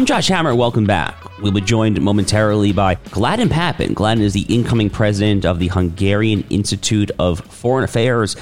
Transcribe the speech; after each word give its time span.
I'm 0.00 0.06
Josh 0.06 0.28
Hammer. 0.28 0.54
Welcome 0.54 0.86
back. 0.86 1.14
We'll 1.40 1.52
be 1.52 1.60
joined 1.60 2.00
momentarily 2.00 2.72
by 2.72 2.94
Gladden 3.10 3.50
Pappin. 3.50 3.92
Gladden 3.92 4.24
is 4.24 4.32
the 4.32 4.46
incoming 4.48 4.88
president 4.88 5.44
of 5.44 5.58
the 5.58 5.68
Hungarian 5.68 6.42
Institute 6.48 7.10
of 7.18 7.40
Foreign 7.40 7.84
Affairs 7.84 8.34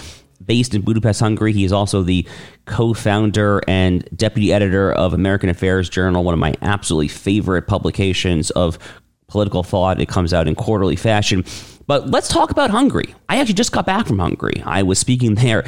based 0.46 0.72
in 0.76 0.82
Budapest, 0.82 1.18
Hungary. 1.18 1.52
He 1.52 1.64
is 1.64 1.72
also 1.72 2.04
the 2.04 2.24
co 2.66 2.94
founder 2.94 3.60
and 3.66 4.08
deputy 4.16 4.52
editor 4.52 4.92
of 4.92 5.14
American 5.14 5.48
Affairs 5.48 5.88
Journal, 5.88 6.22
one 6.22 6.32
of 6.32 6.38
my 6.38 6.54
absolutely 6.62 7.08
favorite 7.08 7.66
publications 7.66 8.52
of 8.52 8.78
political 9.28 9.62
thought. 9.62 10.00
It 10.00 10.08
comes 10.08 10.32
out 10.32 10.48
in 10.48 10.54
quarterly 10.54 10.96
fashion. 10.96 11.44
But 11.86 12.10
let's 12.10 12.28
talk 12.28 12.50
about 12.50 12.70
Hungary. 12.70 13.14
I 13.28 13.38
actually 13.38 13.54
just 13.54 13.72
got 13.72 13.86
back 13.86 14.06
from 14.06 14.18
Hungary. 14.18 14.62
I 14.64 14.82
was 14.82 14.98
speaking 14.98 15.34
there 15.36 15.64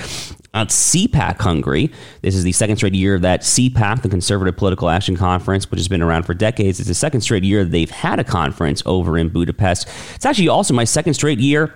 at 0.53 0.69
CPAC 0.69 1.39
Hungary. 1.41 1.93
This 2.23 2.35
is 2.35 2.43
the 2.43 2.53
second 2.53 2.77
straight 2.77 2.95
year 2.95 3.15
of 3.15 3.23
that 3.23 3.43
CPAC, 3.43 4.03
the 4.03 4.09
Conservative 4.09 4.57
Political 4.57 4.89
Action 4.89 5.17
Conference, 5.17 5.71
which 5.71 5.79
has 5.79 5.89
been 5.89 6.03
around 6.03 6.25
for 6.25 6.35
decades, 6.35 6.81
it's 6.81 6.89
the 6.89 6.95
second 6.95 7.21
straight 7.21 7.45
year 7.45 7.65
they've 7.65 7.91
had 7.91 8.19
a 8.19 8.25
conference 8.25 8.83
over 8.87 9.17
in 9.17 9.29
Budapest. 9.29 9.89
It's 10.15 10.27
actually 10.27 10.49
also 10.49 10.75
my 10.75 10.85
second 10.85 11.15
straight 11.15 11.39
year 11.39 11.75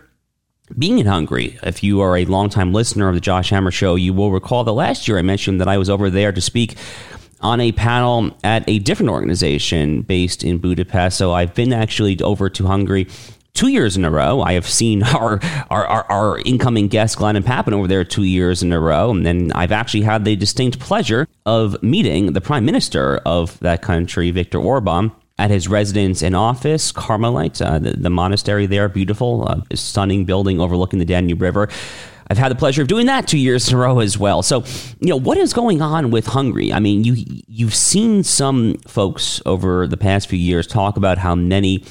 being 0.78 0.98
in 0.98 1.06
Hungary. 1.06 1.58
If 1.62 1.82
you 1.82 2.00
are 2.00 2.16
a 2.16 2.24
longtime 2.24 2.72
listener 2.72 3.08
of 3.08 3.14
the 3.14 3.20
Josh 3.20 3.50
Hammer 3.50 3.70
Show, 3.70 3.94
you 3.94 4.14
will 4.14 4.32
recall 4.32 4.64
that 4.64 4.72
last 4.72 5.06
year 5.06 5.19
I 5.19 5.22
mentioned 5.22 5.60
that 5.60 5.69
I 5.69 5.76
was 5.76 5.91
over 5.91 6.08
there 6.08 6.32
to 6.32 6.41
speak 6.41 6.76
on 7.45 7.61
a 7.61 7.70
panel 7.73 8.37
at 8.42 8.64
a 8.69 8.78
different 8.81 9.11
organization 9.11 10.00
based 10.00 10.42
in 10.42 10.59
Budapest. 10.59 11.19
So 11.19 11.33
I've 11.33 11.55
been 11.55 11.73
actually 11.73 12.19
over 12.20 12.48
to 12.48 12.67
Hungary 12.67 13.06
two 13.53 13.69
years 13.69 13.97
in 13.97 14.05
a 14.05 14.11
row. 14.11 14.41
I 14.41 14.55
have 14.55 14.67
seen 14.67 15.03
our 15.14 15.41
our, 15.70 15.87
our, 15.87 16.05
our 16.11 16.39
incoming 16.41 16.89
guest, 16.89 17.19
Gladden 17.19 17.42
Pappin, 17.42 17.75
over 17.75 17.87
there 17.87 18.03
two 18.03 18.25
years 18.25 18.62
in 18.62 18.72
a 18.72 18.81
row. 18.81 19.11
And 19.11 19.25
then 19.25 19.53
I've 19.53 19.72
actually 19.72 20.03
had 20.03 20.25
the 20.25 20.37
distinct 20.37 20.81
pleasure 20.81 21.28
of 21.47 21.81
meeting 21.83 22.33
the 22.33 22.41
prime 22.41 22.65
minister 22.65 23.20
of 23.27 23.61
that 23.61 23.83
country, 23.83 24.31
Viktor 24.31 24.59
Orban. 24.59 25.12
At 25.37 25.50
his 25.50 25.67
residence 25.67 26.22
and 26.22 26.37
office, 26.37 26.92
Carmelite, 26.92 27.61
uh, 27.61 27.81
the, 27.81 27.91
the, 27.91 28.09
monastery 28.09 28.67
there, 28.67 28.89
beautiful, 28.89 29.48
uh, 29.48 29.62
stunning 29.75 30.25
building 30.25 30.61
overlooking 30.61 31.00
the 31.00 31.05
Danube 31.05 31.42
River. 31.42 31.69
I've 32.28 32.39
had 32.39 32.50
the 32.50 32.56
pleasure 32.56 32.83
of 32.83 32.89
doing 32.89 33.06
that 33.06 33.28
two 33.28 33.39
years 33.39 33.69
in 33.69 33.75
a 33.75 33.78
row 33.78 34.00
as 34.00 34.19
well. 34.19 34.42
So, 34.42 34.64
you 35.00 35.08
know, 35.08 35.17
what 35.17 35.39
is 35.39 35.53
going 35.53 35.83
on 35.83 36.11
with 36.11 36.27
Hungary? 36.27 36.72
I 36.72 36.81
mean, 36.81 37.05
you 37.05 37.16
you've 37.47 37.75
seen 37.75 38.25
some 38.25 38.75
folks 38.86 39.42
over 39.44 39.86
the 39.86 39.97
past 39.97 40.28
few 40.28 40.39
years 40.39 40.66
talk 40.66 40.97
about 40.97 41.19
how 41.19 41.34
many 41.34 41.84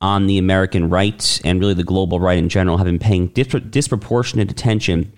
on 0.00 0.26
the 0.26 0.38
American 0.38 0.88
right 0.88 1.40
and 1.44 1.60
really 1.60 1.74
the 1.74 1.84
global 1.84 2.20
right 2.20 2.38
in 2.38 2.48
general 2.48 2.78
have 2.78 2.86
been 2.86 2.98
paying 2.98 3.28
disproportionate 3.28 4.50
attention 4.50 5.12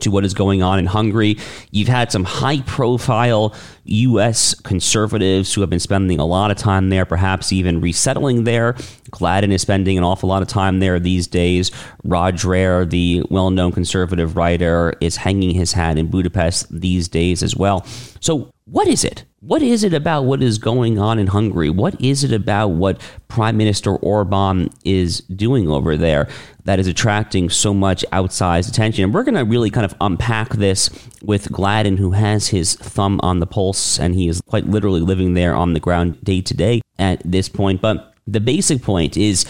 to 0.00 0.10
what 0.10 0.24
is 0.24 0.34
going 0.34 0.62
on 0.62 0.78
in 0.78 0.86
Hungary. 0.86 1.36
You've 1.70 1.88
had 1.88 2.12
some 2.12 2.24
high 2.24 2.60
profile 2.60 3.54
U.S. 3.84 4.54
conservatives 4.54 5.52
who 5.52 5.60
have 5.60 5.70
been 5.70 5.80
spending 5.80 6.18
a 6.18 6.24
lot 6.24 6.50
of 6.50 6.56
time 6.56 6.88
there, 6.88 7.04
perhaps 7.04 7.52
even 7.52 7.80
resettling 7.80 8.44
there. 8.44 8.76
Gladden 9.10 9.52
is 9.52 9.62
spending 9.62 9.98
an 9.98 10.04
awful 10.04 10.28
lot 10.28 10.42
of 10.42 10.48
time 10.48 10.80
there 10.80 10.98
these 10.98 11.26
days. 11.26 11.70
Rod 12.02 12.36
Dreher, 12.36 12.88
the 12.88 13.22
well 13.30 13.50
known 13.50 13.72
conservative 13.72 14.36
writer, 14.36 14.94
is 15.00 15.16
hanging 15.16 15.54
his 15.54 15.72
hat 15.72 15.98
in 15.98 16.08
Budapest 16.08 16.66
these 16.70 17.08
days 17.08 17.42
as 17.42 17.54
well. 17.56 17.84
So, 18.20 18.50
what 18.66 18.88
is 18.88 19.04
it? 19.04 19.24
What 19.40 19.60
is 19.60 19.84
it 19.84 19.92
about 19.92 20.22
what 20.22 20.42
is 20.42 20.56
going 20.56 20.98
on 20.98 21.18
in 21.18 21.26
Hungary? 21.26 21.68
What 21.68 22.00
is 22.00 22.24
it 22.24 22.32
about 22.32 22.68
what 22.68 22.98
Prime 23.28 23.58
Minister 23.58 23.94
Orban 23.96 24.70
is 24.86 25.18
doing 25.20 25.68
over 25.68 25.98
there 25.98 26.28
that 26.64 26.78
is 26.78 26.86
attracting 26.86 27.50
so 27.50 27.74
much 27.74 28.06
outsized 28.10 28.70
attention? 28.70 29.04
And 29.04 29.12
we're 29.12 29.22
going 29.22 29.34
to 29.34 29.44
really 29.44 29.68
kind 29.68 29.84
of 29.84 29.94
unpack 30.00 30.54
this 30.54 30.88
with 31.22 31.52
Gladden, 31.52 31.98
who 31.98 32.12
has 32.12 32.48
his 32.48 32.74
thumb 32.76 33.20
on 33.22 33.40
the 33.40 33.46
pulse 33.46 33.73
and 33.98 34.14
he 34.14 34.28
is 34.28 34.40
quite 34.40 34.66
literally 34.66 35.00
living 35.00 35.34
there 35.34 35.54
on 35.54 35.72
the 35.72 35.80
ground 35.80 36.22
day 36.24 36.40
to 36.40 36.54
day 36.54 36.80
at 36.98 37.20
this 37.24 37.48
point. 37.48 37.80
But 37.80 38.14
the 38.26 38.40
basic 38.40 38.82
point 38.82 39.16
is 39.16 39.44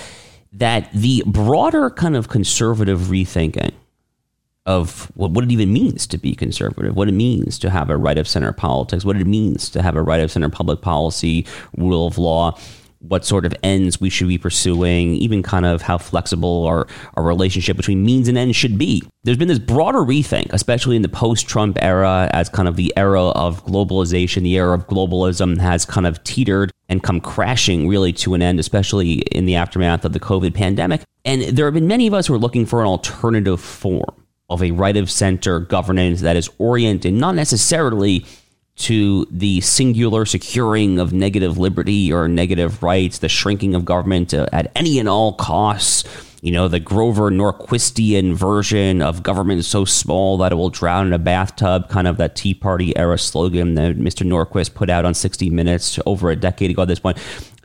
that 0.53 0.91
the 0.93 1.23
broader 1.27 1.91
kind 1.91 2.17
of 2.17 2.29
conservative 2.29 3.01
rethinking 3.03 3.73
of 4.67 5.11
what, 5.15 5.33
what 5.33 5.45
it 5.45 5.53
even 5.53 5.73
means 5.73 6.07
to 6.07 6.19
be 6.19 6.35
conservative, 6.35 6.97
what 6.97 7.09
it 7.09 7.13
means 7.13 7.59
to 7.59 7.71
have 7.71 7.91
a 7.91 7.97
right 7.97 8.17
of 8.17 8.27
center 8.27 8.53
politics, 8.53 9.05
what 9.05 9.17
it 9.17 9.27
means 9.27 9.69
to 9.71 9.83
have 9.83 9.97
a 9.97 10.03
right 10.03 10.21
of 10.21 10.31
center 10.31 10.49
public 10.49 10.81
policy, 10.81 11.47
rule 11.77 12.07
of 12.07 12.17
law, 12.17 12.59
what 13.09 13.25
sort 13.25 13.45
of 13.45 13.55
ends 13.63 14.01
we 14.01 14.11
should 14.11 14.29
be 14.29 14.39
pursuing, 14.39 15.15
even 15.15 15.43
kind 15.43 15.67
of 15.67 15.83
how 15.83 15.99
flexible 15.99 16.67
our, 16.67 16.87
our 17.15 17.23
relationship 17.23 17.77
between 17.77 18.05
means 18.05 18.29
and 18.29 18.39
ends 18.39 18.57
should 18.57 18.79
be. 18.79 19.03
There's 19.25 19.37
been 19.37 19.49
this 19.49 19.59
broader 19.59 19.99
rethink, 19.99 20.53
especially 20.53 20.97
in 20.97 21.03
the 21.03 21.09
post 21.09 21.47
Trump 21.49 21.79
era, 21.81 22.31
as 22.33 22.49
kind 22.49 22.69
of 22.69 22.77
the 22.77 22.93
era 22.97 23.29
of 23.29 23.65
globalization, 23.67 24.43
the 24.43 24.57
era 24.57 24.75
of 24.75 24.87
globalism 24.87 25.59
has 25.59 25.85
kind 25.85 26.07
of 26.07 26.23
teetered 26.25 26.71
and 26.89 27.03
come 27.03 27.21
crashing 27.21 27.89
really 27.89 28.13
to 28.13 28.35
an 28.35 28.43
end, 28.43 28.61
especially 28.61 29.15
in 29.33 29.47
the 29.47 29.55
aftermath 29.55 30.05
of 30.05 30.13
the 30.13 30.21
COVID 30.21 30.55
pandemic. 30.55 31.03
And 31.25 31.43
there 31.43 31.67
have 31.67 31.75
been 31.75 31.89
many 31.89 32.07
of 32.07 32.15
us 32.15 32.27
who 32.27 32.35
are 32.35 32.39
looking 32.39 32.67
for 32.67 32.81
an 32.81 32.87
alternative 32.87 33.61
form 33.61 34.25
of 34.51 34.63
a 34.63 34.73
right 34.73 34.97
of 34.97 35.11
center 35.11 35.59
governance 35.59 36.21
that 36.21 36.37
is 36.37 36.51
oriented 36.59 37.15
not 37.15 37.35
necessarily 37.35 38.27
to 38.77 39.27
the 39.31 39.61
singular 39.61 40.27
securing 40.27 40.99
of 40.99 41.13
negative 41.13 41.59
liberty 41.59 42.13
or 42.13 42.29
negative 42.29 42.83
rights, 42.83 43.19
the 43.19 43.29
shrinking 43.29 43.75
of 43.75 43.85
government 43.85 44.35
at 44.35 44.73
any 44.75 44.99
and 44.99 45.09
all 45.09 45.35
costs. 45.35 46.05
You 46.43 46.53
know, 46.53 46.69
the 46.69 46.81
Grover 46.81 47.31
Norquistian 47.31 48.35
version 48.35 49.01
of 49.01 49.23
government 49.23 49.61
is 49.61 49.67
so 49.67 49.87
small 49.87 50.37
that 50.39 50.53
it 50.53 50.57
will 50.57 50.69
drown 50.69 51.07
in 51.07 51.13
a 51.15 51.19
bathtub, 51.19 51.89
kind 51.89 52.07
of 52.07 52.19
that 52.19 52.37
Tea 52.37 52.53
Party 52.53 52.95
era 52.97 53.17
slogan 53.17 53.75
that 53.77 53.97
Mr. 53.97 54.27
Norquist 54.27 54.75
put 54.75 54.91
out 54.91 55.07
on 55.07 55.15
60 55.15 55.49
Minutes 55.49 55.99
over 56.05 56.31
a 56.31 56.37
decade 56.37 56.71
ago 56.71 56.83
at 56.83 56.89
this 56.89 56.99
point. 56.99 57.17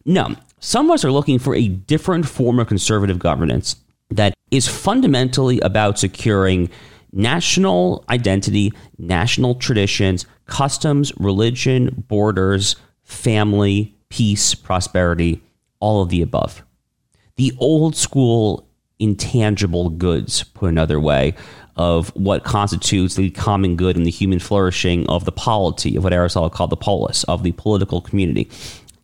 No, 0.05 0.35
some 0.59 0.85
of 0.85 0.93
us 0.93 1.03
are 1.03 1.11
looking 1.11 1.39
for 1.39 1.55
a 1.55 1.67
different 1.67 2.27
form 2.27 2.59
of 2.59 2.67
conservative 2.67 3.19
governance 3.19 3.75
that 4.11 4.33
is 4.49 4.67
fundamentally 4.67 5.59
about 5.59 5.99
securing 5.99 6.69
national 7.11 8.05
identity, 8.09 8.71
national 8.97 9.55
traditions, 9.55 10.25
customs, 10.49 11.11
religion, 11.17 12.03
borders, 12.07 12.75
family, 13.03 13.95
peace, 14.09 14.55
prosperity, 14.55 15.41
all 15.79 16.01
of 16.01 16.09
the 16.09 16.21
above. 16.21 16.63
The 17.37 17.53
old 17.59 17.95
school 17.95 18.67
intangible 18.99 19.89
goods, 19.89 20.43
put 20.43 20.69
another 20.69 20.99
way, 20.99 21.33
of 21.77 22.09
what 22.09 22.43
constitutes 22.43 23.15
the 23.15 23.29
common 23.29 23.77
good 23.77 23.95
and 23.95 24.05
the 24.05 24.11
human 24.11 24.39
flourishing 24.39 25.07
of 25.07 25.23
the 25.23 25.31
polity, 25.31 25.95
of 25.95 26.03
what 26.03 26.11
Aristotle 26.11 26.49
called 26.49 26.69
the 26.69 26.75
polis, 26.75 27.23
of 27.23 27.43
the 27.43 27.53
political 27.53 28.01
community. 28.01 28.49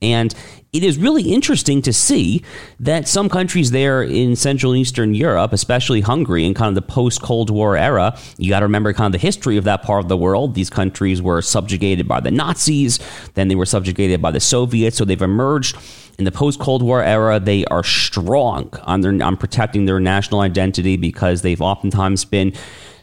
And 0.01 0.35
it 0.75 0.83
is 0.83 0.97
really 0.97 1.33
interesting 1.33 1.81
to 1.83 1.93
see 1.93 2.43
that 2.79 3.07
some 3.07 3.29
countries 3.29 3.71
there 3.71 4.03
in 4.03 4.35
Central 4.35 4.73
and 4.73 4.81
Eastern 4.81 5.13
Europe, 5.13 5.53
especially 5.53 6.01
Hungary 6.01 6.45
in 6.45 6.53
kind 6.53 6.69
of 6.69 6.75
the 6.75 6.93
post 6.93 7.21
Cold 7.21 7.49
War 7.49 7.77
era, 7.77 8.17
you 8.37 8.49
got 8.49 8.59
to 8.59 8.65
remember 8.65 8.91
kind 8.91 9.13
of 9.13 9.19
the 9.19 9.25
history 9.25 9.55
of 9.57 9.63
that 9.63 9.83
part 9.83 10.03
of 10.03 10.09
the 10.09 10.17
world. 10.17 10.53
These 10.53 10.69
countries 10.69 11.21
were 11.21 11.41
subjugated 11.41 12.07
by 12.07 12.19
the 12.19 12.31
Nazis, 12.31 12.99
then 13.35 13.47
they 13.47 13.55
were 13.55 13.65
subjugated 13.65 14.21
by 14.21 14.31
the 14.31 14.39
Soviets, 14.39 14.97
so 14.97 15.05
they've 15.05 15.21
emerged 15.21 15.77
in 16.17 16.25
the 16.25 16.31
post 16.31 16.59
Cold 16.59 16.81
War 16.81 17.03
era. 17.03 17.39
They 17.39 17.65
are 17.65 17.83
strong 17.83 18.69
on 18.83 19.01
their 19.01 19.23
on 19.23 19.37
protecting 19.37 19.85
their 19.85 19.99
national 19.99 20.41
identity 20.41 20.97
because 20.97 21.41
they've 21.41 21.61
oftentimes 21.61 22.25
been 22.25 22.53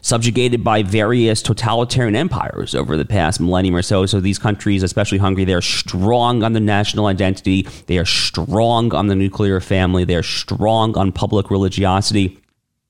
subjugated 0.03 0.63
by 0.63 0.83
various 0.83 1.41
totalitarian 1.41 2.15
empires 2.15 2.75
over 2.75 2.95
the 2.95 3.05
past 3.05 3.39
millennium 3.39 3.75
or 3.75 3.81
so. 3.81 4.05
So 4.05 4.19
these 4.19 4.37
countries, 4.37 4.83
especially 4.83 5.17
Hungary, 5.17 5.45
they 5.45 5.53
are 5.53 5.61
strong 5.61 6.43
on 6.43 6.53
the 6.53 6.59
national 6.59 7.07
identity. 7.07 7.63
They 7.87 7.97
are 7.97 8.05
strong 8.05 8.93
on 8.93 9.07
the 9.07 9.15
nuclear 9.15 9.59
family. 9.59 10.03
They 10.03 10.15
are 10.15 10.23
strong 10.23 10.95
on 10.97 11.11
public 11.11 11.49
religiosity. 11.49 12.37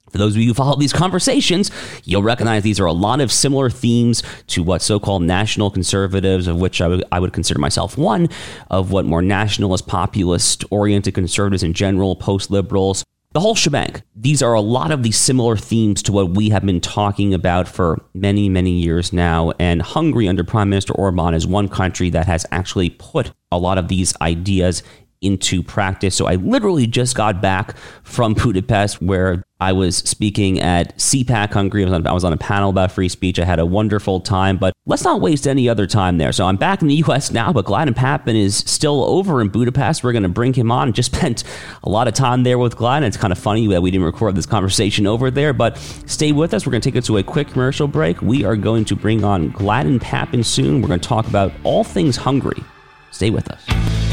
For 0.09 0.19
those 0.19 0.35
of 0.35 0.41
you 0.41 0.49
who 0.49 0.53
follow 0.53 0.75
these 0.75 0.93
conversations, 0.93 1.71
you'll 2.03 2.21
recognize 2.21 2.61
these 2.61 2.79
are 2.79 2.85
a 2.85 2.93
lot 2.93 3.19
of 3.19 3.31
similar 3.31 3.71
themes 3.71 4.21
to 4.47 4.61
what 4.61 4.83
so 4.83 4.99
called 4.99 5.23
national 5.23 5.71
conservatives, 5.71 6.47
of 6.47 6.59
which 6.59 6.81
I 6.81 6.87
would, 6.87 7.03
I 7.11 7.19
would 7.19 7.33
consider 7.33 7.59
myself 7.59 7.97
one, 7.97 8.29
of 8.69 8.91
what 8.91 9.05
more 9.05 9.23
nationalist, 9.23 9.87
populist 9.87 10.65
oriented 10.69 11.15
conservatives 11.15 11.63
in 11.63 11.73
general, 11.73 12.15
post 12.15 12.51
liberals, 12.51 13.03
the 13.33 13.39
whole 13.39 13.55
shebang. 13.55 14.01
These 14.15 14.43
are 14.43 14.53
a 14.53 14.61
lot 14.61 14.91
of 14.91 15.01
these 15.01 15.17
similar 15.17 15.57
themes 15.57 16.03
to 16.03 16.11
what 16.11 16.35
we 16.35 16.49
have 16.49 16.65
been 16.65 16.79
talking 16.79 17.33
about 17.33 17.67
for 17.67 18.03
many, 18.13 18.47
many 18.47 18.71
years 18.71 19.11
now. 19.11 19.51
And 19.59 19.81
Hungary 19.81 20.27
under 20.27 20.43
Prime 20.43 20.69
Minister 20.69 20.93
Orban 20.93 21.33
is 21.33 21.47
one 21.47 21.67
country 21.67 22.11
that 22.11 22.27
has 22.27 22.45
actually 22.51 22.91
put 22.91 23.33
a 23.51 23.57
lot 23.57 23.79
of 23.79 23.87
these 23.87 24.13
ideas 24.21 24.83
into 25.23 25.63
practice. 25.63 26.15
So 26.15 26.27
I 26.27 26.35
literally 26.35 26.85
just 26.85 27.15
got 27.15 27.41
back 27.41 27.75
from 28.03 28.33
Budapest 28.43 29.01
where 29.01 29.43
I 29.63 29.71
was 29.71 29.97
speaking 29.97 30.59
at 30.59 30.97
CPAC 30.97 31.53
Hungary. 31.53 31.83
I 31.83 31.85
was, 31.85 31.93
on, 31.93 32.07
I 32.07 32.11
was 32.11 32.23
on 32.25 32.33
a 32.33 32.37
panel 32.37 32.69
about 32.69 32.91
free 32.91 33.07
speech. 33.07 33.39
I 33.39 33.45
had 33.45 33.59
a 33.59 33.65
wonderful 33.65 34.19
time, 34.19 34.57
but 34.57 34.73
let's 34.85 35.05
not 35.05 35.21
waste 35.21 35.47
any 35.47 35.69
other 35.69 35.87
time 35.87 36.17
there. 36.17 36.33
So 36.33 36.45
I'm 36.45 36.57
back 36.57 36.81
in 36.81 36.89
the 36.89 36.95
US 37.05 37.31
now, 37.31 37.53
but 37.53 37.63
Gladden 37.63 37.93
Pappin 37.93 38.35
is 38.35 38.57
still 38.57 39.05
over 39.05 39.39
in 39.39 39.47
Budapest. 39.47 40.03
We're 40.03 40.11
going 40.11 40.23
to 40.23 40.29
bring 40.29 40.53
him 40.53 40.69
on. 40.69 40.91
Just 40.91 41.15
spent 41.15 41.45
a 41.83 41.89
lot 41.89 42.09
of 42.09 42.13
time 42.13 42.43
there 42.43 42.57
with 42.57 42.75
Gladden. 42.75 43.07
It's 43.07 43.15
kind 43.15 43.31
of 43.31 43.39
funny 43.39 43.65
that 43.67 43.81
we 43.81 43.89
didn't 43.89 44.05
record 44.05 44.35
this 44.35 44.45
conversation 44.45 45.07
over 45.07 45.31
there, 45.31 45.53
but 45.53 45.77
stay 46.05 46.33
with 46.33 46.53
us. 46.53 46.65
We're 46.65 46.71
going 46.71 46.81
to 46.81 46.91
take 46.91 46.97
it 46.97 47.05
to 47.05 47.17
a 47.17 47.23
quick 47.23 47.47
commercial 47.47 47.87
break. 47.87 48.21
We 48.21 48.43
are 48.43 48.57
going 48.57 48.83
to 48.85 48.95
bring 48.97 49.23
on 49.23 49.49
Gladden 49.51 49.99
Pappin 49.99 50.43
soon. 50.43 50.81
We're 50.81 50.89
going 50.89 50.99
to 50.99 51.07
talk 51.07 51.25
about 51.27 51.53
all 51.63 51.85
things 51.85 52.17
Hungary. 52.17 52.63
Stay 53.11 53.29
with 53.29 53.49
us. 53.49 54.12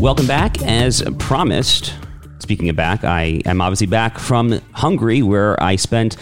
Welcome 0.00 0.26
back. 0.26 0.62
As 0.62 1.02
promised, 1.18 1.92
speaking 2.38 2.70
of 2.70 2.74
back, 2.74 3.04
I 3.04 3.42
am 3.44 3.60
obviously 3.60 3.86
back 3.86 4.18
from 4.18 4.58
Hungary, 4.72 5.20
where 5.20 5.62
I 5.62 5.76
spent 5.76 6.16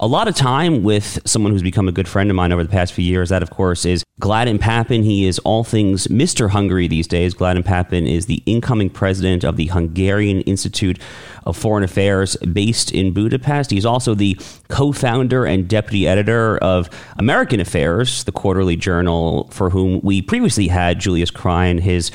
a 0.00 0.06
lot 0.06 0.28
of 0.28 0.34
time 0.34 0.82
with 0.82 1.18
someone 1.24 1.50
who's 1.50 1.62
become 1.62 1.88
a 1.88 1.92
good 1.92 2.06
friend 2.06 2.28
of 2.28 2.36
mine 2.36 2.52
over 2.52 2.62
the 2.62 2.68
past 2.68 2.92
few 2.92 3.06
years. 3.06 3.30
That, 3.30 3.42
of 3.42 3.48
course, 3.48 3.86
is 3.86 4.04
Gladden 4.20 4.58
Pappin. 4.58 5.02
He 5.02 5.24
is 5.26 5.38
all 5.38 5.64
things 5.64 6.08
Mr. 6.08 6.50
Hungary 6.50 6.88
these 6.88 7.06
days. 7.06 7.32
Gladden 7.32 7.62
Pappin 7.62 8.06
is 8.06 8.26
the 8.26 8.42
incoming 8.44 8.90
president 8.90 9.44
of 9.44 9.56
the 9.56 9.68
Hungarian 9.68 10.42
Institute 10.42 10.98
of 11.46 11.56
Foreign 11.56 11.84
Affairs 11.84 12.36
based 12.36 12.92
in 12.92 13.14
Budapest. 13.14 13.70
He's 13.70 13.86
also 13.86 14.14
the 14.14 14.38
co 14.68 14.92
founder 14.92 15.46
and 15.46 15.66
deputy 15.66 16.06
editor 16.06 16.58
of 16.58 16.90
American 17.16 17.60
Affairs, 17.60 18.24
the 18.24 18.32
quarterly 18.32 18.76
journal 18.76 19.48
for 19.50 19.70
whom 19.70 20.02
we 20.02 20.20
previously 20.20 20.68
had 20.68 21.00
Julius 21.00 21.30
Krein, 21.30 21.80
his 21.80 22.10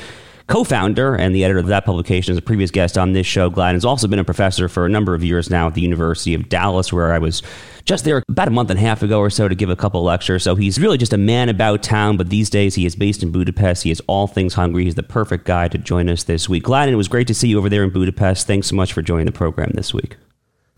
co-founder 0.48 1.14
and 1.14 1.34
the 1.34 1.44
editor 1.44 1.60
of 1.60 1.66
that 1.66 1.84
publication 1.84 2.32
is 2.32 2.38
a 2.38 2.42
previous 2.42 2.70
guest 2.70 2.98
on 2.98 3.12
this 3.12 3.26
show. 3.26 3.48
Gladden 3.50 3.76
has 3.76 3.84
also 3.84 4.08
been 4.08 4.18
a 4.18 4.24
professor 4.24 4.68
for 4.68 4.86
a 4.86 4.88
number 4.88 5.14
of 5.14 5.22
years 5.22 5.50
now 5.50 5.68
at 5.68 5.74
the 5.74 5.80
University 5.80 6.34
of 6.34 6.48
Dallas, 6.48 6.92
where 6.92 7.12
I 7.12 7.18
was 7.18 7.42
just 7.84 8.04
there 8.04 8.22
about 8.28 8.48
a 8.48 8.50
month 8.50 8.70
and 8.70 8.78
a 8.78 8.82
half 8.82 9.02
ago 9.02 9.20
or 9.20 9.30
so 9.30 9.46
to 9.46 9.54
give 9.54 9.70
a 9.70 9.76
couple 9.76 10.02
lectures. 10.02 10.42
So 10.42 10.56
he's 10.56 10.80
really 10.80 10.98
just 10.98 11.12
a 11.12 11.18
man 11.18 11.48
about 11.48 11.82
town, 11.82 12.16
but 12.16 12.30
these 12.30 12.50
days 12.50 12.74
he 12.74 12.86
is 12.86 12.96
based 12.96 13.22
in 13.22 13.30
Budapest. 13.30 13.82
He 13.82 13.90
is 13.90 14.02
all 14.06 14.26
things 14.26 14.54
Hungary. 14.54 14.84
He's 14.84 14.94
the 14.94 15.02
perfect 15.02 15.44
guy 15.44 15.68
to 15.68 15.78
join 15.78 16.08
us 16.08 16.24
this 16.24 16.48
week. 16.48 16.64
Gladden, 16.64 16.94
it 16.94 16.98
was 16.98 17.08
great 17.08 17.26
to 17.28 17.34
see 17.34 17.48
you 17.48 17.58
over 17.58 17.68
there 17.68 17.84
in 17.84 17.90
Budapest. 17.90 18.46
Thanks 18.46 18.66
so 18.66 18.76
much 18.76 18.92
for 18.92 19.02
joining 19.02 19.26
the 19.26 19.32
program 19.32 19.70
this 19.74 19.94
week. 19.94 20.16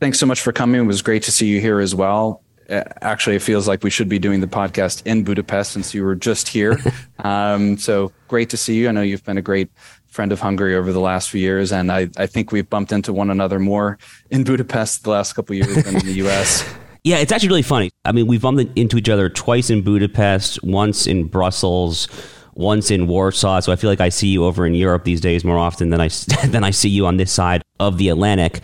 Thanks 0.01 0.19
so 0.19 0.27
much 0.27 0.41
for 0.41 0.53
coming. 0.53 0.81
It 0.81 0.87
was 0.87 1.03
great 1.03 1.23
to 1.25 1.33
see 1.33 1.47
you 1.47 1.61
here 1.61 1.79
as 1.79 1.95
well 1.95 2.43
actually 2.71 3.37
it 3.37 3.43
feels 3.43 3.67
like 3.67 3.83
we 3.83 3.91
should 3.91 4.09
be 4.09 4.19
doing 4.19 4.41
the 4.41 4.47
podcast 4.47 5.03
in 5.07 5.25
Budapest 5.25 5.73
since 5.73 5.93
you 5.95 6.05
were 6.05 6.15
just 6.15 6.49
here. 6.49 6.79
um, 7.21 7.77
so 7.77 8.13
great 8.29 8.51
to 8.51 8.57
see 8.57 8.77
you. 8.77 8.89
I 8.89 8.93
know 8.93 9.03
you've 9.03 9.25
been 9.25 9.39
a 9.39 9.43
great 9.43 9.71
friend 10.09 10.33
of 10.33 10.41
Hungary 10.41 10.75
over 10.75 10.93
the 10.93 11.01
last 11.01 11.31
few 11.31 11.41
years, 11.41 11.73
and 11.73 11.91
I, 11.91 12.09
I 12.17 12.27
think 12.27 12.53
we've 12.53 12.69
bumped 12.69 12.93
into 12.93 13.13
one 13.13 13.31
another 13.31 13.59
more 13.59 13.99
in 14.31 14.45
Budapest 14.45 15.05
the 15.05 15.11
last 15.11 15.35
couple 15.35 15.55
years 15.55 15.85
than 15.85 15.97
in 15.97 16.07
the 16.07 16.15
U.S. 16.15 16.69
Yeah, 17.03 17.17
it's 17.17 17.33
actually 17.33 17.49
really 17.49 17.63
funny. 17.63 17.91
I 18.05 18.13
mean, 18.13 18.27
we've 18.27 18.43
bumped 18.43 18.79
into 18.79 18.99
each 18.99 19.09
other 19.09 19.31
twice 19.31 19.71
in 19.71 19.81
Budapest, 19.81 20.63
once 20.63 21.07
in 21.07 21.29
Brussels, 21.29 22.09
once 22.53 22.91
in 22.91 23.07
Warsaw. 23.07 23.61
So 23.61 23.73
I 23.73 23.77
feel 23.77 23.89
like 23.89 24.01
I 24.01 24.11
see 24.11 24.29
you 24.29 24.45
over 24.45 24.67
in 24.67 24.75
Europe 24.75 25.05
these 25.05 25.21
days 25.21 25.43
more 25.43 25.57
often 25.57 25.89
than 25.89 26.01
I 26.01 26.09
than 26.47 26.63
I 26.63 26.71
see 26.71 26.91
you 26.91 27.07
on 27.07 27.17
this 27.17 27.33
side 27.33 27.63
of 27.79 27.97
the 27.97 28.11
Atlantic. 28.11 28.61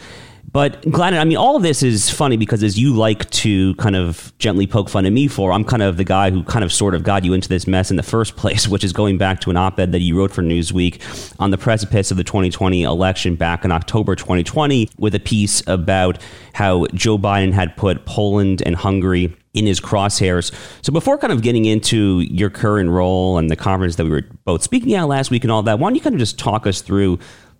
But 0.56 0.90
Gladden, 0.90 1.18
I 1.18 1.24
mean, 1.26 1.36
all 1.36 1.54
of 1.54 1.62
this 1.62 1.82
is 1.82 2.08
funny 2.08 2.38
because 2.38 2.62
as 2.62 2.78
you 2.78 2.96
like 2.96 3.28
to 3.28 3.74
kind 3.74 3.94
of 3.94 4.32
gently 4.38 4.66
poke 4.66 4.88
fun 4.88 5.04
at 5.04 5.12
me 5.12 5.28
for, 5.28 5.52
I'm 5.52 5.64
kind 5.64 5.82
of 5.82 5.98
the 5.98 6.04
guy 6.04 6.30
who 6.30 6.42
kind 6.44 6.64
of 6.64 6.72
sort 6.72 6.94
of 6.94 7.02
got 7.02 7.26
you 7.26 7.34
into 7.34 7.46
this 7.46 7.66
mess 7.66 7.90
in 7.90 7.98
the 7.98 8.02
first 8.02 8.36
place, 8.38 8.66
which 8.66 8.82
is 8.82 8.94
going 8.94 9.18
back 9.18 9.40
to 9.40 9.50
an 9.50 9.58
op-ed 9.58 9.92
that 9.92 10.00
you 10.00 10.16
wrote 10.16 10.30
for 10.30 10.40
Newsweek 10.40 11.34
on 11.38 11.50
the 11.50 11.58
precipice 11.58 12.10
of 12.10 12.16
the 12.16 12.24
2020 12.24 12.84
election 12.84 13.34
back 13.34 13.66
in 13.66 13.70
October 13.70 14.16
2020 14.16 14.88
with 14.96 15.14
a 15.14 15.20
piece 15.20 15.62
about 15.66 16.16
how 16.54 16.86
Joe 16.94 17.18
Biden 17.18 17.52
had 17.52 17.76
put 17.76 18.06
Poland 18.06 18.62
and 18.64 18.76
Hungary 18.76 19.36
in 19.52 19.66
his 19.66 19.78
crosshairs. 19.78 20.54
So 20.80 20.90
before 20.90 21.18
kind 21.18 21.34
of 21.34 21.42
getting 21.42 21.66
into 21.66 22.20
your 22.20 22.48
current 22.48 22.88
role 22.88 23.36
and 23.36 23.50
the 23.50 23.56
conference 23.56 23.96
that 23.96 24.04
we 24.04 24.10
were 24.10 24.24
both 24.44 24.62
speaking 24.62 24.94
at 24.94 25.02
last 25.04 25.30
week 25.30 25.44
and 25.44 25.50
all 25.50 25.62
that, 25.64 25.78
why 25.78 25.88
don't 25.88 25.96
you 25.96 26.00
kind 26.00 26.14
of 26.14 26.18
just 26.18 26.38
talk 26.38 26.66
us 26.66 26.80
through 26.80 27.18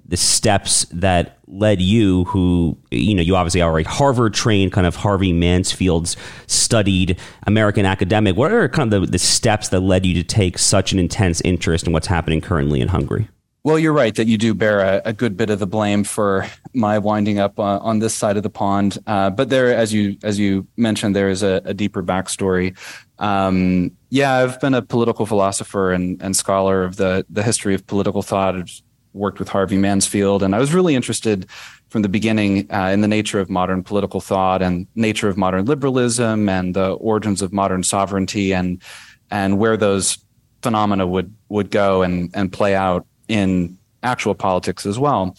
the 0.09 0.17
steps 0.17 0.87
that 0.93 1.39
led 1.49 1.81
you, 1.81 2.25
who, 2.25 2.77
you 2.91 3.15
know, 3.15 3.23
you 3.23 3.35
obviously 3.35 3.61
are 3.61 3.79
a 3.79 3.83
Harvard 3.83 4.35
trained, 4.35 4.73
kind 4.73 4.87
of 4.87 4.97
Harvey 4.97 5.33
Mansfield's 5.33 6.17
studied 6.47 7.19
American 7.47 7.85
academic. 7.85 8.37
What 8.37 8.53
are 8.53 8.69
kind 8.69 8.93
of 8.93 9.03
the, 9.03 9.07
the 9.07 9.19
steps 9.19 9.69
that 9.71 9.81
led 9.81 10.07
you 10.07 10.15
to 10.15 10.23
take 10.23 10.59
such 10.59 10.93
an 10.93 10.99
intense 10.99 11.41
interest 11.43 11.87
in 11.87 11.93
what's 11.93 12.07
happening 12.07 12.41
currently 12.41 12.81
in 12.81 12.89
Hungary? 12.89 13.29
Well, 13.67 13.81
you're 13.81 13.93
right 13.93 14.15
that 14.15 14.29
you 14.29 14.39
do 14.39 14.55
bear 14.55 14.79
a, 14.79 15.03
a, 15.07 15.13
good 15.13 15.37
bit 15.37 15.51
of 15.51 15.59
the 15.59 15.67
blame 15.67 16.05
for 16.05 16.47
my 16.73 17.01
winding 17.01 17.41
up 17.41 17.59
uh, 17.59 17.81
on 17.81 17.99
this 17.99 18.15
side 18.15 18.37
of 18.37 18.45
the 18.45 18.49
pond. 18.49 18.97
Uh, 19.09 19.29
but 19.29 19.49
there, 19.49 19.75
as 19.75 19.93
you 19.93 20.17
as 20.23 20.39
you 20.39 20.69
mentioned, 20.77 21.17
there 21.17 21.29
is 21.29 21.43
a, 21.43 21.63
a 21.65 21.75
deeper 21.75 22.01
backstory. 22.01 22.79
Um, 23.19 23.91
yeah, 24.09 24.35
I've 24.35 24.61
been 24.61 24.75
a 24.75 24.83
political 24.83 25.27
philosopher 25.27 25.91
and, 25.91 26.23
and 26.23 26.37
scholar 26.37 26.85
of 26.85 26.95
the 26.95 27.27
the 27.29 27.43
history 27.43 27.75
of 27.75 27.85
political 27.89 28.23
thought. 28.23 28.55
Worked 29.17 29.39
with 29.39 29.49
Harvey 29.49 29.79
Mansfield, 29.79 30.43
and 30.43 30.55
I 30.55 30.59
was 30.59 30.75
really 30.75 30.95
interested 30.95 31.47
from 31.89 32.03
the 32.03 32.09
beginning 32.09 32.71
uh, 32.71 32.91
in 32.93 33.01
the 33.01 33.09
nature 33.09 33.41
of 33.41 33.49
modern 33.49 33.83
political 33.83 34.21
thought 34.21 34.61
and 34.61 34.87
nature 34.95 35.29
of 35.29 35.39
modern 35.39 35.65
liberalism 35.65 36.49
and 36.51 36.75
the 36.75 36.91
origins 36.93 37.41
of 37.41 37.51
modern 37.51 37.83
sovereignty 37.83 38.53
and 38.53 38.83
and 39.31 39.59
where 39.59 39.79
those 39.79 40.19
phenomena 40.63 41.07
would 41.07 41.35
would 41.49 41.71
go 41.71 42.03
and 42.03 42.31
and 42.35 42.53
play 42.53 42.75
out 42.75 43.07
in 43.29 43.79
actual 44.03 44.35
politics 44.35 44.85
as 44.85 44.99
well. 44.99 45.35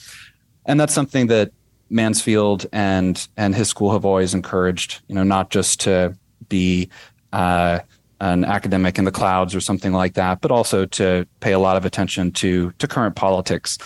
And 0.66 0.80
that's 0.80 0.94
something 0.94 1.28
that 1.28 1.52
Mansfield 1.90 2.66
and 2.74 3.28
and 3.38 3.54
his 3.54 3.70
school 3.70 3.92
have 3.92 4.06
always 4.06 4.34
encouraged. 4.34 5.02
You 5.08 5.16
know, 5.16 5.24
not 5.24 5.52
just 5.52 5.82
to 5.82 6.18
be 6.50 6.90
uh, 7.32 7.80
an 8.20 8.44
academic 8.46 8.98
in 8.98 9.06
the 9.06 9.12
clouds 9.12 9.54
or 9.54 9.62
something 9.62 9.94
like 9.94 10.16
that, 10.16 10.42
but 10.42 10.52
also 10.52 10.86
to 10.86 11.26
pay 11.40 11.52
a 11.52 11.60
lot 11.60 11.78
of 11.78 11.86
attention 11.86 12.32
to 12.32 12.72
to 12.80 12.88
current 12.88 13.16
politics. 13.16 13.78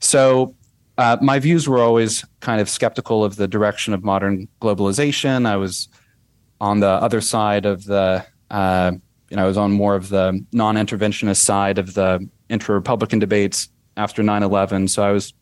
So 0.00 0.54
uh, 0.98 1.16
my 1.22 1.38
views 1.38 1.68
were 1.68 1.78
always 1.78 2.24
kind 2.40 2.60
of 2.60 2.68
skeptical 2.68 3.24
of 3.24 3.36
the 3.36 3.46
direction 3.46 3.94
of 3.94 4.02
modern 4.02 4.48
globalization. 4.60 5.46
I 5.46 5.56
was 5.56 5.88
on 6.60 6.80
the 6.80 6.88
other 6.88 7.20
side 7.20 7.66
of 7.66 7.84
the, 7.84 8.26
uh, 8.50 8.92
you 9.30 9.36
know, 9.36 9.44
I 9.44 9.46
was 9.46 9.56
on 9.56 9.70
more 9.70 9.94
of 9.94 10.08
the 10.08 10.44
non-interventionist 10.52 11.36
side 11.36 11.78
of 11.78 11.94
the 11.94 12.28
intra-republican 12.48 13.20
debates 13.20 13.68
after 13.96 14.22
9/11. 14.22 14.88
So 14.88 15.04
I 15.04 15.12
was 15.12 15.32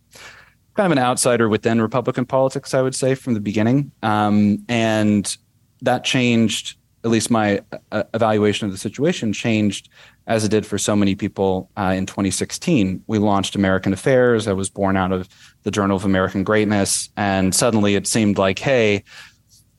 kind 0.74 0.86
of 0.86 0.92
an 0.92 1.02
outsider 1.02 1.48
within 1.48 1.80
Republican 1.80 2.26
politics, 2.26 2.74
I 2.74 2.82
would 2.82 2.94
say, 2.94 3.14
from 3.14 3.32
the 3.32 3.40
beginning. 3.40 3.92
Um, 4.02 4.64
and 4.68 5.36
that 5.80 6.04
changed, 6.04 6.76
at 7.04 7.10
least 7.10 7.30
my 7.30 7.60
uh, 7.92 8.02
evaluation 8.14 8.66
of 8.66 8.72
the 8.72 8.78
situation 8.78 9.32
changed 9.32 9.88
as 10.26 10.44
it 10.44 10.50
did 10.50 10.66
for 10.66 10.76
so 10.76 10.96
many 10.96 11.14
people 11.14 11.70
uh, 11.76 11.94
in 11.96 12.06
2016. 12.06 13.02
We 13.06 13.18
launched 13.18 13.54
American 13.54 13.92
Affairs. 13.92 14.48
I 14.48 14.52
was 14.52 14.68
born 14.68 14.96
out 14.96 15.12
of 15.12 15.28
the 15.62 15.70
Journal 15.70 15.96
of 15.96 16.04
American 16.04 16.42
Greatness. 16.42 17.10
And 17.16 17.54
suddenly 17.54 17.94
it 17.94 18.06
seemed 18.06 18.38
like, 18.38 18.58
hey, 18.58 19.04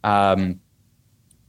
um, 0.03 0.59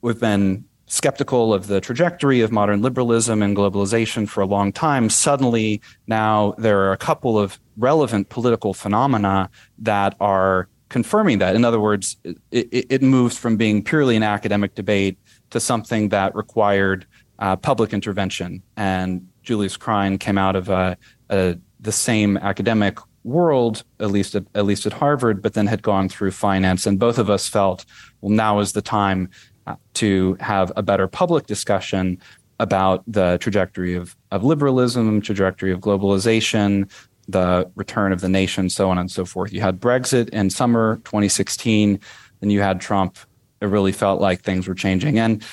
we've 0.01 0.19
been 0.19 0.65
skeptical 0.87 1.55
of 1.55 1.67
the 1.67 1.81
trajectory 1.81 2.41
of 2.41 2.51
modern 2.51 2.83
liberalism 2.83 3.43
and 3.43 3.57
globalization 3.57 4.29
for 4.29 4.41
a 4.41 4.47
long 4.47 4.73
time. 4.73 5.11
Suddenly, 5.11 5.81
now 6.07 6.55
there 6.59 6.81
are 6.81 6.93
a 6.93 6.97
couple 6.97 7.39
of 7.39 7.61
relevant 7.77 8.31
political 8.31 8.75
phenomena 8.75 9.51
that 9.79 10.17
are 10.19 10.69
confirming 10.89 11.39
that. 11.39 11.55
In 11.55 11.65
other 11.65 11.79
words, 11.79 12.17
it, 12.25 12.39
it, 12.51 12.87
it 12.91 13.03
moves 13.03 13.37
from 13.37 13.57
being 13.57 13.85
purely 13.85 14.17
an 14.17 14.23
academic 14.23 14.75
debate 14.75 15.19
to 15.50 15.61
something 15.61 16.11
that 16.11 16.35
required 16.35 17.07
uh, 17.38 17.57
public 17.57 17.93
intervention. 17.93 18.62
And 18.76 19.28
Julius 19.43 19.76
Krein 19.76 20.19
came 20.19 20.38
out 20.38 20.57
of 20.57 20.69
a, 20.69 20.97
a, 21.31 21.57
the 21.81 21.93
same 21.93 22.37
academic 22.37 22.99
world, 23.25 23.85
at 24.00 24.11
least 24.11 24.35
at, 24.35 24.45
at 24.55 24.64
least 24.64 24.87
at 24.87 24.93
Harvard, 24.93 25.43
but 25.43 25.55
then 25.55 25.67
had 25.67 25.83
gone 25.83 26.09
through 26.09 26.33
finance. 26.33 26.87
And 26.87 26.99
both 26.99 27.19
of 27.19 27.31
us 27.31 27.49
felt, 27.49 27.85
well, 28.21 28.33
now 28.33 28.59
is 28.59 28.73
the 28.73 28.83
time 28.83 29.31
uh, 29.67 29.76
to 29.95 30.37
have 30.40 30.73
a 30.76 30.83
better 30.83 31.07
public 31.07 31.47
discussion 31.47 32.21
about 32.61 33.05
the 33.07 33.38
trajectory 33.40 33.95
of, 33.95 34.17
of 34.33 34.43
liberalism, 34.43 35.21
trajectory 35.21 35.71
of 35.71 35.81
globalization, 35.81 36.90
the 37.28 37.71
return 37.76 38.12
of 38.12 38.21
the 38.21 38.28
nation, 38.28 38.71
so 38.71 38.90
on 38.90 38.99
and 38.99 39.11
so 39.11 39.25
forth. 39.25 39.52
You 39.52 39.61
had 39.61 39.78
Brexit 39.78 40.31
in 40.31 40.50
summer 40.50 40.97
2016, 41.05 42.00
then 42.40 42.50
you 42.50 42.61
had 42.61 42.81
Trump. 42.81 43.19
It 43.61 43.67
really 43.67 43.93
felt 43.93 44.21
like 44.21 44.43
things 44.43 44.69
were 44.69 44.75
changing. 44.75 45.19
And 45.19 45.45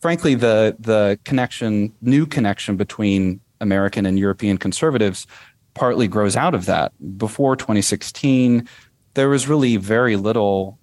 frankly, 0.00 0.34
the 0.34 0.76
the 0.78 1.18
connection, 1.24 1.92
new 2.00 2.26
connection 2.26 2.76
between 2.76 3.40
American 3.60 4.06
and 4.06 4.18
European 4.18 4.58
conservatives 4.58 5.26
partly 5.74 6.08
grows 6.08 6.36
out 6.36 6.54
of 6.54 6.66
that. 6.66 6.92
Before 7.18 7.56
2016, 7.56 8.66
there 9.14 9.28
was 9.28 9.48
really 9.48 9.76
very 9.76 10.16
little 10.16 10.78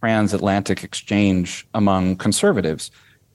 transatlantic 0.00 0.84
exchange 0.84 1.66
among 1.74 2.16
conservatives. 2.16 2.90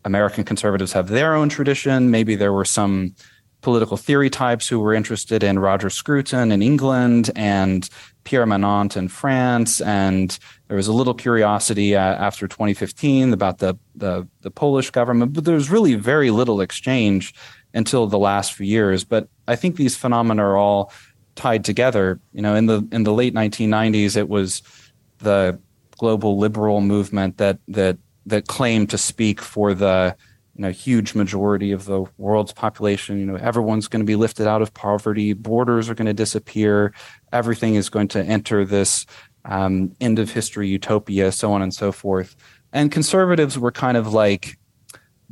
American 0.06 0.44
conservatives 0.44 0.94
have 0.94 1.08
their 1.08 1.34
own 1.34 1.50
tradition. 1.50 2.12
Maybe 2.12 2.36
there 2.36 2.54
were 2.54 2.66
some 2.66 3.16
political 3.62 3.98
theory 3.98 4.30
types 4.30 4.68
who 4.68 4.80
were 4.80 4.94
interested 4.94 5.42
in 5.42 5.58
Roger 5.58 5.90
Scruton 5.90 6.52
in 6.52 6.62
England 6.62 7.32
and 7.36 7.90
Pierre 8.26 8.46
Manent 8.46 8.98
in 8.98 9.08
France. 9.08 9.82
And 9.82 10.38
there 10.74 10.78
was 10.78 10.88
a 10.88 10.92
little 10.92 11.14
curiosity 11.14 11.96
uh, 11.96 12.00
after 12.00 12.48
2015 12.48 13.32
about 13.32 13.60
the, 13.60 13.76
the, 13.94 14.28
the 14.42 14.50
Polish 14.50 14.90
government, 14.90 15.32
but 15.34 15.46
there 15.46 15.54
was 15.54 15.70
really 15.70 15.94
very 15.94 16.32
little 16.32 16.62
exchange 16.62 17.36
until 17.76 18.08
the 18.08 18.18
last 18.18 18.54
few 18.54 18.66
years. 18.66 19.04
But 19.04 19.28
I 19.48 19.56
think 19.56 19.76
these 19.76 19.96
phenomena 19.96 20.44
are 20.44 20.58
all 20.58 20.92
tied 21.36 21.64
together. 21.64 22.20
You 22.32 22.42
know, 22.42 22.56
in 22.56 22.66
the 22.66 22.88
in 22.92 23.04
the 23.04 23.14
late 23.14 23.36
1990s, 23.36 24.18
it 24.18 24.30
was 24.30 24.64
the 25.20 25.60
global 26.00 26.40
liberal 26.40 26.82
movement 26.82 27.38
that 27.38 27.60
that 27.68 28.00
that 28.26 28.48
claimed 28.48 28.90
to 28.90 28.98
speak 28.98 29.42
for 29.42 29.76
the 29.76 30.16
you 30.56 30.64
know 30.64 30.72
huge 30.72 31.14
majority 31.14 31.72
of 31.72 31.86
the 31.86 32.04
world's 32.18 32.54
population 32.54 33.20
you 33.20 33.26
know 33.26 33.36
everyone's 33.36 33.88
going 33.88 34.02
to 34.02 34.06
be 34.06 34.16
lifted 34.16 34.48
out 34.48 34.62
of 34.62 34.72
poverty 34.74 35.34
borders 35.34 35.90
are 35.90 35.96
going 35.96 36.06
to 36.06 36.14
disappear 36.14 36.94
everything 37.32 37.74
is 37.74 37.90
going 37.90 38.08
to 38.08 38.24
enter 38.24 38.64
this 38.64 39.08
um, 39.46 39.96
end 40.00 40.20
of 40.20 40.32
history 40.32 40.68
utopia 40.68 41.32
so 41.32 41.52
on 41.52 41.62
and 41.62 41.74
so 41.74 41.92
forth 41.92 42.36
and 42.72 42.92
conservatives 42.92 43.58
were 43.58 43.72
kind 43.72 43.98
of 43.98 44.14
like 44.14 44.58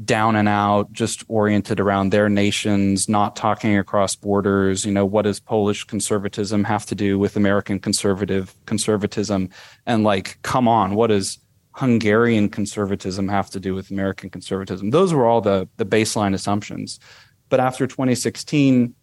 down 0.03 0.36
and 0.36 0.48
out, 0.48 0.91
just 0.91 1.24
oriented 1.27 1.80
around 1.80 2.12
their 2.12 2.30
nations, 2.30 3.10
not 3.10 3.36
talking 3.36 3.77
across 3.77 4.15
borders. 4.15 4.86
You 4.86 4.91
know, 4.91 5.06
what 5.06 5.24
does 5.24 5.39
Polish 5.39 5.84
conservatism 5.84 6.63
have 6.63 6.86
to 6.88 6.96
do 6.96 7.20
with 7.20 7.36
American 7.36 7.80
conservative 7.80 8.56
conservatism? 8.65 9.50
And 9.86 10.03
like, 10.03 10.41
come 10.44 10.68
on, 10.68 10.96
what 10.96 11.08
does 11.08 11.39
Hungarian 11.74 12.50
conservatism 12.50 13.27
have 13.27 13.50
to 13.51 13.60
do 13.60 13.75
with 13.75 13.91
American 13.91 14.30
conservatism? 14.30 14.89
Those 14.91 15.13
were 15.13 15.25
all 15.25 15.41
the 15.41 15.68
the 15.77 15.86
baseline 15.86 16.34
assumptions. 16.34 17.00
But 17.50 17.60
after 17.60 17.86
2016, 17.86 18.96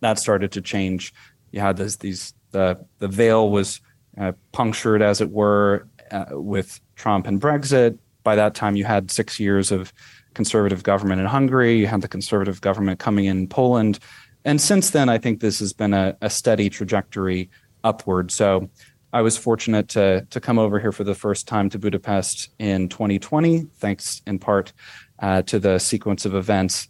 that 0.00 0.18
started 0.18 0.52
to 0.52 0.60
change. 0.60 1.14
You 1.52 1.60
had 1.60 1.76
this, 1.76 1.96
these 1.96 2.34
the 2.52 2.84
the 2.98 3.08
veil 3.08 3.50
was 3.50 3.80
uh, 4.20 4.32
punctured, 4.52 5.02
as 5.02 5.20
it 5.20 5.30
were, 5.30 5.88
uh, 6.12 6.26
with 6.30 6.80
Trump 6.94 7.26
and 7.26 7.40
Brexit 7.40 7.98
by 8.22 8.36
that 8.36 8.54
time 8.54 8.76
you 8.76 8.84
had 8.84 9.10
six 9.10 9.40
years 9.40 9.72
of 9.72 9.92
conservative 10.34 10.82
government 10.82 11.20
in 11.20 11.26
Hungary, 11.26 11.76
you 11.76 11.86
had 11.86 12.02
the 12.02 12.08
conservative 12.08 12.60
government 12.60 12.98
coming 13.00 13.24
in 13.24 13.48
Poland. 13.48 13.98
And 14.44 14.60
since 14.60 14.90
then, 14.90 15.08
I 15.08 15.18
think 15.18 15.40
this 15.40 15.58
has 15.58 15.72
been 15.72 15.92
a, 15.92 16.16
a 16.20 16.30
steady 16.30 16.70
trajectory 16.70 17.50
upward. 17.84 18.30
So 18.30 18.70
I 19.12 19.22
was 19.22 19.36
fortunate 19.36 19.88
to, 19.90 20.26
to 20.30 20.40
come 20.40 20.58
over 20.58 20.78
here 20.78 20.92
for 20.92 21.04
the 21.04 21.14
first 21.14 21.48
time 21.48 21.68
to 21.70 21.78
Budapest 21.78 22.50
in 22.58 22.88
2020, 22.88 23.66
thanks 23.76 24.22
in 24.26 24.38
part 24.38 24.72
uh, 25.18 25.42
to 25.42 25.58
the 25.58 25.78
sequence 25.78 26.24
of 26.24 26.34
events 26.34 26.88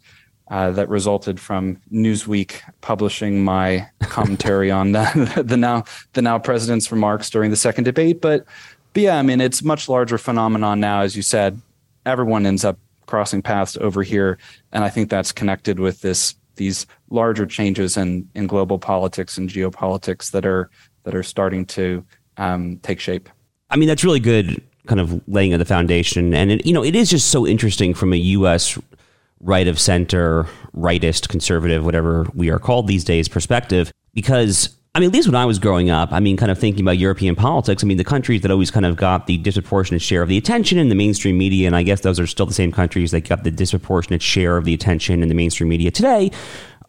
uh, 0.50 0.72
that 0.72 0.88
resulted 0.88 1.38
from 1.38 1.80
Newsweek 1.92 2.60
publishing 2.80 3.42
my 3.44 3.88
commentary 4.02 4.70
on 4.70 4.92
the, 4.92 5.42
the 5.46 5.56
now 5.56 5.84
the 6.12 6.22
now 6.22 6.38
president's 6.38 6.90
remarks 6.90 7.30
during 7.30 7.50
the 7.50 7.56
second 7.56 7.84
debate. 7.84 8.20
But 8.20 8.44
but 8.92 9.02
yeah, 9.02 9.18
I 9.18 9.22
mean, 9.22 9.40
it's 9.40 9.62
much 9.62 9.88
larger 9.88 10.18
phenomenon 10.18 10.80
now, 10.80 11.02
as 11.02 11.16
you 11.16 11.22
said. 11.22 11.60
Everyone 12.04 12.46
ends 12.46 12.64
up 12.64 12.78
crossing 13.06 13.42
paths 13.42 13.76
over 13.76 14.02
here, 14.02 14.38
and 14.72 14.82
I 14.82 14.88
think 14.88 15.08
that's 15.08 15.32
connected 15.32 15.78
with 15.78 16.00
this 16.00 16.34
these 16.56 16.86
larger 17.10 17.46
changes 17.46 17.96
in 17.96 18.28
in 18.34 18.46
global 18.46 18.78
politics 18.78 19.38
and 19.38 19.48
geopolitics 19.48 20.32
that 20.32 20.44
are 20.44 20.68
that 21.04 21.14
are 21.14 21.22
starting 21.22 21.64
to 21.66 22.04
um, 22.36 22.78
take 22.78 22.98
shape. 22.98 23.28
I 23.70 23.76
mean, 23.76 23.88
that's 23.88 24.02
really 24.02 24.20
good, 24.20 24.60
kind 24.86 25.00
of 25.00 25.20
laying 25.28 25.52
of 25.52 25.60
the 25.60 25.64
foundation, 25.64 26.34
and 26.34 26.50
it, 26.50 26.66
you 26.66 26.72
know, 26.72 26.82
it 26.82 26.96
is 26.96 27.08
just 27.08 27.30
so 27.30 27.46
interesting 27.46 27.94
from 27.94 28.12
a 28.12 28.16
U.S. 28.16 28.76
right 29.40 29.66
of 29.66 29.78
center, 29.78 30.46
rightist, 30.76 31.28
conservative, 31.28 31.84
whatever 31.84 32.26
we 32.34 32.50
are 32.50 32.58
called 32.58 32.86
these 32.86 33.04
days, 33.04 33.28
perspective, 33.28 33.92
because 34.14 34.76
I 34.92 34.98
mean, 34.98 35.10
at 35.10 35.12
least 35.12 35.28
when 35.28 35.36
I 35.36 35.44
was 35.44 35.60
growing 35.60 35.88
up, 35.88 36.12
I 36.12 36.18
mean, 36.18 36.36
kind 36.36 36.50
of 36.50 36.58
thinking 36.58 36.84
about 36.84 36.98
European 36.98 37.36
politics, 37.36 37.84
I 37.84 37.86
mean, 37.86 37.96
the 37.96 38.02
countries 38.02 38.40
that 38.42 38.50
always 38.50 38.72
kind 38.72 38.84
of 38.84 38.96
got 38.96 39.28
the 39.28 39.36
disproportionate 39.36 40.02
share 40.02 40.20
of 40.20 40.28
the 40.28 40.36
attention 40.36 40.78
in 40.78 40.88
the 40.88 40.96
mainstream 40.96 41.38
media, 41.38 41.68
and 41.68 41.76
I 41.76 41.84
guess 41.84 42.00
those 42.00 42.18
are 42.18 42.26
still 42.26 42.46
the 42.46 42.54
same 42.54 42.72
countries 42.72 43.12
that 43.12 43.28
got 43.28 43.44
the 43.44 43.52
disproportionate 43.52 44.20
share 44.20 44.56
of 44.56 44.64
the 44.64 44.74
attention 44.74 45.22
in 45.22 45.28
the 45.28 45.34
mainstream 45.34 45.68
media 45.68 45.92
today, 45.92 46.32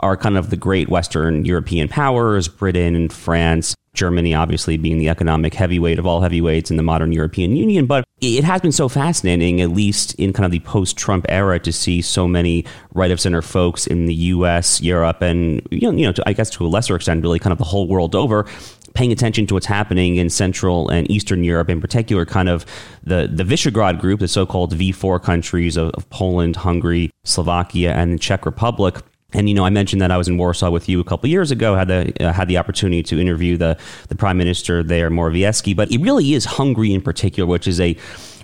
are 0.02 0.18
kind 0.18 0.38
of 0.38 0.50
the 0.50 0.58
great 0.58 0.90
Western 0.90 1.46
European 1.46 1.88
powers, 1.88 2.48
Britain 2.48 2.96
and 2.96 3.12
France, 3.12 3.76
Germany, 3.94 4.34
obviously 4.34 4.78
being 4.78 5.00
the 5.00 5.10
economic 5.10 5.54
heavyweight 5.54 6.00
of 6.00 6.06
all 6.06 6.22
heavyweights 6.22 6.72
in 6.72 6.78
the 6.78 6.84
modern 6.84 7.12
European 7.12 7.56
Union. 7.56 7.86
But 7.86 8.06
it 8.22 8.44
has 8.44 8.62
been 8.62 8.72
so 8.72 8.88
fascinating, 8.88 9.60
at 9.60 9.72
least 9.72 10.14
in 10.16 10.32
kind 10.32 10.46
of 10.46 10.52
the 10.52 10.60
post 10.60 10.98
Trump 10.98 11.26
era, 11.28 11.60
to 11.60 11.74
see 11.74 12.02
so 12.02 12.28
many 12.28 12.66
right 12.94 13.12
of 13.12 13.20
center 13.20 13.42
folks 13.42 13.88
in 13.88 14.06
the 14.06 14.14
US, 14.14 14.82
Europe, 14.82 15.22
and, 15.22 15.62
you 15.72 15.92
know, 15.92 15.98
you 15.98 16.06
know 16.06 16.14
to, 16.14 16.24
I 16.26 16.34
guess 16.34 16.50
to 16.52 16.66
a 16.66 16.70
lesser 16.70 16.96
extent, 16.96 17.22
really 17.22 17.40
kind 17.40 17.52
of 17.52 17.58
the 17.58 17.66
whole 17.66 17.88
world 17.88 18.16
over 18.16 18.46
paying 18.94 19.12
attention 19.12 19.48
to 19.48 19.54
what's 19.54 19.66
happening 19.66 20.18
in 20.18 20.30
Central 20.30 20.90
and 20.90 21.10
Eastern 21.10 21.44
Europe, 21.44 21.70
in 21.70 21.80
particular, 21.80 22.26
kind 22.26 22.50
of 22.50 22.66
the, 23.04 23.30
the 23.32 23.44
Visegrad 23.44 24.00
group, 24.00 24.20
the 24.20 24.28
so 24.28 24.46
called 24.46 24.76
V4 24.76 25.22
countries 25.22 25.78
of, 25.78 25.92
of 25.92 26.10
Poland, 26.10 26.58
Hungary, 26.58 27.10
Slovakia, 27.24 27.94
and 27.94 28.14
the 28.14 28.20
Czech 28.20 28.46
Republic 28.46 28.98
and 29.34 29.48
you 29.48 29.56
know, 29.56 29.66
I 29.66 29.70
mentioned 29.70 30.02
that 30.02 30.12
I 30.12 30.18
was 30.18 30.28
in 30.28 30.38
Warsaw 30.38 30.70
with 30.70 30.90
you 30.90 31.00
a 31.00 31.04
couple 31.04 31.30
years 31.30 31.52
ago. 31.52 31.76
Had 31.76 31.88
the 31.88 32.14
uh, 32.26 32.34
had 32.34 32.48
the 32.48 32.58
opportunity 32.58 33.04
to 33.04 33.20
interview 33.20 33.58
the 33.58 33.78
the 34.10 34.16
prime 34.16 34.38
minister 34.38 34.84
there, 34.84 35.10
Morawiecki. 35.10 35.76
But 35.76 35.92
it 35.92 36.02
really 36.02 36.34
is 36.34 36.46
Hungary 36.46 36.94
in 36.94 37.02
particular, 37.02 37.48
which 37.48 37.68
is 37.68 37.80
a 37.80 37.96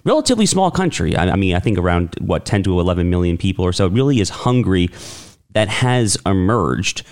relatively 0.04 0.46
small 0.46 0.72
country. 0.72 1.16
I, 1.16 1.32
I 1.32 1.36
mean, 1.36 1.56
I 1.56 1.60
think 1.60 1.78
around 1.78 2.16
what 2.22 2.46
ten 2.46 2.64
to 2.64 2.80
eleven 2.80 3.10
million 3.10 3.38
people 3.38 3.66
or 3.66 3.74
so. 3.74 3.88
It 3.88 3.94
really 3.94 4.20
is 4.20 4.30
Hungary 4.30 4.90
that 5.52 5.68
has 5.68 6.18
emerged 6.26 7.04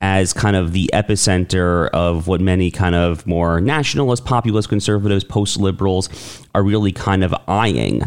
as 0.00 0.32
kind 0.32 0.56
of 0.56 0.72
the 0.72 0.90
epicenter 0.92 1.88
of 1.90 2.26
what 2.26 2.40
many 2.40 2.72
kind 2.72 2.96
of 2.96 3.24
more 3.24 3.60
nationalist, 3.60 4.24
populist 4.24 4.68
conservatives, 4.68 5.22
post 5.22 5.60
liberals 5.60 6.08
are 6.56 6.64
really 6.64 6.90
kind 6.90 7.22
of 7.22 7.32
eyeing 7.46 8.02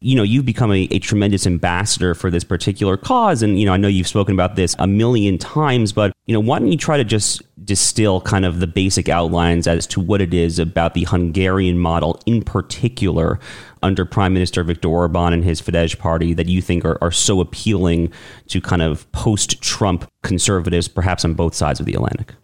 you 0.00 0.14
know, 0.14 0.22
you've 0.22 0.44
become 0.44 0.70
a, 0.70 0.86
a, 0.92 1.00
tremendous 1.00 1.44
ambassador 1.46 2.14
for 2.14 2.30
this 2.30 2.44
particular 2.44 2.96
cause. 2.96 3.42
And, 3.42 3.58
you 3.58 3.66
know, 3.66 3.72
I 3.72 3.76
know 3.76 3.88
you've 3.88 4.06
spoken 4.06 4.32
about 4.32 4.54
this 4.54 4.76
a 4.78 4.86
million 4.86 5.38
times, 5.38 5.92
but, 5.92 6.12
you 6.26 6.32
know, 6.32 6.40
why 6.40 6.60
don't 6.60 6.70
you 6.70 6.78
try 6.78 6.96
to 6.96 7.04
just 7.04 7.42
distill 7.64 8.20
kind 8.20 8.44
of 8.44 8.60
the 8.60 8.68
basic 8.68 9.08
outlines 9.08 9.66
as 9.66 9.86
to 9.88 10.00
what 10.00 10.20
it 10.20 10.32
is 10.32 10.60
about 10.60 10.94
the 10.94 11.04
Hungarian 11.04 11.78
model 11.78 12.20
in 12.26 12.42
particular 12.42 13.40
under 13.82 14.04
Prime 14.04 14.32
Minister 14.32 14.62
Viktor 14.62 14.88
Orban 14.88 15.32
and 15.32 15.44
his 15.44 15.60
Fidesz 15.60 15.98
party 15.98 16.32
that 16.32 16.46
you 16.46 16.62
think 16.62 16.84
are, 16.84 16.98
are 17.02 17.10
so 17.10 17.40
appealing 17.40 18.12
to 18.48 18.60
kind 18.60 18.82
of 18.82 19.10
post 19.10 19.60
Trump 19.62 20.08
conservatives, 20.22 20.86
perhaps 20.86 21.24
on 21.24 21.34
both 21.34 21.54
sides 21.54 21.80
of 21.80 21.86
the 21.86 21.94
Atlantic? 21.94 22.34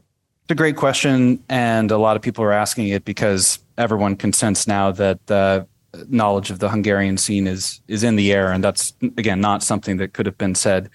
It's 0.43 0.51
a 0.51 0.55
great 0.57 0.77
question, 0.77 1.43
and 1.49 1.91
a 1.91 1.99
lot 1.99 2.17
of 2.17 2.23
people 2.23 2.45
are 2.45 2.53
asking 2.53 2.89
it 2.89 3.05
because 3.05 3.61
everyone 3.79 4.17
can 4.17 4.33
sense 4.33 4.67
now 4.67 4.93
that 4.93 5.27
the 5.27 5.67
knowledge 6.09 6.51
of 6.51 6.59
the 6.59 6.69
Hungarian 6.69 7.17
scene 7.17 7.47
is 7.47 7.81
is 7.89 8.03
in 8.03 8.17
the 8.17 8.33
air, 8.33 8.53
and 8.53 8.63
that's 8.63 8.93
again 9.03 9.41
not 9.41 9.63
something 9.63 9.97
that 9.99 10.13
could 10.13 10.27
have 10.27 10.39
been 10.39 10.55
said 10.55 10.91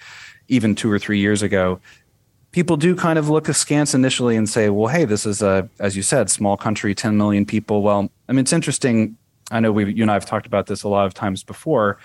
even 0.48 0.76
two 0.76 0.92
or 0.92 1.00
three 1.00 1.20
years 1.20 1.42
ago. 1.42 1.80
People 2.52 2.78
do 2.78 2.96
kind 2.96 3.20
of 3.20 3.30
look 3.30 3.48
askance 3.48 3.94
initially 3.94 4.36
and 4.36 4.50
say, 4.50 4.70
"Well, 4.70 4.88
hey, 4.88 5.06
this 5.06 5.26
is 5.26 5.42
a, 5.42 5.70
as 5.80 5.96
you 5.96 6.02
said, 6.02 6.30
small 6.30 6.58
country, 6.58 6.96
10 6.96 7.18
million 7.18 7.46
people." 7.46 7.84
Well, 7.84 8.10
I 8.28 8.32
mean, 8.32 8.40
it's 8.40 8.54
interesting. 8.54 9.18
I 9.52 9.60
know 9.60 9.72
we, 9.72 9.94
you 9.94 10.04
and 10.04 10.12
I 10.12 10.16
have 10.16 10.26
talked 10.26 10.48
about 10.48 10.68
this 10.68 10.84
a 10.84 10.88
lot 10.88 11.06
of 11.06 11.14
times 11.14 11.44
before. 11.44 12.00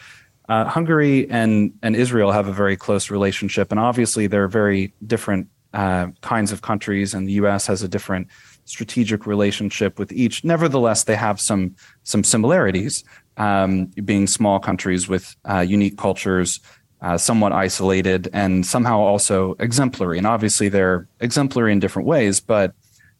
Uh, 0.48 0.64
Hungary 0.64 1.28
and 1.30 1.72
and 1.82 1.96
Israel 1.96 2.32
have 2.32 2.48
a 2.48 2.52
very 2.52 2.76
close 2.76 3.10
relationship, 3.10 3.70
and 3.70 3.80
obviously 3.80 4.26
they're 4.26 4.48
very 4.48 4.92
different 5.06 5.48
uh, 5.72 6.08
kinds 6.20 6.52
of 6.52 6.62
countries, 6.62 7.14
and 7.14 7.26
the 7.26 7.32
U.S. 7.32 7.66
has 7.66 7.82
a 7.82 7.88
different 7.88 8.28
strategic 8.64 9.26
relationship 9.26 9.98
with 9.98 10.12
each. 10.12 10.44
Nevertheless, 10.44 11.04
they 11.04 11.16
have 11.16 11.40
some 11.40 11.76
some 12.02 12.24
similarities, 12.24 13.04
um, 13.36 13.86
being 14.04 14.26
small 14.26 14.58
countries 14.58 15.08
with 15.08 15.36
uh, 15.44 15.60
unique 15.60 15.98
cultures, 15.98 16.60
uh, 17.00 17.18
somewhat 17.18 17.52
isolated, 17.52 18.28
and 18.32 18.64
somehow 18.64 18.98
also 18.98 19.54
exemplary. 19.60 20.18
And 20.18 20.26
obviously, 20.26 20.68
they're 20.68 21.08
exemplary 21.20 21.72
in 21.72 21.80
different 21.80 22.08
ways, 22.08 22.40
but 22.40 22.74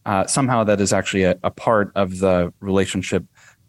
uh, 0.05 0.25
somehow 0.27 0.63
that 0.63 0.81
is 0.81 0.93
actually 0.93 1.23
a, 1.23 1.37
a 1.43 1.51
part 1.51 1.91
of 1.95 2.19
the 2.19 2.53
relationship 2.59 3.23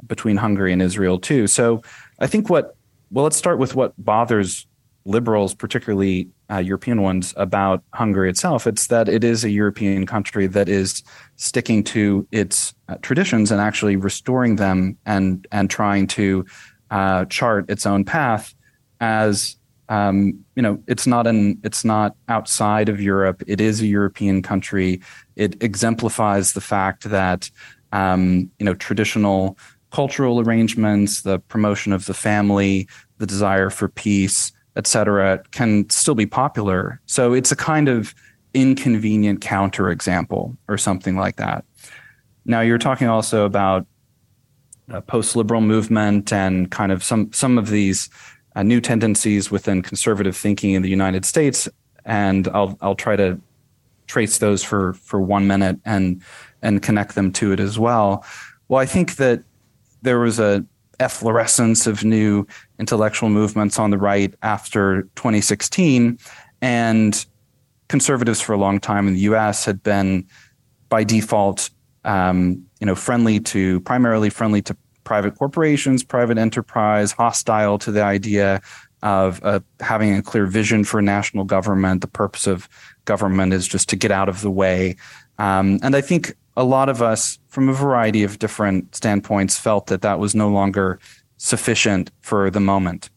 between 0.06 0.37
Hungary 0.37 0.73
and 0.73 0.83
Israel 0.83 1.18
too. 1.18 1.47
So, 1.47 1.83
I 2.18 2.26
think 2.26 2.50
what 2.50 2.76
well, 3.11 3.25
let's 3.25 3.37
start 3.37 3.59
with 3.59 3.75
what 3.75 3.92
bothers 3.99 4.66
liberals, 5.04 5.54
particularly 5.54 6.28
uh, 6.50 6.59
European 6.59 7.03
ones, 7.03 7.35
about 7.37 7.83
Hungary 7.93 8.31
itself. 8.31 8.67
It's 8.67 8.87
that 8.88 9.09
it 9.09 9.25
is 9.25 9.45
a 9.45 9.50
European 9.50 10.07
country 10.07 10.47
that 10.47 10.69
is 10.69 11.03
sticking 11.37 11.83
to 11.85 12.26
its 12.31 12.75
uh, 12.88 12.97
traditions 13.03 13.50
and 13.50 13.61
actually 13.61 13.97
restoring 13.97 14.57
them 14.57 14.97
and 15.07 15.47
and 15.50 15.69
trying 15.69 16.07
to 16.09 16.45
uh, 16.91 17.25
chart 17.26 17.69
its 17.69 17.87
own 17.87 18.05
path 18.05 18.55
as 19.00 19.57
um, 19.88 20.45
you 20.55 20.62
know 20.62 20.83
it's 20.87 21.07
not 21.07 21.26
an 21.26 21.59
it's 21.65 21.85
not 21.85 22.17
outside 22.29 22.88
of 22.88 23.00
Europe. 23.00 23.43
It 23.47 23.61
is 23.61 23.81
a 23.81 23.87
European 23.87 24.43
country. 24.43 25.00
It 25.35 25.62
exemplifies 25.62 26.53
the 26.53 26.61
fact 26.61 27.05
that 27.05 27.50
um, 27.93 28.50
you 28.59 28.67
know 28.67 28.75
traditional 28.75 29.59
cultural 29.91 30.41
arrangements, 30.41 31.23
the 31.23 31.38
promotion 31.38 31.93
of 31.93 32.07
the 32.07 32.15
family, 32.15 32.88
the 33.19 33.26
desire 33.26 33.71
for 33.71 33.88
peace 33.88 34.53
etc., 34.76 35.42
can 35.50 35.88
still 35.90 36.14
be 36.14 36.26
popular. 36.26 37.00
So 37.06 37.33
it's 37.33 37.50
a 37.50 37.56
kind 37.56 37.88
of 37.88 38.14
inconvenient 38.54 39.40
counterexample 39.40 40.56
or 40.68 40.78
something 40.78 41.16
like 41.16 41.37
that. 41.37 41.64
Now 42.45 42.61
you're 42.61 42.78
talking 42.78 43.09
also 43.09 43.45
about 43.45 43.87
post-liberal 45.06 45.61
movement 45.61 46.33
and 46.33 46.71
kind 46.71 46.92
of 46.92 47.02
some 47.02 47.33
some 47.33 47.59
of 47.59 47.71
these 47.71 48.09
uh, 48.54 48.62
new 48.62 48.80
tendencies 48.80 49.50
within 49.50 49.83
conservative 49.83 50.37
thinking 50.37 50.73
in 50.73 50.83
the 50.83 50.88
United 50.88 51.25
States, 51.25 51.68
and 52.04 52.49
I'll 52.49 52.78
I'll 52.80 52.95
try 52.95 53.16
to 53.16 53.40
trace 54.06 54.38
those 54.38 54.62
for 54.62 54.95
for 54.95 55.21
one 55.21 55.47
minute 55.47 55.78
and 55.85 56.23
and 56.62 56.83
connect 56.83 57.14
them 57.14 57.33
to 57.33 57.52
it 57.52 57.61
as 57.61 57.78
well. 57.78 58.25
Well, 58.68 58.80
I 58.80 58.87
think 58.87 59.16
that 59.16 59.42
there 60.02 60.18
was 60.21 60.38
a 60.38 60.64
efflorescence 61.00 61.87
of 61.87 62.05
new 62.05 62.47
intellectual 62.79 63.29
movements 63.29 63.79
on 63.79 63.91
the 63.91 63.99
right 63.99 64.35
after 64.43 65.03
2016. 65.17 66.19
And 66.62 67.26
conservatives 67.88 68.41
for 68.41 68.53
a 68.53 68.59
long 68.59 68.81
time 68.81 69.07
in 69.07 69.15
the 69.15 69.21
US 69.21 69.65
had 69.65 69.83
been, 69.83 70.26
by 70.88 71.05
default, 71.05 71.71
um, 72.05 72.65
you 72.81 72.87
know, 72.87 72.95
friendly 72.95 73.41
to 73.41 73.80
primarily 73.80 74.30
friendly 74.30 74.63
to 74.63 74.76
private 75.04 75.37
corporations, 75.39 76.02
private 76.02 76.39
enterprise, 76.39 77.13
hostile 77.13 77.78
to 77.78 77.91
the 77.93 78.02
idea 78.02 78.61
of 79.02 79.41
uh, 79.45 79.61
having 79.80 80.15
a 80.15 80.23
clear 80.23 80.47
vision 80.47 80.82
for 80.85 81.00
national 81.00 81.45
government. 81.45 82.00
The 82.00 82.09
purpose 82.09 82.47
of 82.47 82.69
government 83.04 83.52
is 83.52 83.69
just 83.69 83.89
to 83.91 83.97
get 83.97 84.11
out 84.11 84.28
of 84.28 84.41
the 84.41 84.50
way. 84.50 84.97
Um, 85.39 85.78
and 85.82 85.95
I 85.95 86.00
think 86.00 86.35
a 86.56 86.64
lot 86.64 86.88
of 86.88 87.02
us, 87.02 87.38
from 87.49 87.69
a 87.69 87.73
variety 87.73 88.23
of 88.23 88.38
different 88.38 88.95
standpoints, 88.95 89.58
felt 89.58 89.86
that 89.86 90.02
that 90.02 90.19
was 90.19 90.34
no 90.34 90.49
longer 90.49 90.99
sufficient 91.36 92.10
for 92.21 92.50
the 92.50 92.60
moment. 92.60 93.10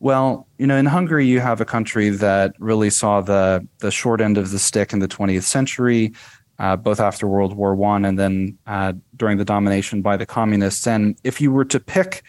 Well, 0.00 0.46
you 0.58 0.66
know, 0.66 0.76
in 0.76 0.86
Hungary, 0.86 1.26
you 1.26 1.40
have 1.40 1.60
a 1.60 1.64
country 1.64 2.10
that 2.10 2.54
really 2.58 2.90
saw 2.90 3.22
the 3.22 3.66
the 3.78 3.90
short 3.90 4.20
end 4.20 4.36
of 4.36 4.50
the 4.50 4.58
stick 4.58 4.92
in 4.92 4.98
the 4.98 5.08
20th 5.08 5.44
century, 5.44 6.12
uh, 6.58 6.76
both 6.76 7.00
after 7.00 7.26
World 7.26 7.56
War 7.56 7.74
One 7.74 8.04
and 8.04 8.18
then 8.18 8.58
uh, 8.66 8.92
during 9.16 9.38
the 9.38 9.46
domination 9.46 10.02
by 10.02 10.18
the 10.18 10.26
communists. 10.26 10.86
And 10.86 11.16
if 11.24 11.40
you 11.40 11.50
were 11.50 11.64
to 11.64 11.80
pick 11.80 12.22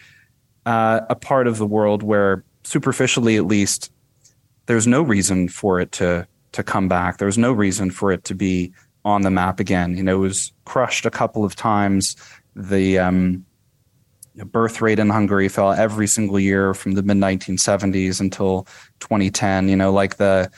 uh, 0.64 1.00
a 1.10 1.14
part 1.14 1.46
of 1.46 1.58
the 1.58 1.66
world 1.66 2.02
where, 2.02 2.44
superficially 2.64 3.36
at 3.36 3.44
least, 3.44 3.92
there's 4.66 4.86
no 4.86 5.02
reason 5.02 5.48
for 5.48 5.78
it 5.78 5.92
to 5.92 6.26
to 6.52 6.62
come 6.62 6.88
back, 6.88 7.18
there's 7.18 7.36
no 7.36 7.52
reason 7.52 7.90
for 7.90 8.10
it 8.10 8.24
to 8.24 8.34
be 8.34 8.72
on 9.06 9.22
the 9.22 9.30
map 9.30 9.60
again. 9.60 9.96
You 9.96 10.02
know, 10.02 10.16
it 10.16 10.18
was 10.20 10.52
crushed 10.64 11.06
a 11.06 11.10
couple 11.10 11.44
of 11.44 11.54
times. 11.54 12.16
The 12.56 12.98
um, 12.98 13.46
birth 14.34 14.80
rate 14.80 14.98
in 14.98 15.08
Hungary 15.08 15.48
fell 15.48 15.72
every 15.72 16.08
single 16.08 16.40
year 16.40 16.74
from 16.74 16.92
the 16.92 17.04
mid 17.04 17.16
1970s 17.18 18.20
until 18.20 18.66
2010. 18.98 19.68
You 19.68 19.76
know, 19.76 19.92
like 19.92 20.16
the 20.16 20.50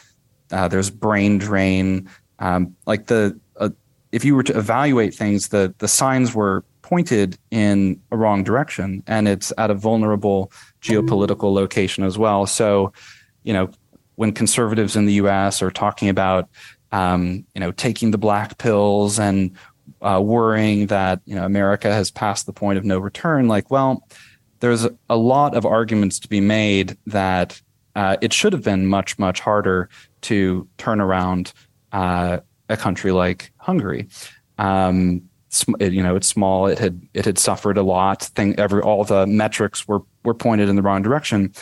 uh, 0.50 0.66
there's 0.66 0.88
brain 0.88 1.37
drain. 1.37 2.08
Um, 2.38 2.74
like 2.87 3.08
the 3.08 3.38
uh, 3.58 3.68
if 4.12 4.24
you 4.24 4.34
were 4.34 4.44
to 4.44 4.56
evaluate 4.56 5.14
things, 5.14 5.48
the 5.48 5.74
the 5.76 5.88
signs 5.88 6.34
were 6.34 6.64
pointed 6.80 7.37
in 7.50 8.00
a 8.11 8.16
wrong 8.16 8.44
direction, 8.44 9.02
and 9.06 9.28
it's 9.28 9.52
at 9.58 9.70
a 9.70 9.74
vulnerable 9.74 10.50
geopolitical 10.80 11.52
location 11.52 12.02
as 12.02 12.16
well. 12.16 12.46
So, 12.46 12.94
you 13.42 13.52
know, 13.52 13.68
when 14.14 14.32
conservatives 14.32 14.96
in 14.96 15.04
the 15.04 15.12
U.S. 15.14 15.61
are 15.61 15.70
talking 15.70 16.08
about 16.08 16.48
um, 16.92 17.44
you 17.55 17.61
know, 17.61 17.72
taking 17.72 18.11
the 18.11 18.18
black 18.18 18.59
pills 18.59 19.18
and 19.18 19.53
uh, 20.03 20.20
worrying 20.22 20.87
that 20.87 21.20
you 21.24 21.35
know 21.35 21.44
America 21.44 21.92
has 21.92 22.11
passed 22.11 22.46
the 22.46 22.53
point 22.53 22.79
of 22.79 22.85
no 22.85 22.98
return. 22.98 23.48
Like, 23.48 23.70
well, 23.70 24.07
there's 24.61 24.87
a 25.09 25.16
lot 25.16 25.55
of 25.55 25.64
arguments 25.64 26.18
to 26.20 26.29
be 26.29 26.40
made 26.40 26.96
that 27.07 27.61
uh, 27.94 28.16
it 28.20 28.33
should 28.33 28.53
have 28.53 28.62
been 28.62 28.87
much 28.87 29.18
much 29.18 29.40
harder 29.40 29.88
to 30.22 30.68
turn 30.79 31.01
around 31.01 31.53
uh, 31.92 32.38
a 32.68 32.77
country 32.77 33.12
like 33.12 33.53
Hungary. 33.59 34.09
Um, 34.59 35.22
you 35.79 36.03
know, 36.03 36.14
it's 36.14 36.29
small. 36.29 36.66
It 36.66 36.79
had 36.79 37.01
it 37.14 37.24
had 37.24 37.38
suffered 37.38 37.79
a 37.79 37.83
lot. 37.83 38.22
Thing 38.22 38.59
every 38.59 38.83
all 38.83 39.05
the 39.05 39.27
metrics 39.27 39.88
were 39.88 40.01
were 40.24 40.35
pointed 40.35 40.68
in 40.68 40.77
the 40.77 40.83
wrong 40.83 41.03
direction. 41.03 41.53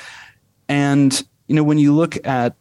And 0.69 1.23
you 1.47 1.55
know, 1.55 1.62
when 1.62 1.79
you 1.79 1.95
look 1.95 2.19
at 2.27 2.57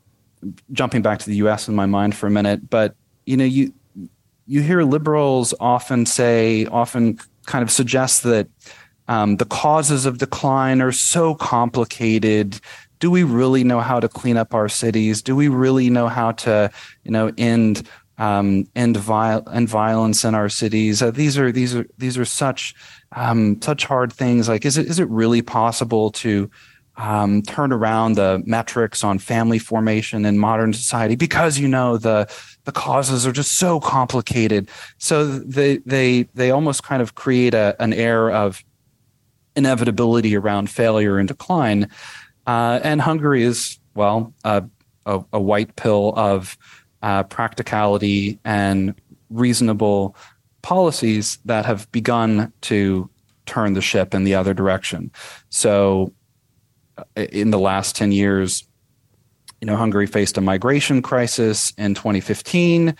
jumping 0.71 1.01
back 1.01 1.19
to 1.19 1.25
the 1.25 1.35
U.S. 1.37 1.67
in 1.67 1.75
my 1.75 1.85
mind 1.85 2.15
for 2.15 2.27
a 2.27 2.31
minute, 2.31 2.69
but 2.69 2.95
you 3.25 3.37
know, 3.37 3.45
you 3.45 3.73
you 4.47 4.61
hear 4.61 4.83
liberals 4.83 5.53
often 5.59 6.05
say, 6.05 6.65
often 6.67 7.19
kind 7.45 7.63
of 7.63 7.71
suggest 7.71 8.23
that 8.23 8.47
um, 9.07 9.37
the 9.37 9.45
causes 9.45 10.05
of 10.05 10.17
decline 10.17 10.81
are 10.81 10.91
so 10.91 11.35
complicated. 11.35 12.59
Do 12.99 13.11
we 13.11 13.23
really 13.23 13.63
know 13.63 13.81
how 13.81 13.99
to 13.99 14.07
clean 14.07 14.37
up 14.37 14.53
our 14.53 14.69
cities? 14.69 15.21
Do 15.21 15.35
we 15.35 15.47
really 15.47 15.89
know 15.89 16.07
how 16.07 16.31
to, 16.31 16.71
you 17.03 17.11
know, 17.11 17.31
end 17.37 17.87
um, 18.17 18.65
end, 18.75 18.95
viol- 18.97 19.47
end 19.49 19.67
violence 19.67 20.23
in 20.23 20.33
our 20.35 20.49
cities? 20.49 21.01
Uh, 21.01 21.11
these 21.11 21.37
are 21.37 21.51
these 21.51 21.75
are 21.75 21.85
these 21.97 22.17
are 22.17 22.25
such 22.25 22.73
um, 23.15 23.61
such 23.61 23.85
hard 23.85 24.13
things. 24.13 24.47
Like, 24.47 24.65
is 24.65 24.77
it 24.77 24.87
is 24.87 24.99
it 24.99 25.09
really 25.09 25.41
possible 25.41 26.11
to 26.11 26.49
um, 26.97 27.41
turn 27.41 27.71
around 27.71 28.13
the 28.13 28.41
metrics 28.45 29.03
on 29.03 29.19
family 29.19 29.59
formation 29.59 30.25
in 30.25 30.37
modern 30.37 30.73
society 30.73 31.15
because 31.15 31.59
you 31.59 31.67
know 31.67 31.97
the 31.97 32.31
the 32.63 32.71
causes 32.71 33.27
are 33.27 33.31
just 33.31 33.53
so 33.53 33.79
complicated. 33.79 34.69
So 34.97 35.25
they 35.25 35.77
they 35.77 36.23
they 36.33 36.51
almost 36.51 36.83
kind 36.83 37.01
of 37.01 37.15
create 37.15 37.53
a, 37.53 37.75
an 37.79 37.93
air 37.93 38.31
of 38.31 38.63
inevitability 39.55 40.35
around 40.35 40.69
failure 40.69 41.17
and 41.17 41.27
decline. 41.27 41.89
Uh, 42.47 42.79
and 42.83 43.01
Hungary 43.01 43.43
is 43.43 43.79
well 43.95 44.33
a, 44.43 44.63
a 45.05 45.39
white 45.39 45.75
pill 45.75 46.13
of 46.15 46.57
uh, 47.01 47.23
practicality 47.23 48.39
and 48.43 48.95
reasonable 49.29 50.15
policies 50.61 51.37
that 51.45 51.65
have 51.65 51.89
begun 51.91 52.51
to 52.61 53.09
turn 53.45 53.73
the 53.73 53.81
ship 53.81 54.13
in 54.13 54.23
the 54.23 54.33
other 54.33 54.53
direction. 54.53 55.11
So 55.49 56.13
in 57.15 57.51
the 57.51 57.59
last 57.59 57.95
10 57.95 58.11
years, 58.11 58.63
you 59.61 59.67
know, 59.67 59.75
Hungary 59.75 60.07
faced 60.07 60.37
a 60.37 60.41
migration 60.41 61.01
crisis 61.01 61.73
in 61.77 61.93
2015. 61.93 62.95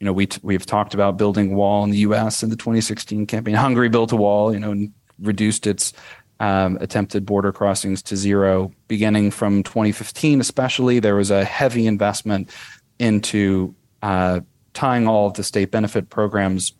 You 0.00 0.04
know, 0.04 0.12
we 0.12 0.26
t- 0.26 0.40
we've 0.42 0.66
talked 0.66 0.94
about 0.94 1.16
building 1.16 1.52
a 1.52 1.54
wall 1.54 1.84
in 1.84 1.90
the 1.90 1.98
U.S. 1.98 2.42
in 2.42 2.50
the 2.50 2.56
2016 2.56 3.26
campaign. 3.26 3.54
Hungary 3.54 3.88
built 3.88 4.10
a 4.10 4.16
wall, 4.16 4.52
you 4.52 4.58
know, 4.58 4.72
and 4.72 4.92
reduced 5.20 5.66
its 5.66 5.92
um, 6.40 6.76
attempted 6.80 7.24
border 7.24 7.52
crossings 7.52 8.02
to 8.02 8.16
zero. 8.16 8.72
Beginning 8.88 9.30
from 9.30 9.62
2015, 9.62 10.40
especially, 10.40 10.98
there 10.98 11.14
was 11.14 11.30
a 11.30 11.44
heavy 11.44 11.86
investment 11.86 12.50
into 12.98 13.74
uh, 14.02 14.40
tying 14.74 15.06
all 15.06 15.28
of 15.28 15.34
the 15.34 15.44
state 15.44 15.70
benefit 15.70 16.10
programs 16.10 16.72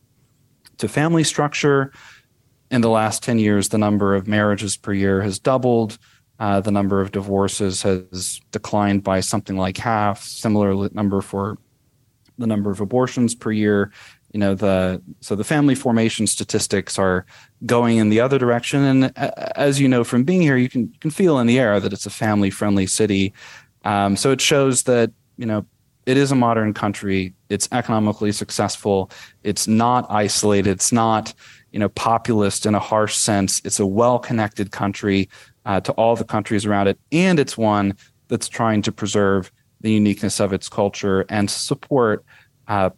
to 0.79 0.89
family 0.89 1.23
structure. 1.23 1.93
In 2.73 2.81
the 2.81 2.89
last 2.89 3.23
10 3.23 3.39
years, 3.39 3.69
the 3.69 3.77
number 3.77 4.15
of 4.15 4.27
marriages 4.27 4.79
per 4.79 4.95
year 4.95 5.21
has 5.21 5.39
doubled. 5.39 5.99
Uh, 6.41 6.59
the 6.61 6.71
number 6.71 7.03
of 7.03 7.13
divorces 7.13 7.83
has 7.83 8.41
declined 8.51 9.05
by 9.05 9.21
something 9.21 9.59
like 9.59 9.77
half. 9.77 10.25
Similar 10.25 10.89
number 10.93 11.21
for 11.21 11.59
the 12.39 12.47
number 12.47 12.71
of 12.71 12.81
abortions 12.81 13.35
per 13.35 13.53
year. 13.53 13.93
You 14.33 14.41
know 14.41 14.55
the 14.55 15.03
so 15.21 15.37
the 15.37 15.45
family 15.45 15.75
formation 15.75 16.27
statistics 16.27 16.99
are 16.99 17.27
going 17.67 17.99
in 17.99 18.09
the 18.09 18.21
other 18.21 18.39
direction. 18.39 18.83
And 18.83 19.13
as 19.19 19.79
you 19.79 19.87
know 19.87 20.03
from 20.03 20.25
being 20.25 20.41
here, 20.41 20.57
you 20.57 20.71
can 20.71 20.89
you 20.91 20.99
can 20.99 21.11
feel 21.11 21.39
in 21.39 21.47
the 21.47 21.61
air 21.61 21.79
that 21.79 21.93
it's 21.93 22.07
a 22.07 22.11
family 22.11 22.49
friendly 22.49 22.87
city. 22.87 23.35
Um, 23.85 24.17
so 24.17 24.31
it 24.31 24.41
shows 24.41 24.85
that 24.85 25.13
you 25.37 25.45
know 25.45 25.67
it 26.07 26.17
is 26.17 26.33
a 26.33 26.37
modern 26.37 26.75
country. 26.75 27.35
It's 27.49 27.69
economically 27.71 28.33
successful. 28.33 29.11
It's 29.45 29.69
not 29.69 30.07
isolated. 30.11 30.71
It's 30.71 30.93
not, 30.93 31.33
you 31.73 31.79
know, 31.79 31.89
populist 31.91 32.67
in 32.67 32.75
a 32.75 32.79
harsh 32.79 33.17
sense. 33.17 33.61
It's 33.65 33.81
a 33.81 33.87
well-connected 33.87 34.71
country 34.73 35.29
uh, 35.65 35.81
to 35.81 35.93
all 35.93 36.17
the 36.17 36.25
countries 36.25 36.67
around 36.67 36.89
it, 36.89 36.99
and 37.11 37.39
it's 37.39 37.57
one 37.57 37.97
that's 38.29 38.49
trying 38.49 38.83
to 38.83 38.93
preserve 38.93 39.51
the 39.81 39.93
uniqueness 39.93 40.41
of 40.41 40.53
its 40.53 40.69
culture 40.69 41.25
and 41.29 41.51
support 41.51 42.25
uh, 42.69 42.91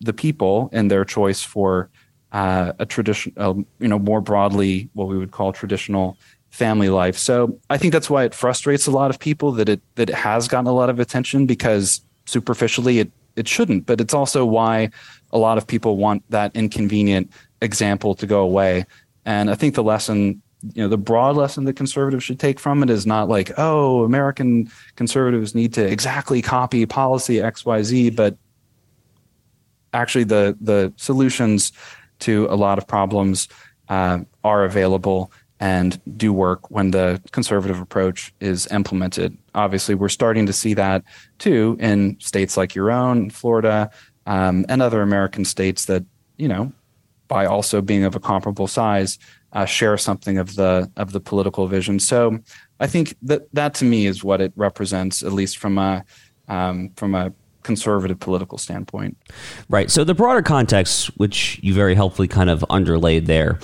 the 0.00 0.12
people 0.12 0.68
in 0.72 0.88
their 0.88 1.04
choice 1.04 1.42
for 1.42 1.88
uh, 2.32 2.72
a 2.78 2.86
tradition, 2.86 3.32
uh, 3.36 3.54
you 3.78 3.88
know, 3.88 3.98
more 3.98 4.20
broadly 4.20 4.90
what 4.92 5.08
we 5.08 5.16
would 5.16 5.30
call 5.30 5.52
traditional 5.52 6.18
family 6.50 6.88
life. 6.88 7.16
So 7.16 7.58
I 7.70 7.78
think 7.78 7.92
that's 7.92 8.10
why 8.10 8.24
it 8.24 8.34
frustrates 8.34 8.86
a 8.86 8.90
lot 8.90 9.10
of 9.10 9.18
people 9.18 9.52
that 9.52 9.68
it 9.68 9.80
that 9.94 10.10
it 10.10 10.14
has 10.14 10.48
gotten 10.48 10.66
a 10.66 10.72
lot 10.72 10.90
of 10.90 10.98
attention 10.98 11.46
because 11.46 12.00
superficially 12.26 12.98
it 12.98 13.10
it 13.36 13.46
shouldn't 13.46 13.86
but 13.86 14.00
it's 14.00 14.14
also 14.14 14.44
why 14.44 14.90
a 15.30 15.38
lot 15.38 15.58
of 15.58 15.66
people 15.66 15.96
want 15.96 16.22
that 16.30 16.50
inconvenient 16.56 17.30
example 17.66 18.14
to 18.14 18.26
go 18.26 18.40
away 18.40 18.86
and 19.26 19.50
i 19.50 19.54
think 19.54 19.74
the 19.74 19.82
lesson 19.82 20.40
you 20.74 20.82
know 20.82 20.88
the 20.88 20.96
broad 20.98 21.36
lesson 21.36 21.64
that 21.64 21.74
conservatives 21.74 22.24
should 22.24 22.40
take 22.40 22.58
from 22.58 22.82
it 22.82 22.88
is 22.88 23.06
not 23.06 23.28
like 23.28 23.50
oh 23.58 24.04
american 24.04 24.70
conservatives 24.94 25.54
need 25.54 25.74
to 25.74 25.84
exactly 25.84 26.40
copy 26.40 26.86
policy 26.86 27.36
xyz 27.36 28.14
but 28.16 28.38
actually 29.92 30.24
the 30.24 30.56
the 30.60 30.92
solutions 30.96 31.72
to 32.18 32.46
a 32.50 32.56
lot 32.56 32.78
of 32.78 32.86
problems 32.86 33.48
uh, 33.88 34.18
are 34.42 34.64
available 34.64 35.30
and 35.58 36.00
do 36.16 36.32
work 36.32 36.70
when 36.70 36.90
the 36.90 37.20
conservative 37.32 37.80
approach 37.80 38.32
is 38.40 38.66
implemented. 38.70 39.36
Obviously, 39.54 39.94
we're 39.94 40.10
starting 40.10 40.46
to 40.46 40.52
see 40.52 40.74
that 40.74 41.02
too 41.38 41.76
in 41.80 42.18
states 42.20 42.56
like 42.56 42.74
your 42.74 42.90
own, 42.90 43.30
Florida, 43.30 43.90
um, 44.26 44.66
and 44.68 44.82
other 44.82 45.00
American 45.00 45.44
states 45.44 45.86
that 45.86 46.04
you 46.36 46.48
know, 46.48 46.72
by 47.28 47.46
also 47.46 47.80
being 47.80 48.04
of 48.04 48.14
a 48.14 48.20
comparable 48.20 48.66
size, 48.66 49.18
uh, 49.52 49.64
share 49.64 49.96
something 49.96 50.38
of 50.38 50.54
the 50.56 50.90
of 50.96 51.12
the 51.12 51.20
political 51.20 51.66
vision. 51.66 51.98
So, 51.98 52.38
I 52.80 52.86
think 52.86 53.16
that 53.22 53.42
that 53.54 53.74
to 53.74 53.84
me 53.84 54.06
is 54.06 54.22
what 54.22 54.40
it 54.40 54.52
represents, 54.56 55.22
at 55.22 55.32
least 55.32 55.58
from 55.58 55.78
a 55.78 56.04
um, 56.48 56.90
from 56.96 57.14
a 57.14 57.32
conservative 57.66 58.20
political 58.20 58.58
standpoint. 58.58 59.16
Right. 59.68 59.90
So 59.90 60.04
the 60.04 60.14
broader 60.14 60.40
context, 60.40 61.08
which 61.18 61.58
you 61.62 61.74
very 61.74 61.96
helpfully 61.96 62.28
kind 62.28 62.48
of 62.48 62.64
underlaid 62.70 63.26
there 63.26 63.58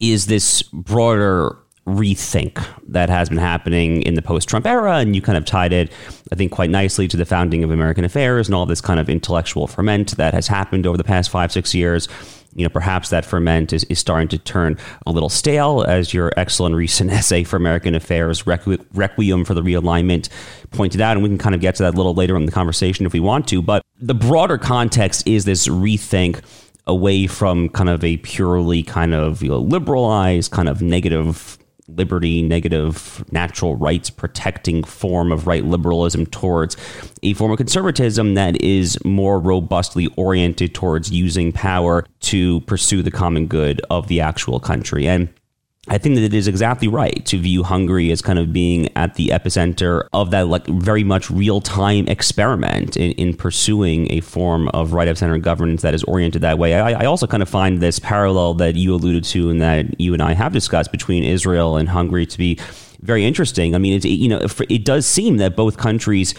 is 0.00 0.26
this 0.26 0.62
broader 0.62 1.56
rethink 1.86 2.66
that 2.88 3.08
has 3.08 3.28
been 3.28 3.38
happening 3.38 4.02
in 4.02 4.14
the 4.14 4.22
post 4.22 4.48
Trump 4.48 4.66
era. 4.66 4.96
And 4.96 5.14
you 5.14 5.22
kind 5.22 5.38
of 5.38 5.44
tied 5.44 5.72
it, 5.72 5.92
I 6.32 6.34
think, 6.34 6.50
quite 6.50 6.70
nicely 6.70 7.06
to 7.08 7.16
the 7.16 7.24
founding 7.24 7.62
of 7.62 7.70
American 7.70 8.04
Affairs 8.04 8.48
and 8.48 8.54
all 8.54 8.66
this 8.66 8.80
kind 8.80 8.98
of 8.98 9.08
intellectual 9.08 9.68
ferment 9.68 10.16
that 10.16 10.34
has 10.34 10.48
happened 10.48 10.86
over 10.86 10.96
the 10.96 11.04
past 11.04 11.30
five, 11.30 11.52
six 11.52 11.74
years. 11.74 12.08
You 12.56 12.64
know, 12.64 12.70
perhaps 12.70 13.10
that 13.10 13.24
ferment 13.24 13.72
is, 13.72 13.84
is 13.84 13.98
starting 13.98 14.28
to 14.28 14.38
turn 14.38 14.78
a 15.06 15.12
little 15.12 15.28
stale, 15.28 15.84
as 15.86 16.12
your 16.14 16.32
excellent 16.36 16.74
recent 16.74 17.10
essay 17.12 17.44
for 17.44 17.56
American 17.56 17.94
Affairs, 17.94 18.42
Requ- 18.44 18.84
Requiem 18.94 19.44
for 19.44 19.54
the 19.54 19.62
Realignment, 19.62 20.28
pointed 20.70 21.00
out. 21.00 21.16
And 21.16 21.22
we 21.22 21.28
can 21.28 21.38
kind 21.38 21.54
of 21.54 21.60
get 21.60 21.76
to 21.76 21.82
that 21.84 21.94
a 21.94 21.96
little 21.96 22.14
later 22.14 22.36
in 22.36 22.46
the 22.46 22.52
conversation 22.52 23.06
if 23.06 23.12
we 23.12 23.20
want 23.20 23.46
to. 23.48 23.62
But 23.62 23.82
the 24.00 24.14
broader 24.14 24.58
context 24.58 25.26
is 25.26 25.44
this 25.44 25.68
rethink 25.68 26.42
away 26.86 27.26
from 27.26 27.68
kind 27.68 27.88
of 27.88 28.02
a 28.04 28.16
purely 28.18 28.82
kind 28.82 29.14
of 29.14 29.42
you 29.42 29.48
know, 29.48 29.58
liberalized, 29.58 30.52
kind 30.52 30.68
of 30.68 30.80
negative 30.80 31.58
liberty, 31.88 32.42
negative 32.42 33.24
natural 33.32 33.76
rights 33.76 34.10
protecting 34.10 34.82
form 34.82 35.32
of 35.32 35.46
right 35.46 35.64
liberalism 35.64 36.26
towards 36.26 36.76
a 37.22 37.34
form 37.34 37.52
of 37.52 37.58
conservatism 37.58 38.34
that 38.34 38.60
is 38.60 38.98
more 39.04 39.38
robustly 39.38 40.08
oriented 40.16 40.74
towards 40.74 41.10
using 41.10 41.52
power 41.52 42.04
to 42.20 42.60
pursue 42.62 43.02
the 43.02 43.10
common 43.10 43.46
good 43.46 43.80
of 43.90 44.08
the 44.08 44.20
actual 44.20 44.60
country. 44.60 45.06
And 45.06 45.28
I 45.88 45.98
think 45.98 46.16
that 46.16 46.24
it 46.24 46.34
is 46.34 46.48
exactly 46.48 46.88
right 46.88 47.24
to 47.26 47.38
view 47.38 47.62
Hungary 47.62 48.10
as 48.10 48.20
kind 48.20 48.40
of 48.40 48.52
being 48.52 48.88
at 48.96 49.14
the 49.14 49.28
epicenter 49.28 50.08
of 50.12 50.32
that 50.32 50.48
like 50.48 50.66
very 50.66 51.04
much 51.04 51.30
real 51.30 51.60
time 51.60 52.08
experiment 52.08 52.96
in, 52.96 53.12
in, 53.12 53.34
pursuing 53.34 54.12
a 54.12 54.20
form 54.20 54.68
of 54.68 54.92
right 54.92 55.06
of 55.06 55.16
center 55.16 55.38
governance 55.38 55.82
that 55.82 55.94
is 55.94 56.02
oriented 56.04 56.42
that 56.42 56.58
way. 56.58 56.74
I, 56.74 57.02
I, 57.02 57.04
also 57.04 57.28
kind 57.28 57.42
of 57.42 57.48
find 57.48 57.80
this 57.80 58.00
parallel 58.00 58.54
that 58.54 58.74
you 58.74 58.94
alluded 58.94 59.22
to 59.24 59.48
and 59.48 59.60
that 59.62 60.00
you 60.00 60.12
and 60.12 60.22
I 60.22 60.34
have 60.34 60.52
discussed 60.52 60.90
between 60.90 61.22
Israel 61.22 61.76
and 61.76 61.88
Hungary 61.88 62.26
to 62.26 62.38
be 62.38 62.58
very 63.00 63.24
interesting. 63.24 63.74
I 63.74 63.78
mean, 63.78 63.92
it's, 63.92 64.04
you 64.04 64.28
know, 64.28 64.40
it 64.68 64.84
does 64.84 65.06
seem 65.06 65.36
that 65.36 65.54
both 65.54 65.76
countries 65.76 66.34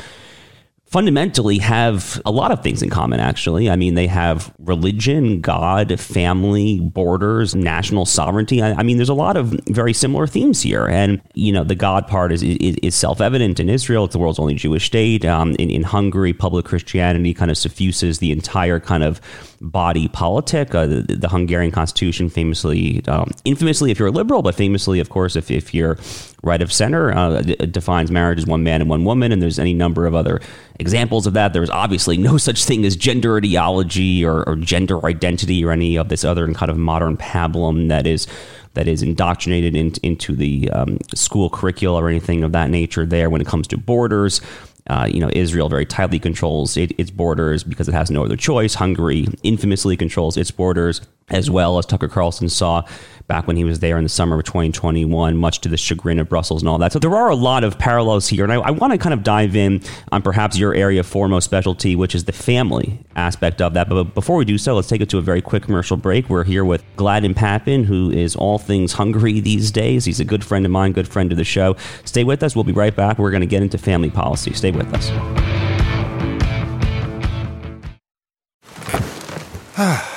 fundamentally 0.88 1.58
have 1.58 2.22
a 2.26 2.32
lot 2.32 2.52
of 2.52 2.64
things 2.64 2.82
in 2.82 2.90
common, 2.90 3.20
actually. 3.20 3.70
I 3.70 3.76
mean, 3.76 3.96
they 3.96 4.08
have 4.08 4.54
religion, 4.60 5.42
God, 5.42 6.00
family, 6.00 6.80
borders, 6.80 7.54
national 7.54 8.06
sovereignty. 8.06 8.62
I, 8.62 8.72
I 8.72 8.84
mean, 8.84 8.98
there's 8.98 9.10
a 9.10 9.14
lot 9.14 9.36
of 9.36 9.48
very 9.68 9.92
similar 9.92 10.28
themes 10.28 10.62
here. 10.62 10.88
And, 10.88 11.22
you 11.34 11.52
know, 11.52 11.66
the 11.66 11.76
God 11.76 12.08
part 12.08 12.32
is, 12.32 12.42
is, 12.42 12.78
is 12.82 12.96
self 12.96 13.20
evident 13.20 13.60
in 13.60 13.70
Israel. 13.70 14.06
It's 14.06 14.14
the 14.14 14.20
world's 14.20 14.40
only 14.40 14.56
Jewish 14.56 14.86
state. 14.86 15.26
Um, 15.26 15.56
in, 15.56 15.70
in 15.70 15.84
Hungary, 15.84 16.32
public 16.32 16.66
Christianity 16.66 17.34
kind 17.34 17.52
of 17.52 17.58
suffuses 17.58 18.20
the 18.20 18.32
entire 18.32 18.80
kind 18.80 19.04
of 19.04 19.20
body 19.62 20.08
politic. 20.08 20.74
Uh, 20.74 20.86
the, 20.86 21.02
the, 21.02 21.30
Hungarian 21.30 21.72
constitution 21.72 22.30
famously, 22.30 23.06
um, 23.08 23.32
infamously, 23.44 23.92
if 23.92 24.00
you're 24.00 24.10
a 24.10 24.12
liberal, 24.12 24.42
but 24.42 24.56
famously, 24.56 25.00
of 25.00 25.10
course, 25.10 25.36
if, 25.36 25.50
if 25.50 25.74
you're 25.74 25.98
right 26.44 26.62
of 26.62 26.72
center, 26.72 27.12
uh, 27.12 27.42
defines 27.42 28.12
marriage 28.12 28.40
as 28.40 28.46
one 28.46 28.64
man 28.64 28.82
and 28.82 28.90
one 28.90 29.04
woman. 29.04 29.32
And 29.32 29.42
there's 29.42 29.60
any 29.60 29.74
number 29.74 30.06
of 30.06 30.16
other 30.16 30.42
examples 30.80 31.28
of 31.28 31.34
that. 31.34 31.54
There's 31.54 31.70
obviously 31.70 32.18
no 32.18 32.38
such 32.48 32.66
thing 32.66 32.86
as 32.86 32.96
gender 32.96 33.38
ideology 33.38 34.24
or, 34.24 34.48
or 34.48 34.56
gender 34.56 35.06
identity 35.06 35.64
or 35.66 35.72
any 35.72 35.98
of 35.98 36.10
this 36.10 36.24
other 36.24 36.52
kind 36.54 36.70
of 36.70 36.78
modern 36.78 37.18
pablum 37.18 37.90
that 37.90 38.06
is 38.08 38.28
that 38.78 38.88
is 38.88 39.02
indoctrinated 39.02 39.76
in, 39.76 39.92
into 40.04 40.36
the 40.36 40.70
um, 40.70 41.00
school 41.16 41.50
curricula 41.50 42.00
or 42.04 42.10
anything 42.10 42.44
of 42.44 42.52
that 42.52 42.70
nature 42.70 43.08
there 43.08 43.28
when 43.28 43.42
it 43.42 43.48
comes 43.48 43.66
to 43.68 43.76
borders. 43.76 44.40
Uh, 44.90 45.08
you 45.10 45.20
know, 45.20 45.30
Israel 45.34 45.70
very 45.70 45.86
tightly 45.86 46.20
controls 46.20 46.78
it, 46.78 46.92
its 46.98 47.12
borders 47.12 47.64
because 47.64 47.88
it 47.88 47.94
has 47.94 48.10
no 48.10 48.24
other 48.24 48.38
choice. 48.38 48.76
Hungary 48.76 49.28
infamously 49.44 49.98
controls 49.98 50.38
its 50.38 50.52
borders, 50.52 51.02
as 51.30 51.50
well 51.50 51.78
as 51.78 51.86
Tucker 51.86 52.08
Carlson 52.08 52.50
saw 52.50 52.84
back 53.28 53.46
when 53.46 53.58
he 53.58 53.64
was 53.64 53.80
there 53.80 53.98
in 53.98 54.04
the 54.04 54.10
summer 54.10 54.38
of 54.40 54.46
2021, 54.46 55.36
much 55.36 55.60
to 55.62 55.70
the 55.70 55.78
chagrin 55.78 56.20
of 56.20 56.30
Brussels 56.30 56.62
and 56.62 56.70
all 56.70 56.78
that. 56.78 56.94
So 56.94 57.00
there 57.00 57.14
are 57.16 57.30
a 57.30 57.36
lot 57.36 57.64
of 57.64 57.78
parallels 57.78 58.28
here. 58.28 58.44
And 58.44 58.54
I, 58.54 58.56
I 58.58 58.72
want 58.72 58.94
to 58.94 58.98
kind 58.98 59.14
of 59.14 59.24
dive 59.24 59.56
in 59.56 59.82
on 60.12 60.22
perhaps 60.22 60.58
your 60.58 60.74
area 60.74 61.02
of 61.02 61.06
foremost 61.06 61.46
specialty, 61.46 61.96
which 61.96 62.16
is 62.16 62.24
the 62.24 62.32
family 62.32 63.00
aspect 63.16 63.62
of 63.62 63.74
that. 63.74 63.90
But 63.90 64.16
before 64.16 64.38
we 64.38 64.46
do 64.46 64.58
so, 64.58 64.76
let's 64.76 64.88
take 64.88 65.02
it 65.02 65.10
to 65.10 65.18
a 65.18 65.22
very 65.22 65.42
quick 65.42 65.64
commercial 65.64 65.98
break. 65.98 66.30
We're 66.30 66.46
here 66.46 66.64
with 66.64 66.84
Gladden 66.96 67.34
Pappin, 67.34 67.84
who 67.84 68.10
is 68.12 68.36
all 68.36 68.58
things 68.58 68.94
Hungary 68.94 69.42
these 69.42 69.72
days. 69.72 70.06
He's 70.06 70.22
a 70.22 70.26
good 70.26 70.44
friend 70.44 70.66
of 70.66 70.72
mine, 70.72 70.94
good 70.94 71.08
friend 71.08 71.32
of 71.32 71.38
the 71.38 71.44
show. 71.44 71.76
Stay 72.06 72.24
with 72.24 72.44
us. 72.44 72.56
We'll 72.56 72.64
be 72.64 72.72
right 72.72 72.96
back. 72.96 73.20
We're 73.20 73.32
going 73.32 73.42
to 73.42 73.48
get 73.48 73.62
into 73.62 73.78
family 73.78 74.10
policy. 74.10 74.54
Stay 74.54 74.72
with 74.72 74.88
us. 74.94 75.12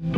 Okay, 0.00 0.12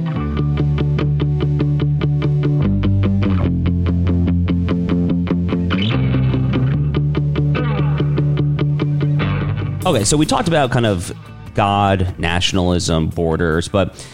so 10.04 10.18
we 10.18 10.26
talked 10.26 10.48
about 10.48 10.70
kind 10.70 10.84
of 10.84 11.10
God, 11.54 12.14
nationalism, 12.18 13.08
borders, 13.08 13.68
but 13.68 14.06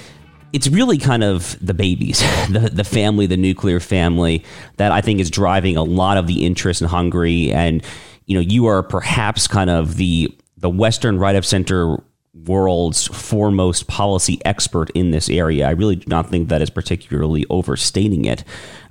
it's 0.52 0.68
really 0.68 0.98
kind 0.98 1.24
of 1.24 1.58
the 1.60 1.74
babies, 1.74 2.20
the 2.48 2.70
the 2.72 2.84
family, 2.84 3.26
the 3.26 3.36
nuclear 3.36 3.80
family 3.80 4.44
that 4.76 4.92
I 4.92 5.00
think 5.00 5.18
is 5.18 5.32
driving 5.32 5.76
a 5.76 5.82
lot 5.82 6.16
of 6.16 6.28
the 6.28 6.46
interest 6.46 6.80
in 6.80 6.86
Hungary. 6.86 7.50
And 7.50 7.82
you 8.26 8.36
know, 8.36 8.40
you 8.40 8.66
are 8.66 8.84
perhaps 8.84 9.48
kind 9.48 9.68
of 9.68 9.96
the 9.96 10.32
the 10.56 10.70
Western 10.70 11.18
right 11.18 11.34
of 11.34 11.44
center 11.44 11.96
world's 12.44 13.06
foremost 13.06 13.86
policy 13.86 14.40
expert 14.44 14.90
in 14.90 15.10
this 15.10 15.28
area. 15.28 15.66
I 15.66 15.70
really 15.70 15.96
do 15.96 16.06
not 16.08 16.30
think 16.30 16.48
that 16.48 16.62
is 16.62 16.70
particularly 16.70 17.44
overstating 17.50 18.24
it. 18.24 18.44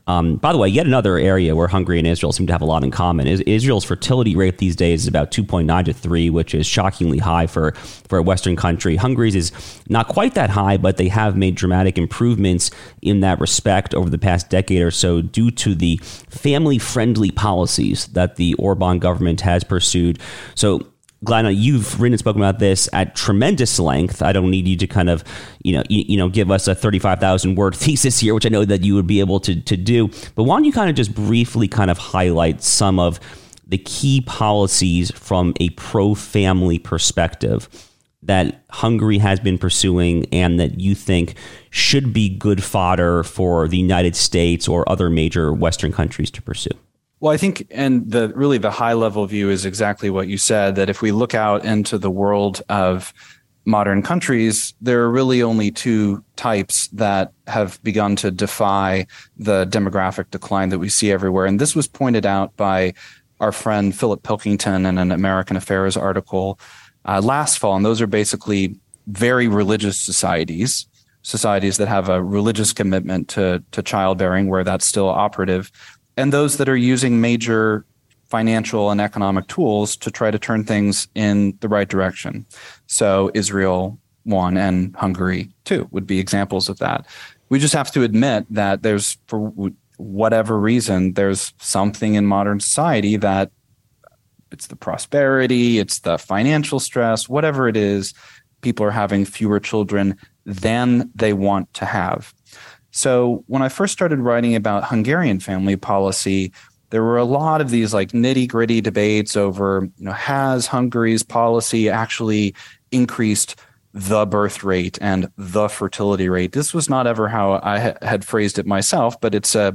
Um, 0.07 0.35
by 0.35 0.51
the 0.51 0.59
way, 0.59 0.67
yet 0.67 0.85
another 0.85 1.17
area 1.17 1.55
where 1.55 1.67
Hungary 1.67 1.97
and 1.97 2.07
Israel 2.07 2.31
seem 2.31 2.45
to 2.45 2.53
have 2.53 2.61
a 2.61 2.65
lot 2.65 2.83
in 2.83 2.91
common 2.91 3.27
is 3.27 3.41
Israel's 3.41 3.83
fertility 3.83 4.35
rate 4.35 4.59
these 4.59 4.75
days 4.75 5.01
is 5.01 5.07
about 5.07 5.31
2.9 5.31 5.85
to 5.85 5.93
3, 5.93 6.29
which 6.29 6.53
is 6.53 6.67
shockingly 6.67 7.17
high 7.17 7.47
for, 7.47 7.71
for 7.71 8.19
a 8.19 8.23
Western 8.23 8.55
country. 8.55 8.97
Hungary's 8.97 9.35
is 9.35 9.51
not 9.89 10.07
quite 10.07 10.35
that 10.35 10.51
high, 10.51 10.77
but 10.77 10.97
they 10.97 11.07
have 11.07 11.35
made 11.35 11.55
dramatic 11.55 11.97
improvements 11.97 12.69
in 13.01 13.21
that 13.21 13.39
respect 13.39 13.95
over 13.95 14.09
the 14.09 14.19
past 14.19 14.49
decade 14.49 14.83
or 14.83 14.91
so 14.91 15.21
due 15.21 15.49
to 15.49 15.73
the 15.73 15.97
family 16.03 16.77
friendly 16.77 17.31
policies 17.31 18.05
that 18.09 18.35
the 18.35 18.53
Orban 18.55 18.99
government 18.99 19.41
has 19.41 19.63
pursued. 19.63 20.19
So 20.53 20.81
Glenn, 21.25 21.45
you've 21.55 21.99
written 21.99 22.13
and 22.13 22.19
spoken 22.19 22.41
about 22.41 22.59
this 22.59 22.87
at 22.93 23.15
tremendous 23.15 23.79
length. 23.79 24.21
I 24.21 24.31
don't 24.31 24.49
need 24.49 24.67
you 24.67 24.77
to 24.77 24.87
kind 24.87 25.09
of, 25.09 25.23
you 25.63 25.73
know, 25.73 25.83
you, 25.89 26.05
you 26.07 26.17
know, 26.17 26.29
give 26.29 26.51
us 26.51 26.67
a 26.67 26.75
thirty-five 26.75 27.19
thousand 27.19 27.55
word 27.55 27.75
thesis 27.75 28.19
here, 28.19 28.33
which 28.33 28.45
I 28.45 28.49
know 28.49 28.63
that 28.63 28.83
you 28.83 28.95
would 28.95 29.07
be 29.07 29.19
able 29.19 29.39
to 29.41 29.59
to 29.59 29.75
do. 29.75 30.07
But 30.35 30.43
why 30.43 30.55
don't 30.55 30.65
you 30.65 30.71
kind 30.71 30.89
of 30.89 30.95
just 30.95 31.13
briefly 31.13 31.67
kind 31.67 31.91
of 31.91 31.97
highlight 31.97 32.61
some 32.63 32.99
of 32.99 33.19
the 33.67 33.77
key 33.79 34.21
policies 34.21 35.11
from 35.11 35.53
a 35.59 35.71
pro-family 35.71 36.77
perspective 36.77 37.67
that 38.21 38.63
Hungary 38.69 39.19
has 39.19 39.39
been 39.39 39.57
pursuing 39.57 40.25
and 40.31 40.59
that 40.59 40.79
you 40.79 40.95
think 40.95 41.35
should 41.69 42.13
be 42.13 42.29
good 42.29 42.63
fodder 42.63 43.23
for 43.23 43.67
the 43.67 43.77
United 43.77 44.15
States 44.15 44.67
or 44.67 44.87
other 44.89 45.09
major 45.09 45.53
Western 45.53 45.91
countries 45.91 46.31
to 46.31 46.41
pursue? 46.41 46.71
Well, 47.19 47.33
I 47.33 47.37
think, 47.37 47.65
and 47.71 48.09
the 48.11 48.31
really 48.35 48.57
the 48.57 48.71
high 48.71 48.93
level 48.93 49.25
view 49.25 49.49
is 49.49 49.65
exactly 49.65 50.09
what 50.09 50.27
you 50.27 50.37
said. 50.37 50.75
That 50.75 50.89
if 50.89 51.01
we 51.01 51.11
look 51.11 51.33
out 51.33 51.65
into 51.65 51.97
the 51.97 52.11
world 52.11 52.61
of 52.69 53.13
modern 53.65 54.03
countries, 54.03 54.73
there 54.79 55.01
are 55.01 55.09
really 55.09 55.41
only 55.41 55.71
two 55.71 56.23
types 56.35 56.87
that 56.89 57.33
have 57.47 57.81
begun 57.83 58.15
to 58.17 58.31
defy 58.31 59.07
the 59.37 59.65
demographic 59.65 60.29
decline 60.29 60.69
that 60.69 60.79
we 60.79 60.89
see 60.89 61.11
everywhere. 61.11 61.45
And 61.45 61.59
this 61.59 61.75
was 61.75 61.87
pointed 61.87 62.25
out 62.25 62.55
by 62.57 62.93
our 63.39 63.51
friend 63.51 63.95
Philip 63.95 64.23
Pilkington 64.23 64.85
in 64.85 64.97
an 64.97 65.11
American 65.11 65.57
Affairs 65.57 65.97
article 65.97 66.59
uh, 67.05 67.21
last 67.21 67.59
fall. 67.59 67.75
And 67.75 67.85
those 67.85 68.01
are 68.01 68.07
basically 68.07 68.75
very 69.07 69.47
religious 69.47 69.99
societies, 69.99 70.87
societies 71.21 71.77
that 71.77 71.87
have 71.87 72.07
a 72.07 72.23
religious 72.23 72.71
commitment 72.71 73.29
to, 73.29 73.63
to 73.71 73.81
childbearing, 73.81 74.47
where 74.47 74.63
that's 74.63 74.85
still 74.85 75.09
operative, 75.09 75.71
and 76.17 76.31
those 76.31 76.57
that 76.57 76.69
are 76.69 76.77
using 76.77 77.21
major 77.21 77.85
financial 78.25 78.89
and 78.89 78.99
economic 78.99 79.47
tools 79.47 79.95
to 79.97 80.11
try 80.11 80.31
to 80.31 80.39
turn 80.39 80.63
things 80.63 81.07
in 81.15 81.57
the 81.61 81.69
right 81.69 81.87
direction. 81.87 82.45
So 82.87 83.31
Israel 83.33 83.99
one 84.23 84.57
and 84.57 84.95
Hungary 84.95 85.51
two 85.65 85.87
would 85.91 86.07
be 86.07 86.19
examples 86.19 86.67
of 86.67 86.79
that. 86.79 87.05
We 87.49 87.59
just 87.59 87.75
have 87.75 87.91
to 87.91 88.03
admit 88.03 88.45
that 88.49 88.81
there's 88.81 89.17
for 89.27 89.71
whatever 89.97 90.59
reason 90.59 91.13
there's 91.13 91.53
something 91.59 92.15
in 92.15 92.25
modern 92.25 92.59
society 92.59 93.17
that 93.17 93.51
it's 94.51 94.67
the 94.67 94.75
prosperity, 94.75 95.79
it's 95.79 95.99
the 95.99 96.17
financial 96.17 96.79
stress, 96.79 97.29
whatever 97.29 97.67
it 97.67 97.77
is, 97.77 98.13
people 98.61 98.85
are 98.85 98.91
having 98.91 99.25
fewer 99.25 99.59
children 99.59 100.17
than 100.45 101.11
they 101.15 101.33
want 101.33 101.73
to 101.75 101.85
have. 101.85 102.33
So 102.95 103.43
when 103.47 103.61
I 103.61 103.67
first 103.67 103.91
started 103.91 104.19
writing 104.21 104.55
about 104.55 104.85
Hungarian 104.85 105.41
family 105.41 105.75
policy, 105.75 106.53
there 106.91 107.03
were 107.03 107.17
a 107.17 107.25
lot 107.25 107.59
of 107.59 107.69
these 107.69 107.93
like 107.93 108.13
nitty 108.13 108.47
gritty 108.47 108.79
debates 108.79 109.35
over, 109.35 109.89
you 109.97 110.05
know, 110.05 110.13
has 110.13 110.67
Hungary's 110.67 111.21
policy 111.21 111.89
actually 111.89 112.55
increased 112.91 113.57
the 113.93 114.25
birth 114.25 114.63
rate 114.63 114.97
and 115.01 115.29
the 115.37 115.67
fertility 115.67 116.29
rate? 116.29 116.53
This 116.53 116.73
was 116.73 116.89
not 116.89 117.05
ever 117.05 117.27
how 117.27 117.59
I 117.61 117.79
ha- 117.79 117.97
had 118.01 118.23
phrased 118.23 118.57
it 118.59 118.65
myself, 118.65 119.19
but 119.19 119.35
it's 119.35 119.55
a 119.55 119.61
uh, 119.61 119.71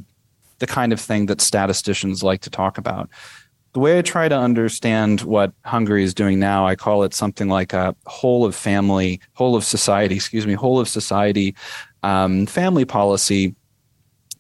the 0.59 0.67
kind 0.67 0.93
of 0.93 1.01
thing 1.01 1.27
that 1.27 1.43
statisticians 1.43 2.23
like 2.23 2.41
to 2.43 2.51
talk 2.51 2.79
about. 2.79 3.11
The 3.73 3.81
way 3.81 3.99
I 3.99 4.03
try 4.03 4.29
to 4.29 4.37
understand 4.37 5.23
what 5.23 5.53
Hungary 5.65 6.05
is 6.05 6.13
doing 6.13 6.39
now, 6.39 6.67
I 6.67 6.75
call 6.75 7.03
it 7.03 7.15
something 7.15 7.49
like 7.49 7.73
a 7.73 7.95
whole 8.07 8.45
of 8.45 8.55
family, 8.55 9.21
whole 9.33 9.57
of 9.57 9.65
society, 9.65 10.17
excuse 10.17 10.47
me, 10.47 10.55
whole 10.55 10.79
of 10.79 10.89
society 10.89 11.55
um, 12.03 12.47
family 12.47 12.85
policy. 12.85 13.55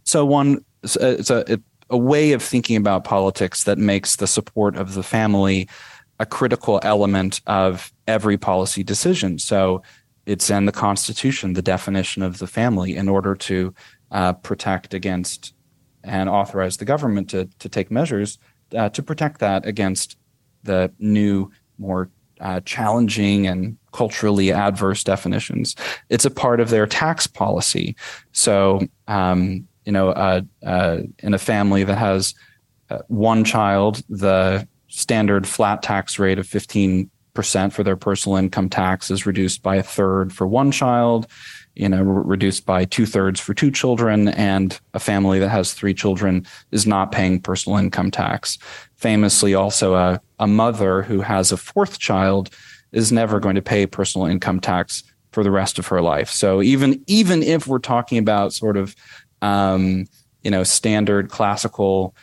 So 0.05 0.25
one, 0.25 0.65
it's 0.83 1.31
a, 1.31 1.61
a 1.91 1.99
way 1.99 2.33
of 2.33 2.43
thinking 2.43 2.77
about 2.77 3.05
politics 3.05 3.65
that 3.65 3.79
makes 3.79 4.17
the 4.17 4.27
support 4.27 4.77
of 4.77 4.95
the 4.95 5.03
family 5.03 5.69
a 6.19 6.27
critical 6.27 6.81
element 6.83 7.41
of 7.47 7.93
every 8.07 8.37
policy 8.37 8.83
decision. 8.83 9.39
So 9.39 9.83
it's 10.27 10.51
in 10.51 10.67
the 10.67 10.73
Constitution, 10.73 11.55
the 11.55 11.63
definition 11.63 12.23
of 12.23 12.39
the 12.39 12.47
family, 12.47 12.97
in 12.97 13.09
order 13.09 13.35
to 13.35 13.75
uh, 14.11 14.35
protect 14.35 14.95
against 14.95 15.55
and 16.05 16.29
authorize 16.29 16.79
the 16.79 16.85
government 16.85 17.29
to 17.31 17.49
to 17.59 17.69
take 17.69 17.91
measures 17.91 18.39
uh, 18.77 18.89
to 18.91 19.03
protect 19.03 19.41
that 19.41 19.67
against 19.67 20.17
the 20.63 20.93
new, 20.99 21.51
more 21.79 22.11
uh, 22.41 22.61
challenging 22.61 23.47
and 23.47 23.77
culturally 23.93 24.53
adverse 24.53 25.05
definitions. 25.05 25.77
It's 26.09 26.25
a 26.25 26.31
part 26.31 26.61
of 26.61 26.71
their 26.71 26.87
tax 26.87 27.27
policy. 27.27 27.97
So, 28.33 28.87
um, 29.09 29.67
you 29.85 29.93
know, 29.93 30.11
uh, 30.11 30.43
uh, 30.65 30.99
in 31.21 31.35
a 31.35 31.39
family 31.39 31.85
that 31.85 31.99
has 31.99 32.35
uh, 32.91 32.99
one 33.09 33.45
child, 33.45 34.03
the 34.09 34.67
standard 34.89 35.47
flat 35.47 35.83
tax 35.83 36.19
rate 36.19 36.39
of 36.39 36.47
15% 36.47 37.09
for 37.73 37.83
their 37.83 37.97
personal 37.97 38.37
income 38.37 38.69
tax 38.69 39.11
is 39.11 39.27
reduced 39.27 39.63
by 39.63 39.77
a 39.77 39.83
third 39.83 40.33
for 40.33 40.47
one 40.47 40.71
child, 40.71 41.27
you 41.75 41.89
know, 41.89 42.03
re- 42.03 42.23
reduced 42.27 42.67
by 42.67 42.85
two 42.85 43.07
thirds 43.07 43.41
for 43.41 43.55
two 43.55 43.71
children. 43.71 44.29
And 44.29 44.79
a 44.95 44.99
family 44.99 45.39
that 45.39 45.49
has 45.49 45.73
three 45.73 45.95
children 45.95 46.47
is 46.73 46.87
not 46.87 47.13
paying 47.13 47.41
personal 47.41 47.79
income 47.79 48.11
tax. 48.11 48.59
Famously, 49.01 49.55
also 49.55 49.95
a, 49.95 50.21
a 50.39 50.47
mother 50.47 51.03
who 51.03 51.21
has 51.21 51.53
a 51.53 51.57
fourth 51.57 51.99
child 51.99 52.51
is 52.93 53.11
never 53.11 53.41
going 53.41 53.55
to 53.55 53.63
pay 53.63 53.87
personal 53.87 54.27
income 54.27 54.61
tax 54.61 55.03
for 55.33 55.43
the 55.43 55.51
rest 55.51 55.79
of 55.79 55.87
her 55.87 56.03
life. 56.03 56.29
So 56.29 56.61
even 56.63 57.03
even 57.07 57.43
if 57.43 57.67
we're 57.67 57.79
talking 57.79 58.19
about 58.19 58.53
sort 58.53 58.77
of 58.77 58.95
um, 59.43 60.07
you 60.43 60.51
know 60.51 60.65
standard 60.65 61.31
classical 61.31 62.15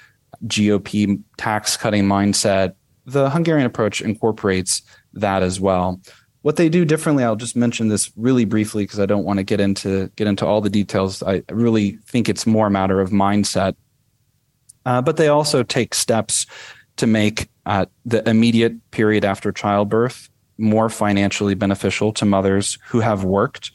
GOP 0.46 1.22
tax 1.38 1.78
cutting 1.78 2.04
mindset, 2.04 2.76
the 3.06 3.30
Hungarian 3.30 3.66
approach 3.66 4.02
incorporates 4.02 4.82
that 5.14 5.42
as 5.42 5.60
well. 5.60 6.00
What 6.42 6.58
they 6.58 6.70
do 6.70 6.86
differently, 6.86 7.24
I'll 7.24 7.36
just 7.36 7.56
mention 7.56 7.88
this 7.88 8.12
really 8.16 8.46
briefly 8.46 8.84
because 8.84 9.00
I 9.00 9.06
don't 9.06 9.26
want 9.26 9.38
to 9.38 9.44
get 9.44 9.60
into 9.60 10.12
get 10.16 10.28
into 10.28 10.46
all 10.46 10.62
the 10.62 10.70
details. 10.70 11.24
I 11.24 11.44
really 11.50 11.98
think 12.06 12.30
it's 12.30 12.46
more 12.46 12.68
a 12.68 12.72
matter 12.72 13.02
of 13.02 13.10
mindset. 13.10 13.76
Uh, 14.88 15.02
but 15.02 15.18
they 15.18 15.28
also 15.28 15.64
take 15.64 15.94
steps 15.94 16.46
to 16.96 17.06
make 17.06 17.50
uh, 17.66 17.86
the 18.06 18.28
immediate 18.28 18.74
period 18.92 19.26
after 19.26 19.52
childbirth 19.52 20.30
more 20.58 20.90
financially 20.90 21.56
beneficial 21.56 22.14
to 22.14 22.26
mothers 22.26 22.80
who 22.88 23.02
have 23.02 23.26
worked 23.26 23.72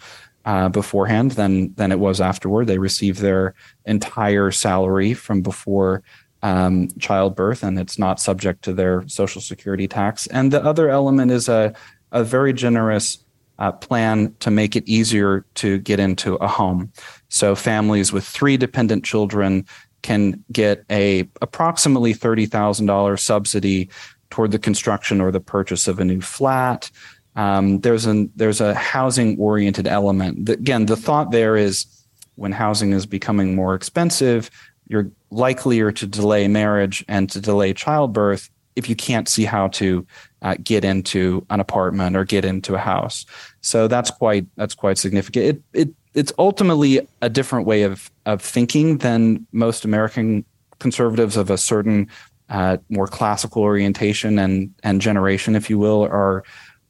uh, 0.47 0.71
beforehand 0.71 1.33
than 1.33 1.75
than 1.75 1.93
it 1.93 1.99
was 1.99 2.19
afterward. 2.19 2.67
They 2.67 2.79
receive 2.79 3.19
their 3.19 3.55
entire 3.85 4.51
salary 4.51 5.13
from 5.13 5.43
before 5.43 6.03
um, 6.43 6.89
childbirth, 6.99 7.63
and 7.63 7.79
it's 7.79 7.99
not 7.99 8.19
subject 8.19 8.63
to 8.65 8.73
their 8.73 9.07
social 9.07 9.43
security 9.43 9.87
tax. 9.87 10.27
And 10.29 10.51
the 10.51 10.65
other 10.65 10.89
element 10.89 11.31
is 11.31 11.47
a 11.47 11.75
a 12.11 12.25
very 12.25 12.55
generous 12.55 13.19
uh, 13.59 13.71
plan 13.71 14.35
to 14.41 14.51
make 14.51 14.77
it 14.77 14.89
easier 14.89 15.45
to 15.57 15.79
get 15.79 16.01
into 16.01 16.37
a 16.37 16.49
home. 16.49 16.91
So 17.29 17.55
families 17.55 18.13
with 18.13 18.25
three 18.25 18.57
dependent 18.57 19.05
children 19.05 19.67
can 20.03 20.45
get 20.53 20.85
a 20.91 21.29
approximately 21.41 22.13
thirty 22.13 22.47
thousand 22.47 22.87
dollars 22.87 23.23
subsidy 23.23 23.89
toward 24.31 24.51
the 24.51 24.59
construction 24.59 25.21
or 25.21 25.31
the 25.31 25.41
purchase 25.41 25.87
of 25.87 26.01
a 26.01 26.05
new 26.05 26.21
flat. 26.21 26.91
um, 27.37 27.81
there's 27.81 28.07
an 28.07 28.31
there's 28.37 28.61
a 28.61 28.75
housing 28.75 29.39
oriented 29.39 29.87
element. 29.87 30.47
The, 30.47 30.53
again, 30.53 30.87
the 30.87 30.97
thought 30.97 31.31
there 31.31 31.57
is 31.57 31.87
when 32.37 32.53
housing 32.53 32.93
is 32.93 33.07
becoming 33.07 33.55
more 33.55 33.75
expensive, 33.75 34.51
you're 34.89 35.11
likelier 35.31 35.93
to 35.93 36.07
delay 36.07 36.49
marriage 36.49 37.05
and 37.09 37.31
to 37.31 37.41
delay 37.41 37.73
childbirth 37.73 38.51
if 38.75 38.89
you 38.89 38.97
can't 38.97 39.29
see 39.29 39.45
how 39.45 39.69
to 39.69 40.07
uh, 40.41 40.57
get 40.63 40.85
into 40.85 41.45
an 41.51 41.61
apartment 41.61 42.17
or 42.17 42.25
get 42.25 42.45
into 42.45 42.75
a 42.75 42.79
house. 42.79 43.27
So 43.61 43.89
that's 43.89 44.11
quite 44.11 44.47
that's 44.57 44.75
quite 44.75 44.99
significant. 44.99 45.45
It 45.45 45.63
it 45.73 45.95
it's 46.15 46.33
ultimately 46.39 47.07
a 47.21 47.29
different 47.29 47.67
way 47.67 47.83
of 47.83 48.11
of 48.27 48.43
thinking 48.43 48.99
than 48.99 49.47
most 49.53 49.85
American 49.85 50.45
conservatives 50.79 51.37
of 51.37 51.51
a 51.51 51.59
certain 51.59 52.09
uh, 52.49 52.77
more 52.91 53.07
classical 53.07 53.63
orientation 53.63 54.39
and 54.39 54.75
and 54.83 55.01
generation, 55.01 55.57
if 55.57 55.71
you 55.71 55.79
will, 55.79 56.03
are 56.05 56.45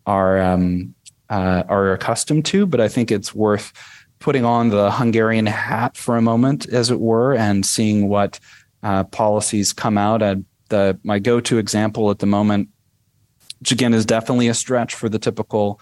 are 0.06 0.40
um, 0.40 0.94
uh, 1.30 1.62
are 1.68 1.92
accustomed 1.92 2.44
to. 2.46 2.66
But 2.66 2.80
I 2.80 2.88
think 2.88 3.10
it's 3.10 3.34
worth 3.34 3.72
putting 4.18 4.44
on 4.44 4.68
the 4.70 4.90
Hungarian 4.90 5.46
hat 5.46 5.96
for 5.96 6.16
a 6.16 6.22
moment, 6.22 6.68
as 6.68 6.90
it 6.90 7.00
were, 7.00 7.34
and 7.34 7.64
seeing 7.64 8.08
what 8.08 8.40
uh, 8.82 9.04
policies 9.04 9.72
come 9.72 9.98
out. 9.98 10.22
Uh, 10.22 10.36
the 10.68 10.98
my 11.04 11.18
go-to 11.18 11.58
example 11.58 12.10
at 12.10 12.18
the 12.18 12.26
moment, 12.26 12.68
which 13.60 13.72
again 13.72 13.94
is 13.94 14.06
definitely 14.06 14.48
a 14.48 14.54
stretch 14.54 14.94
for 14.94 15.08
the 15.08 15.18
typical 15.18 15.80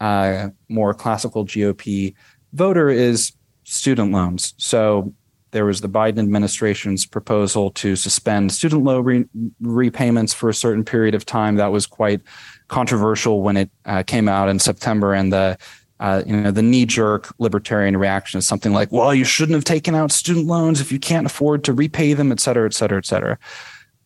uh, 0.00 0.48
more 0.68 0.94
classical 0.94 1.44
GOP 1.44 2.14
voter, 2.52 2.88
is 2.88 3.32
student 3.64 4.12
loans. 4.12 4.54
So 4.56 5.12
there 5.52 5.64
was 5.64 5.80
the 5.80 5.88
Biden 5.88 6.18
administration's 6.18 7.06
proposal 7.06 7.70
to 7.72 7.96
suspend 7.96 8.52
student 8.52 8.84
loan 8.84 9.04
re- 9.04 9.24
repayments 9.60 10.32
for 10.32 10.48
a 10.48 10.54
certain 10.54 10.84
period 10.84 11.14
of 11.14 11.26
time. 11.26 11.56
That 11.56 11.72
was 11.72 11.86
quite 11.86 12.20
controversial 12.68 13.42
when 13.42 13.56
it 13.56 13.70
uh, 13.84 14.02
came 14.04 14.28
out 14.28 14.48
in 14.48 14.58
September, 14.58 15.12
and 15.14 15.32
the 15.32 15.58
uh, 15.98 16.22
you 16.26 16.34
know 16.34 16.50
the 16.50 16.62
knee-jerk 16.62 17.32
libertarian 17.38 17.96
reaction 17.96 18.38
is 18.38 18.46
something 18.46 18.72
like, 18.72 18.90
"Well, 18.92 19.14
you 19.14 19.24
shouldn't 19.24 19.54
have 19.54 19.64
taken 19.64 19.94
out 19.94 20.12
student 20.12 20.46
loans 20.46 20.80
if 20.80 20.92
you 20.92 20.98
can't 20.98 21.26
afford 21.26 21.64
to 21.64 21.72
repay 21.72 22.14
them, 22.14 22.32
et 22.32 22.40
cetera, 22.40 22.66
et 22.66 22.74
cetera, 22.74 22.98
et 22.98 23.06
cetera." 23.06 23.38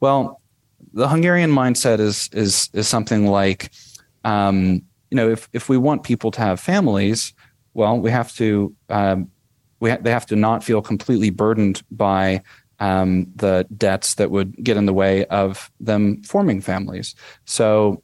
Well, 0.00 0.40
the 0.92 1.08
Hungarian 1.08 1.50
mindset 1.50 2.00
is 2.00 2.30
is 2.32 2.70
is 2.72 2.88
something 2.88 3.26
like, 3.26 3.70
um, 4.24 4.82
you 5.10 5.16
know, 5.16 5.30
if 5.30 5.48
if 5.52 5.68
we 5.68 5.76
want 5.76 6.02
people 6.02 6.30
to 6.32 6.40
have 6.40 6.58
families, 6.58 7.32
well, 7.74 7.98
we 7.98 8.10
have 8.10 8.34
to 8.36 8.74
um, 8.88 9.30
we 9.80 9.90
ha- 9.90 9.98
they 10.00 10.10
have 10.10 10.26
to 10.26 10.36
not 10.36 10.64
feel 10.64 10.80
completely 10.80 11.30
burdened 11.30 11.82
by 11.90 12.42
um, 12.80 13.26
the 13.36 13.66
debts 13.76 14.14
that 14.14 14.30
would 14.30 14.56
get 14.62 14.76
in 14.76 14.86
the 14.86 14.92
way 14.92 15.26
of 15.26 15.70
them 15.80 16.22
forming 16.22 16.60
families. 16.60 17.14
So 17.44 18.02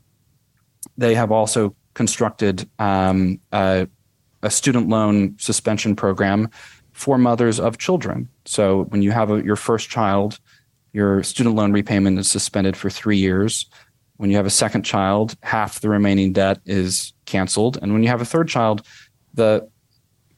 they 0.97 1.15
have 1.15 1.33
also 1.33 1.75
constructed 1.95 2.69
um, 2.79 3.41
a, 3.53 3.89
a, 4.43 4.51
student 4.51 4.89
loan 4.89 5.37
suspension 5.39 5.97
program 5.97 6.49
for 6.93 7.19
mothers 7.19 7.59
of 7.59 7.79
children. 7.79 8.29
So 8.45 8.85
when 8.85 9.03
you 9.03 9.11
have 9.11 9.31
a, 9.31 9.43
your 9.43 9.57
first 9.57 9.89
child, 9.89 10.39
your 10.93 11.23
student 11.23 11.57
loan 11.57 11.73
repayment 11.73 12.19
is 12.19 12.31
suspended 12.31 12.77
for 12.77 12.91
three 12.91 13.17
years. 13.17 13.67
When 14.19 14.31
you 14.31 14.37
have 14.37 14.47
a 14.47 14.51
second 14.51 14.83
child, 14.83 15.37
half 15.43 15.81
the 15.81 15.89
remaining 15.89 16.33
debt 16.33 16.61
is 16.67 17.13
canceled. 17.27 17.79
And 17.81 17.93
when 17.93 18.03
you 18.03 18.09
have 18.09 18.21
a 18.21 18.27
third 18.27 18.49
child, 18.49 18.83
the 19.41 19.69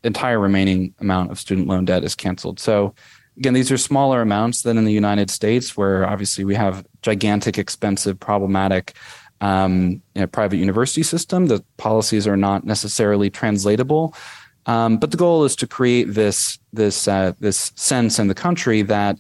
entire 0.05 0.39
remaining 0.39 0.95
amount 1.01 1.31
of 1.31 1.39
student 1.39 1.67
loan 1.67 1.85
debt 1.85 2.05
is 2.05 2.15
canceled. 2.15 2.61
So 2.61 2.95
again, 3.37 3.55
these 3.55 3.73
are 3.73 3.79
smaller 3.79 4.21
amounts 4.21 4.63
than 4.63 4.79
in 4.79 4.85
the 4.85 4.93
United 4.93 5.31
States, 5.31 5.77
where 5.77 6.09
obviously 6.09 6.45
we 6.45 6.55
have 6.55 6.87
gigantic, 7.03 7.59
expensive, 7.59 8.19
problematic 8.19 8.95
um, 9.41 10.01
you 10.15 10.21
know, 10.21 10.27
private 10.27 10.59
university 10.59 11.03
system. 11.03 11.47
The 11.47 11.65
policies 11.77 12.27
are 12.27 12.37
not 12.37 12.65
necessarily 12.65 13.29
translatable. 13.31 14.15
Um, 14.67 14.99
but 14.99 15.11
the 15.11 15.17
goal 15.17 15.45
is 15.45 15.57
to 15.57 15.67
create 15.67 16.15
this 16.15 16.59
this 16.73 17.09
uh, 17.09 17.33
this 17.41 17.73
sense 17.75 18.21
in 18.21 18.29
the 18.29 18.35
country 18.35 18.83
that 18.83 19.19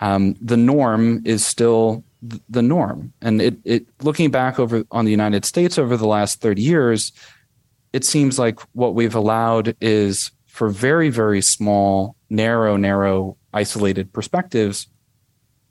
um, 0.00 0.34
the 0.40 0.58
norm 0.58 1.22
is 1.24 1.46
still 1.46 2.04
the 2.48 2.62
norm. 2.62 3.12
And 3.22 3.40
it, 3.40 3.56
it 3.64 3.86
looking 4.02 4.30
back 4.30 4.58
over 4.58 4.84
on 4.90 5.04
the 5.04 5.10
United 5.10 5.44
States 5.44 5.78
over 5.78 5.96
the 5.96 6.06
last 6.06 6.40
30 6.40 6.62
years, 6.62 7.12
it 7.92 8.04
seems 8.04 8.38
like 8.38 8.60
what 8.72 8.94
we've 8.94 9.14
allowed 9.14 9.76
is 9.80 10.30
for 10.46 10.68
very, 10.68 11.08
very 11.08 11.40
small, 11.40 12.16
narrow, 12.30 12.76
narrow, 12.76 13.36
isolated 13.52 14.12
perspectives 14.12 14.86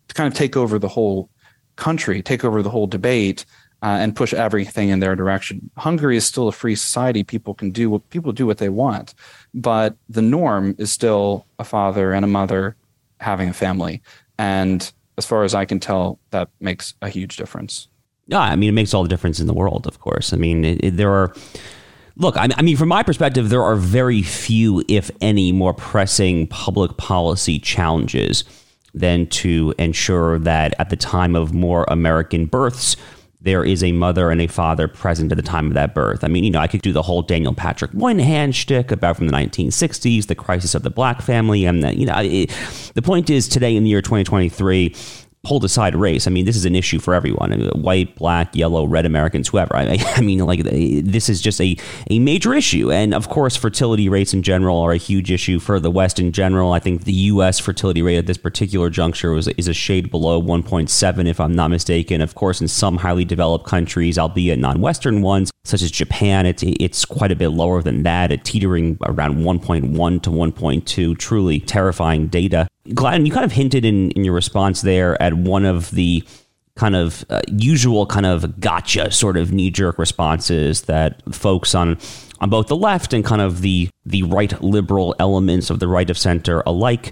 to 0.07 0.15
kind 0.15 0.31
of 0.31 0.37
take 0.37 0.55
over 0.55 0.79
the 0.79 0.87
whole 0.87 1.29
country, 1.75 2.21
take 2.21 2.43
over 2.43 2.61
the 2.61 2.69
whole 2.69 2.87
debate, 2.87 3.45
uh, 3.83 3.97
and 3.99 4.15
push 4.15 4.33
everything 4.33 4.89
in 4.89 4.99
their 4.99 5.15
direction. 5.15 5.69
Hungary 5.77 6.17
is 6.17 6.25
still 6.25 6.47
a 6.47 6.51
free 6.51 6.75
society. 6.75 7.23
People 7.23 7.53
can 7.53 7.71
do 7.71 7.89
what 7.89 8.07
people 8.09 8.31
do 8.31 8.45
what 8.45 8.59
they 8.59 8.69
want, 8.69 9.15
but 9.53 9.95
the 10.07 10.21
norm 10.21 10.75
is 10.77 10.91
still 10.91 11.45
a 11.57 11.63
father 11.63 12.13
and 12.13 12.23
a 12.23 12.27
mother 12.27 12.75
having 13.19 13.49
a 13.49 13.53
family. 13.53 14.01
And 14.37 14.91
as 15.17 15.25
far 15.25 15.43
as 15.43 15.55
I 15.55 15.65
can 15.65 15.79
tell, 15.79 16.19
that 16.29 16.49
makes 16.59 16.93
a 17.01 17.09
huge 17.09 17.37
difference. 17.37 17.87
Yeah, 18.27 18.39
I 18.39 18.55
mean, 18.55 18.69
it 18.69 18.73
makes 18.73 18.93
all 18.93 19.03
the 19.03 19.09
difference 19.09 19.39
in 19.39 19.47
the 19.47 19.53
world. 19.53 19.87
Of 19.87 19.99
course, 19.99 20.31
I 20.31 20.37
mean, 20.37 20.63
it, 20.63 20.83
it, 20.83 20.97
there 20.97 21.11
are. 21.11 21.33
Look, 22.17 22.35
I, 22.37 22.61
mean, 22.61 22.77
from 22.77 22.89
my 22.89 23.03
perspective, 23.03 23.49
there 23.49 23.63
are 23.63 23.75
very 23.75 24.21
few, 24.21 24.83
if 24.87 25.09
any, 25.21 25.51
more 25.51 25.73
pressing 25.73 26.47
public 26.47 26.97
policy 26.97 27.57
challenges 27.57 28.43
than 28.93 29.27
to 29.27 29.73
ensure 29.79 30.37
that 30.39 30.73
at 30.77 30.89
the 30.89 30.97
time 30.97 31.35
of 31.35 31.53
more 31.53 31.85
American 31.87 32.45
births, 32.45 32.97
there 33.43 33.63
is 33.63 33.83
a 33.83 33.91
mother 33.91 34.29
and 34.29 34.39
a 34.39 34.47
father 34.47 34.87
present 34.87 35.31
at 35.31 35.35
the 35.35 35.41
time 35.41 35.67
of 35.67 35.73
that 35.73 35.95
birth. 35.95 36.23
I 36.23 36.27
mean, 36.27 36.43
you 36.43 36.51
know, 36.51 36.59
I 36.59 36.67
could 36.67 36.83
do 36.83 36.93
the 36.93 37.01
whole 37.01 37.23
Daniel 37.23 37.55
Patrick 37.55 37.93
Moynihan 37.93 38.51
shtick 38.51 38.91
about 38.91 39.17
from 39.17 39.27
the 39.27 39.33
1960s, 39.33 40.27
the 40.27 40.35
crisis 40.35 40.75
of 40.75 40.83
the 40.83 40.91
black 40.91 41.21
family, 41.21 41.65
and 41.65 41.83
that, 41.83 41.97
you 41.97 42.05
know, 42.05 42.19
it, 42.19 42.51
the 42.93 43.01
point 43.01 43.31
is 43.31 43.47
today 43.47 43.75
in 43.75 43.83
the 43.83 43.89
year 43.89 44.01
2023, 44.01 44.95
hold 45.45 45.63
aside 45.63 45.95
race. 45.95 46.27
I 46.27 46.29
mean, 46.29 46.45
this 46.45 46.55
is 46.55 46.65
an 46.65 46.75
issue 46.75 46.99
for 46.99 47.15
everyone 47.15 47.51
white, 47.73 48.15
black, 48.15 48.55
yellow, 48.55 48.85
red 48.85 49.07
Americans, 49.07 49.47
whoever. 49.47 49.75
I, 49.75 49.97
I, 50.15 50.21
mean, 50.21 50.39
like, 50.39 50.63
this 50.63 51.29
is 51.29 51.41
just 51.41 51.59
a, 51.59 51.75
a 52.09 52.19
major 52.19 52.53
issue. 52.53 52.91
And 52.91 53.13
of 53.13 53.29
course, 53.29 53.55
fertility 53.55 54.07
rates 54.07 54.33
in 54.33 54.43
general 54.43 54.79
are 54.79 54.91
a 54.91 54.97
huge 54.97 55.31
issue 55.31 55.59
for 55.59 55.79
the 55.79 55.89
West 55.89 56.19
in 56.19 56.31
general. 56.31 56.73
I 56.73 56.79
think 56.79 57.05
the 57.05 57.13
U.S. 57.13 57.57
fertility 57.57 58.01
rate 58.01 58.17
at 58.17 58.27
this 58.27 58.37
particular 58.37 58.89
juncture 58.89 59.31
was, 59.31 59.47
is 59.49 59.67
a 59.67 59.73
shade 59.73 60.11
below 60.11 60.41
1.7, 60.41 61.27
if 61.27 61.39
I'm 61.39 61.55
not 61.55 61.69
mistaken. 61.69 62.21
Of 62.21 62.35
course, 62.35 62.61
in 62.61 62.67
some 62.67 62.97
highly 62.97 63.25
developed 63.25 63.65
countries, 63.65 64.19
albeit 64.19 64.59
non 64.59 64.79
Western 64.79 65.23
ones, 65.23 65.51
such 65.63 65.81
as 65.81 65.89
Japan, 65.89 66.45
it's, 66.45 66.63
it's 66.63 67.03
quite 67.03 67.31
a 67.31 67.35
bit 67.35 67.49
lower 67.49 67.81
than 67.81 68.03
that, 68.03 68.31
at 68.31 68.45
teetering 68.45 68.97
around 69.03 69.37
1.1 69.37 70.21
to 70.21 70.29
1.2. 70.29 71.17
Truly 71.17 71.59
terrifying 71.59 72.27
data. 72.27 72.67
Gladden, 72.93 73.25
you 73.25 73.31
kind 73.31 73.45
of 73.45 73.51
hinted 73.51 73.85
in, 73.85 74.11
in 74.11 74.25
your 74.25 74.33
response 74.33 74.81
there 74.81 75.21
at 75.21 75.33
one 75.33 75.65
of 75.65 75.91
the 75.91 76.23
kind 76.75 76.95
of 76.95 77.25
uh, 77.29 77.41
usual 77.47 78.05
kind 78.05 78.25
of 78.25 78.59
gotcha 78.59 79.11
sort 79.11 79.37
of 79.37 79.51
knee 79.51 79.69
jerk 79.69 79.99
responses 79.99 80.83
that 80.83 81.21
folks 81.33 81.75
on 81.75 81.97
on 82.39 82.49
both 82.49 82.67
the 82.67 82.75
left 82.75 83.13
and 83.13 83.25
kind 83.25 83.41
of 83.41 83.61
the 83.61 83.89
the 84.05 84.23
right 84.23 84.61
liberal 84.63 85.13
elements 85.19 85.69
of 85.69 85.79
the 85.79 85.87
right 85.87 86.09
of 86.09 86.17
center 86.17 86.63
alike 86.65 87.11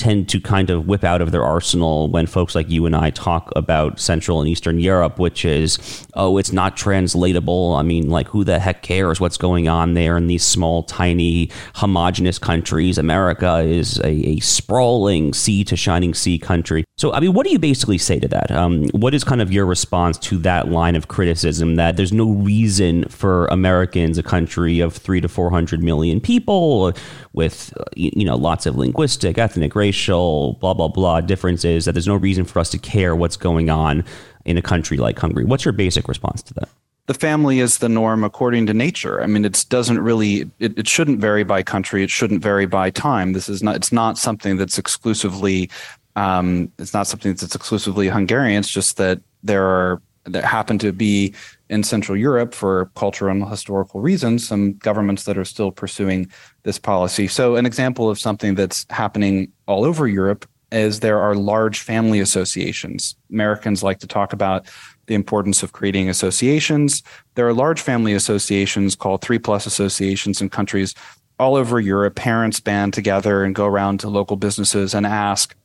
tend 0.00 0.30
to 0.30 0.40
kind 0.40 0.70
of 0.70 0.86
whip 0.86 1.04
out 1.04 1.20
of 1.20 1.30
their 1.30 1.44
arsenal 1.44 2.08
when 2.08 2.26
folks 2.26 2.54
like 2.54 2.70
you 2.70 2.86
and 2.86 2.96
I 2.96 3.10
talk 3.10 3.52
about 3.54 4.00
Central 4.00 4.40
and 4.40 4.48
Eastern 4.48 4.80
Europe, 4.80 5.18
which 5.18 5.44
is, 5.44 6.06
oh, 6.14 6.38
it's 6.38 6.52
not 6.52 6.74
translatable. 6.74 7.74
I 7.74 7.82
mean, 7.82 8.08
like, 8.08 8.26
who 8.28 8.42
the 8.42 8.58
heck 8.58 8.82
cares 8.82 9.20
what's 9.20 9.36
going 9.36 9.68
on 9.68 9.92
there 9.92 10.16
in 10.16 10.26
these 10.26 10.42
small, 10.42 10.82
tiny, 10.84 11.50
homogenous 11.74 12.38
countries? 12.38 12.96
America 12.96 13.58
is 13.58 13.98
a, 13.98 14.08
a 14.08 14.40
sprawling 14.40 15.34
sea 15.34 15.64
to 15.64 15.76
shining 15.76 16.14
sea 16.14 16.38
country. 16.38 16.84
So, 17.00 17.12
I 17.14 17.20
mean, 17.20 17.32
what 17.32 17.46
do 17.46 17.52
you 17.52 17.58
basically 17.58 17.96
say 17.96 18.18
to 18.20 18.28
that? 18.28 18.50
Um, 18.50 18.88
what 18.90 19.14
is 19.14 19.24
kind 19.24 19.40
of 19.40 19.50
your 19.50 19.64
response 19.64 20.18
to 20.18 20.36
that 20.38 20.68
line 20.68 20.96
of 20.96 21.08
criticism 21.08 21.76
that 21.76 21.96
there's 21.96 22.12
no 22.12 22.30
reason 22.30 23.04
for 23.04 23.46
Americans, 23.46 24.18
a 24.18 24.22
country 24.22 24.80
of 24.80 24.94
three 24.94 25.20
to 25.20 25.28
400 25.28 25.82
million 25.82 26.20
people 26.20 26.92
with, 27.32 27.72
you 27.96 28.24
know, 28.24 28.36
lots 28.36 28.66
of 28.66 28.76
linguistic, 28.76 29.38
ethnic, 29.38 29.74
racial, 29.74 30.00
racial, 30.10 30.52
blah, 30.60 30.74
blah, 30.74 30.88
blah 30.88 31.20
differences, 31.20 31.84
that 31.84 31.92
there's 31.92 32.06
no 32.06 32.16
reason 32.16 32.44
for 32.44 32.58
us 32.58 32.70
to 32.70 32.78
care 32.78 33.14
what's 33.14 33.36
going 33.36 33.70
on 33.70 34.04
in 34.44 34.56
a 34.56 34.62
country 34.62 34.96
like 34.96 35.18
Hungary. 35.18 35.44
What's 35.44 35.64
your 35.64 35.72
basic 35.72 36.08
response 36.08 36.42
to 36.44 36.54
that? 36.54 36.68
The 37.06 37.14
family 37.14 37.58
is 37.58 37.78
the 37.78 37.88
norm 37.88 38.22
according 38.22 38.66
to 38.66 38.74
nature. 38.74 39.20
I 39.22 39.26
mean, 39.26 39.44
it 39.44 39.66
doesn't 39.68 40.00
really, 40.00 40.50
it, 40.60 40.78
it 40.78 40.86
shouldn't 40.86 41.20
vary 41.20 41.42
by 41.42 41.62
country. 41.62 42.04
It 42.04 42.10
shouldn't 42.10 42.42
vary 42.42 42.66
by 42.66 42.90
time. 42.90 43.32
This 43.32 43.48
is 43.48 43.62
not, 43.62 43.74
it's 43.74 43.90
not 43.90 44.16
something 44.16 44.56
that's 44.56 44.78
exclusively, 44.78 45.70
um, 46.16 46.70
it's 46.78 46.94
not 46.94 47.06
something 47.06 47.32
that's 47.34 47.54
exclusively 47.54 48.08
Hungarian. 48.08 48.60
It's 48.60 48.70
just 48.70 48.96
that 48.96 49.20
there 49.42 49.64
are, 49.64 50.02
that 50.24 50.44
happen 50.44 50.78
to 50.78 50.92
be 50.92 51.34
in 51.68 51.82
Central 51.82 52.16
Europe 52.16 52.52
for 52.52 52.90
cultural 52.94 53.30
and 53.30 53.48
historical 53.48 54.00
reasons, 54.00 54.46
some 54.46 54.74
governments 54.74 55.24
that 55.24 55.38
are 55.38 55.44
still 55.44 55.70
pursuing 55.70 56.30
this 56.64 56.78
policy. 56.78 57.26
So, 57.26 57.56
an 57.56 57.64
example 57.64 58.10
of 58.10 58.18
something 58.18 58.54
that's 58.54 58.86
happening 58.90 59.52
all 59.66 59.84
over 59.84 60.06
Europe 60.06 60.46
is 60.72 61.00
there 61.00 61.20
are 61.20 61.34
large 61.34 61.80
family 61.80 62.20
associations. 62.20 63.16
Americans 63.30 63.82
like 63.82 63.98
to 64.00 64.06
talk 64.06 64.32
about 64.32 64.66
the 65.06 65.14
importance 65.14 65.62
of 65.62 65.72
creating 65.72 66.08
associations. 66.08 67.02
There 67.34 67.46
are 67.48 67.54
large 67.54 67.80
family 67.80 68.14
associations 68.14 68.94
called 68.94 69.22
three 69.22 69.38
plus 69.38 69.66
associations 69.66 70.40
in 70.40 70.48
countries 70.48 70.94
all 71.38 71.56
over 71.56 71.80
Europe. 71.80 72.14
Parents 72.14 72.60
band 72.60 72.94
together 72.94 73.42
and 73.42 73.54
go 73.54 73.66
around 73.66 73.98
to 74.00 74.08
local 74.08 74.36
businesses 74.36 74.94
and 74.94 75.06
ask, 75.06 75.56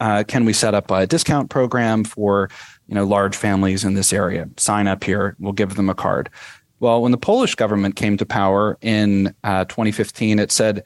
uh, 0.00 0.24
can 0.26 0.44
we 0.44 0.52
set 0.52 0.74
up 0.74 0.90
a 0.90 1.06
discount 1.06 1.50
program 1.50 2.04
for 2.04 2.50
you 2.88 2.94
know 2.94 3.04
large 3.04 3.36
families 3.36 3.84
in 3.84 3.94
this 3.94 4.12
area? 4.12 4.48
Sign 4.56 4.88
up 4.88 5.04
here. 5.04 5.36
We'll 5.38 5.52
give 5.52 5.74
them 5.76 5.90
a 5.90 5.94
card. 5.94 6.30
Well, 6.80 7.02
when 7.02 7.12
the 7.12 7.18
Polish 7.18 7.54
government 7.54 7.96
came 7.96 8.16
to 8.16 8.26
power 8.26 8.78
in 8.80 9.34
uh, 9.44 9.66
2015, 9.66 10.38
it 10.38 10.50
said, 10.50 10.82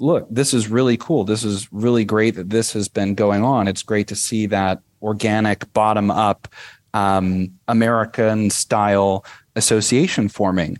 look, 0.00 0.26
this 0.28 0.52
is 0.52 0.68
really 0.68 0.96
cool. 0.96 1.22
This 1.22 1.44
is 1.44 1.72
really 1.72 2.04
great 2.04 2.34
that 2.34 2.50
this 2.50 2.72
has 2.72 2.88
been 2.88 3.14
going 3.14 3.44
on. 3.44 3.68
It's 3.68 3.84
great 3.84 4.08
to 4.08 4.16
see 4.16 4.46
that 4.46 4.80
organic, 5.00 5.72
bottom 5.72 6.10
up, 6.10 6.48
um, 6.92 7.52
American 7.68 8.50
style 8.50 9.24
association 9.54 10.28
forming. 10.28 10.78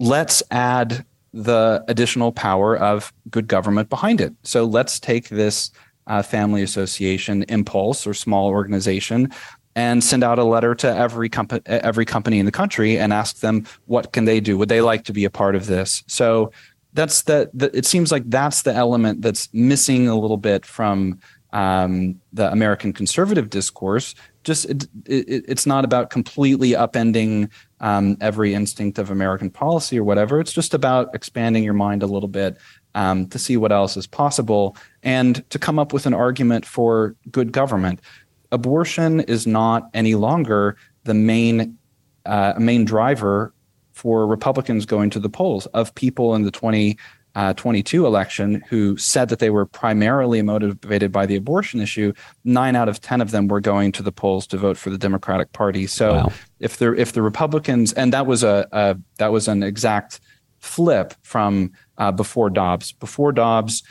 Let's 0.00 0.42
add 0.50 1.04
the 1.32 1.84
additional 1.86 2.32
power 2.32 2.76
of 2.76 3.12
good 3.30 3.46
government 3.46 3.88
behind 3.88 4.20
it. 4.20 4.34
So 4.42 4.64
let's 4.64 4.98
take 4.98 5.28
this 5.28 5.70
uh, 6.10 6.22
family 6.22 6.62
association 6.62 7.44
impulse 7.44 8.06
or 8.06 8.12
small 8.12 8.48
organization 8.48 9.32
and 9.76 10.02
send 10.02 10.24
out 10.24 10.38
a 10.38 10.44
letter 10.44 10.74
to 10.74 10.88
every 10.88 11.28
company 11.28 11.62
every 11.66 12.04
company 12.04 12.40
in 12.40 12.46
the 12.46 12.52
country 12.52 12.98
and 12.98 13.12
ask 13.12 13.38
them 13.38 13.64
what 13.86 14.12
can 14.12 14.24
they 14.24 14.40
do 14.40 14.58
would 14.58 14.68
they 14.68 14.80
like 14.80 15.04
to 15.04 15.12
be 15.12 15.24
a 15.24 15.30
part 15.30 15.54
of 15.54 15.66
this 15.66 16.02
so 16.06 16.50
that's 16.92 17.22
the, 17.22 17.48
the 17.54 17.74
it 17.76 17.86
seems 17.86 18.10
like 18.10 18.24
that's 18.26 18.62
the 18.62 18.74
element 18.74 19.22
that's 19.22 19.48
missing 19.52 20.08
a 20.08 20.18
little 20.18 20.36
bit 20.36 20.66
from 20.66 21.20
um, 21.52 22.20
the 22.32 22.50
American 22.50 22.92
conservative 22.92 23.50
discourse. 23.50 24.14
Just 24.44 24.66
it, 24.66 24.84
it, 25.06 25.44
it's 25.48 25.66
not 25.66 25.84
about 25.84 26.10
completely 26.10 26.70
upending 26.70 27.50
um, 27.80 28.16
every 28.20 28.54
instinct 28.54 28.98
of 28.98 29.10
American 29.10 29.50
policy 29.50 29.98
or 29.98 30.04
whatever. 30.04 30.40
It's 30.40 30.52
just 30.52 30.74
about 30.74 31.14
expanding 31.14 31.64
your 31.64 31.74
mind 31.74 32.02
a 32.02 32.06
little 32.06 32.28
bit 32.28 32.56
um, 32.94 33.26
to 33.28 33.38
see 33.38 33.56
what 33.56 33.72
else 33.72 33.96
is 33.96 34.06
possible 34.06 34.76
and 35.02 35.48
to 35.50 35.58
come 35.58 35.78
up 35.78 35.92
with 35.92 36.06
an 36.06 36.14
argument 36.14 36.66
for 36.66 37.14
good 37.30 37.52
government. 37.52 38.00
Abortion 38.52 39.20
is 39.20 39.46
not 39.46 39.88
any 39.94 40.14
longer 40.14 40.76
the 41.04 41.14
main 41.14 41.76
uh, 42.26 42.54
main 42.58 42.84
driver 42.84 43.54
for 43.92 44.26
Republicans 44.26 44.86
going 44.86 45.10
to 45.10 45.20
the 45.20 45.28
polls 45.28 45.66
of 45.66 45.94
people 45.94 46.34
in 46.34 46.42
the 46.42 46.50
20 46.50 46.96
uh, 47.34 47.52
22 47.54 48.06
election 48.06 48.62
who 48.68 48.96
said 48.96 49.28
that 49.28 49.38
they 49.38 49.50
were 49.50 49.66
primarily 49.66 50.42
motivated 50.42 51.12
by 51.12 51.26
the 51.26 51.36
abortion 51.36 51.80
issue, 51.80 52.12
nine 52.44 52.74
out 52.74 52.88
of 52.88 53.00
10 53.00 53.20
of 53.20 53.30
them 53.30 53.46
were 53.46 53.60
going 53.60 53.92
to 53.92 54.02
the 54.02 54.10
polls 54.10 54.46
to 54.48 54.56
vote 54.56 54.76
for 54.76 54.90
the 54.90 54.98
Democratic 54.98 55.52
Party. 55.52 55.86
So 55.86 56.14
wow. 56.14 56.32
if 56.58 56.78
the 56.78 56.92
if 56.92 57.12
the 57.12 57.22
Republicans 57.22 57.92
and 57.92 58.12
that 58.12 58.26
was 58.26 58.42
a, 58.42 58.66
a 58.72 58.96
that 59.18 59.30
was 59.30 59.46
an 59.46 59.62
exact 59.62 60.20
flip 60.60 61.14
from 61.22 61.72
uh, 61.98 62.12
before 62.12 62.50
Dobbs. 62.50 62.92
Before 62.92 63.32
Dobbs, 63.32 63.82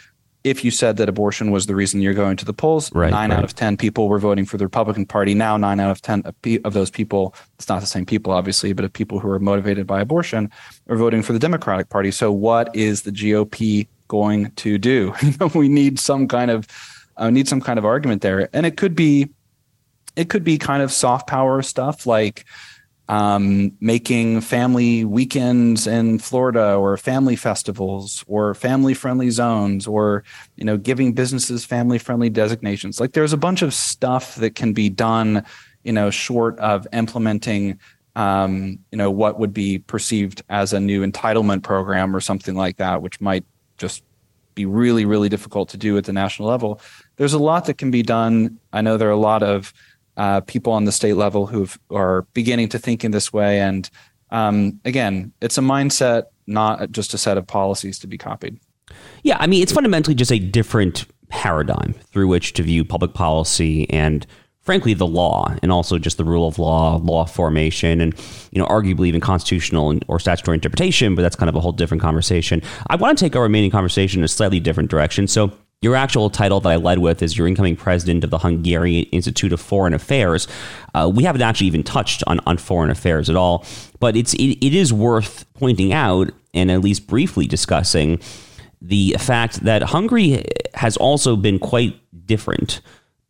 if 0.43 0.63
you 0.63 0.72
said 0.72 0.97
that 0.97 1.09
abortion 1.09 1.51
was 1.51 1.65
the 1.65 1.76
reason 1.76 2.01
you're 2.01 2.13
going 2.13 2.38
to 2.38 2.45
the 2.45 2.53
polls, 2.53 2.93
right, 2.93 3.11
nine 3.11 3.30
right. 3.30 3.38
out 3.38 3.43
of 3.43 3.53
10 3.53 3.76
people 3.76 4.07
were 4.07 4.20
voting 4.20 4.45
for 4.45 4.57
the 4.57 4.65
Republican 4.65 5.05
Party. 5.05 5.34
Now, 5.34 5.57
nine 5.57 5.80
out 5.80 5.91
of 5.91 6.01
10 6.01 6.24
of 6.63 6.74
those 6.74 6.89
people, 6.89 7.36
it's 7.55 7.67
not 7.67 7.82
the 7.82 7.88
same 7.88 8.05
people, 8.05 8.32
obviously, 8.32 8.72
but 8.72 8.86
of 8.86 8.93
people 8.93 9.20
who 9.20 9.30
are 9.30 9.39
motivated 9.39 9.86
by 9.86 9.99
abortion 9.99 10.49
are 10.88 10.95
voting 10.95 11.22
for 11.24 11.34
the 11.34 11.39
Democratic 11.39 11.89
Party. 11.89 12.11
So, 12.11 12.32
what 12.32 12.74
is 12.76 13.01
the 13.01 13.11
GOP 13.11 13.88
going 14.07 14.51
to 14.51 14.78
do? 14.78 15.13
we 15.55 15.67
need 15.67 15.99
some 15.99 16.28
kind 16.28 16.51
of 16.51 16.67
uh, 17.17 17.30
need 17.30 17.49
some 17.49 17.59
kind 17.59 17.78
of 17.78 17.84
argument 17.84 18.22
there, 18.22 18.49
and 18.53 18.65
it 18.65 18.78
could 18.78 18.95
be 18.95 19.30
it 20.15 20.30
could 20.30 20.43
be 20.43 20.57
kind 20.57 20.82
of 20.82 20.91
soft 20.91 21.28
power 21.28 21.61
stuff 21.61 22.05
like 22.05 22.45
um, 23.10 23.72
making 23.82 24.39
family 24.39 25.03
weekends 25.03 25.88
in 25.88 26.20
Florida 26.20 26.76
or 26.76 26.95
family 26.95 27.36
festivals 27.36 28.24
or 28.28 28.53
family 28.53 28.93
friendly 28.93 29.32
zones 29.32 29.88
or 29.88 30.24
you 30.55 30.64
know 30.64 30.78
giving 30.78 31.14
businesses 31.14 31.66
family 31.66 31.97
friendly 31.97 32.30
designations. 32.30 32.99
Like 32.99 33.14
there's 33.14 33.34
a 33.34 33.38
bunch 33.38 33.64
of 33.64 33.74
stuff 33.74 34.36
that 34.36 34.53
can 34.53 34.74
be 34.74 34.89
done, 34.89 35.43
you 35.84 35.91
know, 35.91 36.12
short 36.12 36.57
of 36.60 36.88
implementing 36.93 37.80
um, 38.16 38.78
you 38.91 38.97
know 38.97 39.10
what 39.10 39.39
would 39.39 39.53
be 39.53 39.80
perceived 39.80 40.43
as 40.49 40.72
a 40.72 40.80
new 40.80 41.05
entitlement 41.05 41.64
program 41.64 42.16
or 42.16 42.22
something 42.22 42.53
like 42.55 42.78
that, 42.78 43.01
which 43.01 43.20
might 43.20 43.43
just 43.78 44.03
be 44.53 44.68
really 44.68 45.05
really 45.05 45.30
difficult 45.30 45.70
to 45.70 45.78
do 45.78 45.97
at 45.97 46.05
the 46.05 46.14
national 46.14 46.47
level. 46.47 46.80
There's 47.16 47.34
a 47.34 47.39
lot 47.39 47.66
that 47.66 47.80
can 47.80 47.89
be 47.89 48.03
done. 48.03 48.60
I 48.72 48.82
know 48.82 48.97
there 48.97 49.07
are 49.07 49.12
a 49.12 49.18
lot 49.18 49.41
of 49.41 49.74
uh, 50.20 50.41
people 50.41 50.74
on 50.74 50.84
the 50.84 50.91
state 50.91 51.13
level 51.13 51.47
who 51.47 51.65
are 51.89 52.24
beginning 52.34 52.67
to 52.70 52.78
think 52.78 53.05
in 53.05 53.11
this 53.11 53.32
way. 53.32 53.61
And 53.61 53.89
um, 54.32 54.80
again, 54.84 55.32
it's 55.41 55.57
a 55.57 55.61
mindset, 55.61 56.24
not 56.45 56.91
just 56.91 57.13
a 57.13 57.17
set 57.17 57.38
of 57.38 57.47
policies 57.47 57.97
to 57.99 58.07
be 58.07 58.17
copied. 58.17 58.59
Yeah, 59.24 59.38
I 59.39 59.47
mean, 59.47 59.63
it's 59.63 59.72
fundamentally 59.72 60.15
just 60.15 60.32
a 60.32 60.39
different 60.39 61.05
paradigm 61.30 61.93
through 62.11 62.28
which 62.28 62.53
to 62.53 62.63
view 62.63 62.84
public 62.84 63.13
policy 63.13 63.89
and 63.89 64.28
frankly 64.61 64.93
the 64.93 65.07
law 65.07 65.55
and 65.61 65.72
also 65.72 65.97
just 65.97 66.17
the 66.17 66.24
rule 66.24 66.47
of 66.47 66.57
law 66.57 66.97
law 66.97 67.24
formation 67.24 68.01
and 68.01 68.15
you 68.51 68.59
know 68.59 68.65
arguably 68.65 69.07
even 69.07 69.22
constitutional 69.22 69.95
or 70.07 70.20
statutory 70.20 70.55
interpretation 70.55 71.13
but 71.13 71.22
that's 71.22 71.36
kind 71.36 71.47
of 71.47 71.55
a 71.55 71.59
whole 71.59 71.72
different 71.72 72.01
conversation 72.01 72.63
i 72.88 72.95
want 72.95 73.15
to 73.15 73.24
take 73.24 73.36
our 73.36 73.43
remaining 73.43 73.70
conversation 73.70 74.22
in 74.22 74.24
a 74.24 74.28
slightly 74.28 74.59
different 74.59 74.89
direction 74.89 75.28
so 75.28 75.51
your 75.82 75.96
actual 75.96 76.30
title 76.30 76.60
that 76.60 76.70
I 76.70 76.76
led 76.76 77.00
with 77.00 77.22
is 77.24 77.38
your 77.38 77.48
incoming 77.48 77.78
president 77.78 78.24
of 78.24 78.30
the 78.32 78.40
Hungarian 78.40 79.06
Institute 79.12 79.54
of 79.54 79.62
Foreign 79.62 79.94
Affairs. 79.94 80.48
Uh, 80.94 81.10
we 81.14 81.24
haven't 81.24 81.42
actually 81.42 81.68
even 81.68 81.84
touched 81.84 82.22
on, 82.28 82.42
on 82.46 82.58
foreign 82.58 82.90
affairs 82.90 83.30
at 83.30 83.38
all, 83.38 83.66
but 84.00 84.18
it's 84.18 84.34
it, 84.34 84.66
it 84.66 84.74
is 84.74 84.92
worth 84.92 85.46
pointing 85.54 85.94
out 85.94 86.32
and 86.54 86.70
at 86.70 86.82
least 86.82 87.08
briefly 87.08 87.48
discussing 87.48 88.20
the 88.82 89.16
fact 89.20 89.62
that 89.64 89.84
Hungary 89.84 90.44
has 90.74 90.98
also 90.98 91.36
been 91.36 91.60
quite 91.60 91.96
different 92.26 92.82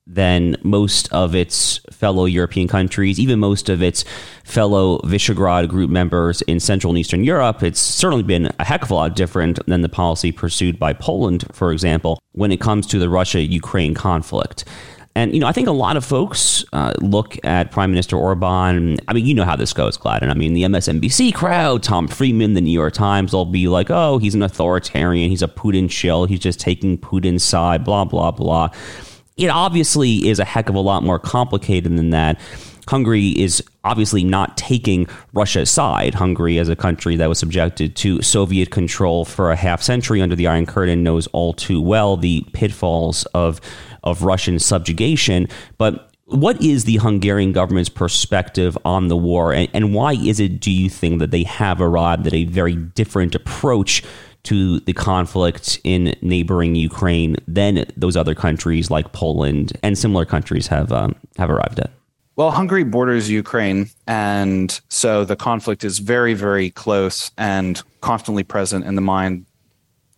than 0.10 0.58
most 0.64 1.12
of 1.14 1.36
its 1.36 1.80
fellow 1.92 2.26
European 2.26 2.68
countries, 2.68 3.20
even 3.20 3.40
most 3.40 3.70
of 3.70 3.84
its 3.84 4.04
fellow 4.44 4.98
Visegrad 5.00 5.70
group 5.70 5.92
members 5.92 6.42
in 6.44 6.60
Central 6.60 6.90
and 6.90 6.98
Eastern 6.98 7.24
Europe. 7.24 7.62
It's 7.62 7.80
certainly 7.80 8.24
been 8.24 8.52
a 8.58 8.66
heck 8.66 8.82
of 8.82 8.90
a 8.90 8.96
lot 8.96 9.16
different 9.16 9.64
than 9.68 9.82
the 9.82 9.90
policy 9.90 10.32
pursued 10.32 10.80
by 10.80 10.94
Poland, 10.94 11.46
for 11.54 11.72
example, 11.72 12.20
when 12.32 12.52
it 12.52 12.60
comes 12.60 12.88
to 12.88 12.98
the 12.98 13.08
Russia 13.08 13.40
Ukraine 13.40 13.94
conflict. 13.94 14.66
And, 15.16 15.34
you 15.34 15.40
know, 15.40 15.48
I 15.48 15.52
think 15.52 15.68
a 15.68 15.72
lot 15.72 15.98
of 15.98 16.06
folks 16.06 16.64
uh, 16.74 16.94
look 17.02 17.38
at 17.44 17.72
Prime 17.72 17.92
Minister 17.92 18.16
Orban. 18.16 18.98
I 19.08 19.14
mean, 19.14 19.26
you 19.26 19.34
know 19.36 19.44
how 19.44 19.56
this 19.56 19.74
goes, 19.74 19.98
Gladden. 19.98 20.32
I 20.32 20.34
mean, 20.34 20.54
the 20.54 20.64
MSNBC 20.64 21.34
crowd, 21.34 21.84
Tom 21.84 22.08
Friedman, 22.08 22.54
the 22.54 22.62
New 22.62 22.72
York 22.72 22.94
Times, 22.94 23.32
they'll 23.32 23.46
be 23.46 23.68
like, 23.68 23.92
oh, 23.92 24.18
he's 24.18 24.34
an 24.34 24.44
authoritarian. 24.44 25.30
He's 25.30 25.42
a 25.42 25.48
Putin 25.48 25.92
shill. 25.92 26.26
He's 26.26 26.40
just 26.40 26.60
taking 26.60 26.98
Putin's 26.98 27.44
side, 27.44 27.84
blah, 27.84 28.06
blah, 28.06 28.32
blah 28.32 28.70
it 29.40 29.50
obviously 29.50 30.28
is 30.28 30.40
a 30.40 30.46
heck 30.46 30.70
of 30.70 30.76
a 30.76 30.80
lot 30.80 31.04
more 31.04 31.18
complicated 31.18 31.98
than 31.98 32.10
that. 32.12 32.40
Hungary 32.88 33.30
is 33.30 33.64
obviously 33.84 34.24
not 34.24 34.58
taking 34.58 35.08
Russia's 35.34 35.70
side. 35.70 36.16
Hungary, 36.16 36.58
as 36.58 36.70
a 36.70 36.76
country 36.76 37.16
that 37.16 37.30
was 37.30 37.38
subjected 37.40 37.96
to 37.98 38.22
Soviet 38.22 38.72
control 38.72 39.26
for 39.26 39.52
a 39.52 39.56
half 39.56 39.82
century 39.82 40.22
under 40.22 40.36
the 40.36 40.48
Iron 40.48 40.66
Curtain, 40.66 41.04
knows 41.04 41.28
all 41.28 41.54
too 41.54 41.82
well 41.82 42.18
the 42.18 42.46
pitfalls 42.54 43.26
of 43.34 43.62
of 44.04 44.24
Russian 44.24 44.60
subjugation. 44.60 45.48
But 45.78 46.10
what 46.26 46.62
is 46.62 46.86
the 46.86 46.98
Hungarian 46.98 47.52
government's 47.52 47.90
perspective 47.90 48.78
on 48.86 49.08
the 49.08 49.18
war, 49.18 49.54
and, 49.54 49.70
and 49.74 49.94
why 49.94 50.14
is 50.14 50.40
it, 50.40 50.60
do 50.60 50.72
you 50.72 50.90
think, 50.90 51.20
that 51.20 51.32
they 51.32 51.44
have 51.44 51.82
arrived 51.82 52.28
at 52.28 52.34
a 52.34 52.46
very 52.46 52.76
different 52.76 53.36
approach 53.36 54.04
to 54.44 54.80
the 54.82 54.94
conflict 54.94 55.80
in 55.84 56.16
neighboring 56.22 56.76
Ukraine 56.76 57.36
than 57.48 57.86
those 57.98 58.16
other 58.16 58.36
countries 58.36 58.90
like 58.90 59.12
Poland 59.12 59.74
and 59.84 59.98
similar 59.98 60.26
countries 60.26 60.68
have 60.68 60.92
um, 60.92 61.16
have 61.38 61.50
arrived 61.50 61.80
at. 61.80 61.92
Well, 62.36 62.52
Hungary 62.52 62.86
borders 62.86 63.30
Ukraine, 63.30 63.90
and 64.08 64.80
so 64.88 65.26
the 65.26 65.36
conflict 65.36 65.84
is 65.84 66.00
very, 66.00 66.34
very 66.34 66.70
close 66.70 67.32
and 67.38 67.82
constantly 68.00 68.44
present 68.44 68.86
in 68.86 68.96
the 68.96 69.02
mind. 69.02 69.46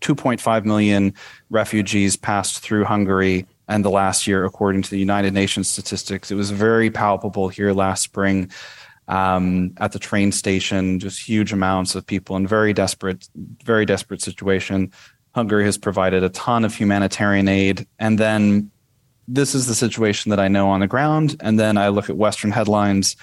2.5 0.01 0.65
million 0.65 1.13
refugees 1.49 2.15
passed 2.15 2.59
through 2.59 2.85
Hungary 2.85 3.47
and 3.67 3.85
the 3.85 3.89
last 3.89 4.27
year, 4.27 4.45
according 4.45 4.83
to 4.83 4.89
the 4.91 4.99
United 4.99 5.33
Nations 5.33 5.67
statistics. 5.67 6.29
It 6.29 6.35
was 6.35 6.51
very 6.51 6.91
palpable 6.91 7.49
here 7.49 7.71
last 7.71 8.03
spring 8.03 8.51
um, 9.07 9.73
at 9.77 9.91
the 9.91 9.99
train 9.99 10.31
station, 10.31 10.99
just 10.99 11.21
huge 11.21 11.51
amounts 11.51 11.95
of 11.95 12.05
people 12.05 12.35
in 12.35 12.47
very 12.47 12.73
desperate, 12.73 13.27
very 13.63 13.85
desperate 13.85 14.21
situation. 14.21 14.91
Hungary 15.33 15.65
has 15.65 15.77
provided 15.77 16.23
a 16.23 16.29
ton 16.29 16.65
of 16.65 16.75
humanitarian 16.75 17.47
aid. 17.47 17.87
And 17.99 18.17
then 18.17 18.71
this 19.27 19.55
is 19.55 19.67
the 19.67 19.75
situation 19.75 20.29
that 20.29 20.39
I 20.39 20.47
know 20.47 20.69
on 20.69 20.81
the 20.81 20.87
ground. 20.87 21.35
And 21.39 21.59
then 21.59 21.77
I 21.77 21.87
look 21.89 22.09
at 22.09 22.17
Western 22.17 22.51
headlines 22.51 23.15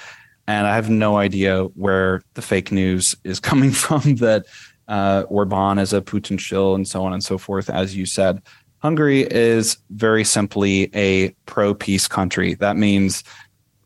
and 0.46 0.66
I 0.66 0.74
have 0.74 0.88
no 0.88 1.18
idea 1.18 1.64
where 1.64 2.22
the 2.34 2.42
fake 2.42 2.72
news 2.72 3.14
is 3.24 3.40
coming 3.50 3.70
from 3.70 4.16
that 4.16 4.46
uh, 4.88 5.24
Orban 5.28 5.78
is 5.78 5.92
a 5.92 6.00
Putin 6.00 6.40
shill 6.40 6.74
and 6.74 6.88
so 6.88 7.04
on 7.04 7.12
and 7.12 7.22
so 7.22 7.36
forth, 7.36 7.68
as 7.68 7.94
you 7.94 8.06
said. 8.06 8.42
Hungary 8.78 9.22
is 9.22 9.76
very 9.90 10.24
simply 10.24 10.88
a 10.94 11.30
pro 11.46 11.74
peace 11.74 12.08
country. 12.08 12.54
That 12.54 12.76
means 12.76 13.24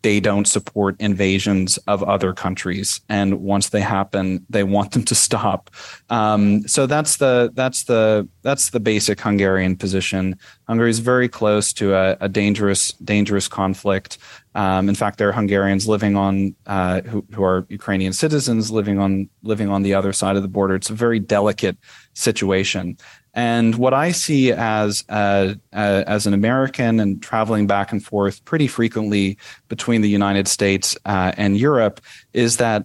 they 0.03 0.21
don't 0.21 0.47
support 0.47 0.97
invasions 0.99 1.79
of 1.87 2.03
other 2.03 2.33
countries, 2.33 3.01
and 3.09 3.41
once 3.41 3.71
they 3.71 3.81
happen, 3.81 4.45
they 4.51 4.65
want 4.65 4.93
them 4.93 5.05
to 5.05 5.15
stop. 5.15 5.71
Um, 6.11 6.67
so 6.69 6.87
that's 6.87 7.17
the 7.17 7.51
that's 7.55 7.85
the 7.85 8.29
that's 8.43 8.71
the 8.71 8.81
basic 8.81 9.21
Hungarian 9.21 9.77
position. 9.77 10.37
Hungary 10.67 10.91
is 10.91 10.99
very 10.99 11.29
close 11.29 11.73
to 11.75 11.95
a, 11.95 12.17
a 12.21 12.29
dangerous 12.29 12.93
dangerous 12.93 13.49
conflict. 13.49 14.19
Um, 14.55 14.89
in 14.89 14.95
fact, 14.95 15.19
there 15.19 15.29
are 15.29 15.33
Hungarians 15.33 15.89
living 15.89 16.17
on 16.17 16.55
uh, 16.67 17.01
who, 17.03 17.25
who 17.35 17.43
are 17.43 17.67
Ukrainian 17.69 18.13
citizens 18.13 18.71
living 18.71 18.99
on 18.99 19.29
living 19.43 19.69
on 19.69 19.83
the 19.83 19.95
other 19.95 20.13
side 20.13 20.37
of 20.37 20.43
the 20.43 20.49
border. 20.49 20.75
It's 20.75 20.91
a 20.91 20.95
very 20.95 21.19
delicate 21.19 21.79
situation. 22.15 22.99
And 23.35 23.77
what 23.77 23.95
I 23.95 24.13
see 24.13 24.53
as 24.53 25.05
uh, 25.09 25.55
uh, 25.73 26.05
as 26.07 26.27
an 26.27 26.35
American 26.35 27.01
and 27.01 27.23
traveling 27.23 27.67
back 27.67 27.93
and 27.93 28.05
forth 28.05 28.45
pretty 28.45 28.67
frequently 28.67 29.39
between 29.69 30.03
the 30.03 30.11
United 30.11 30.49
States 30.49 30.97
uh, 31.07 31.33
and 31.37 31.57
Europe 31.57 32.01
is 32.35 32.59
that 32.59 32.85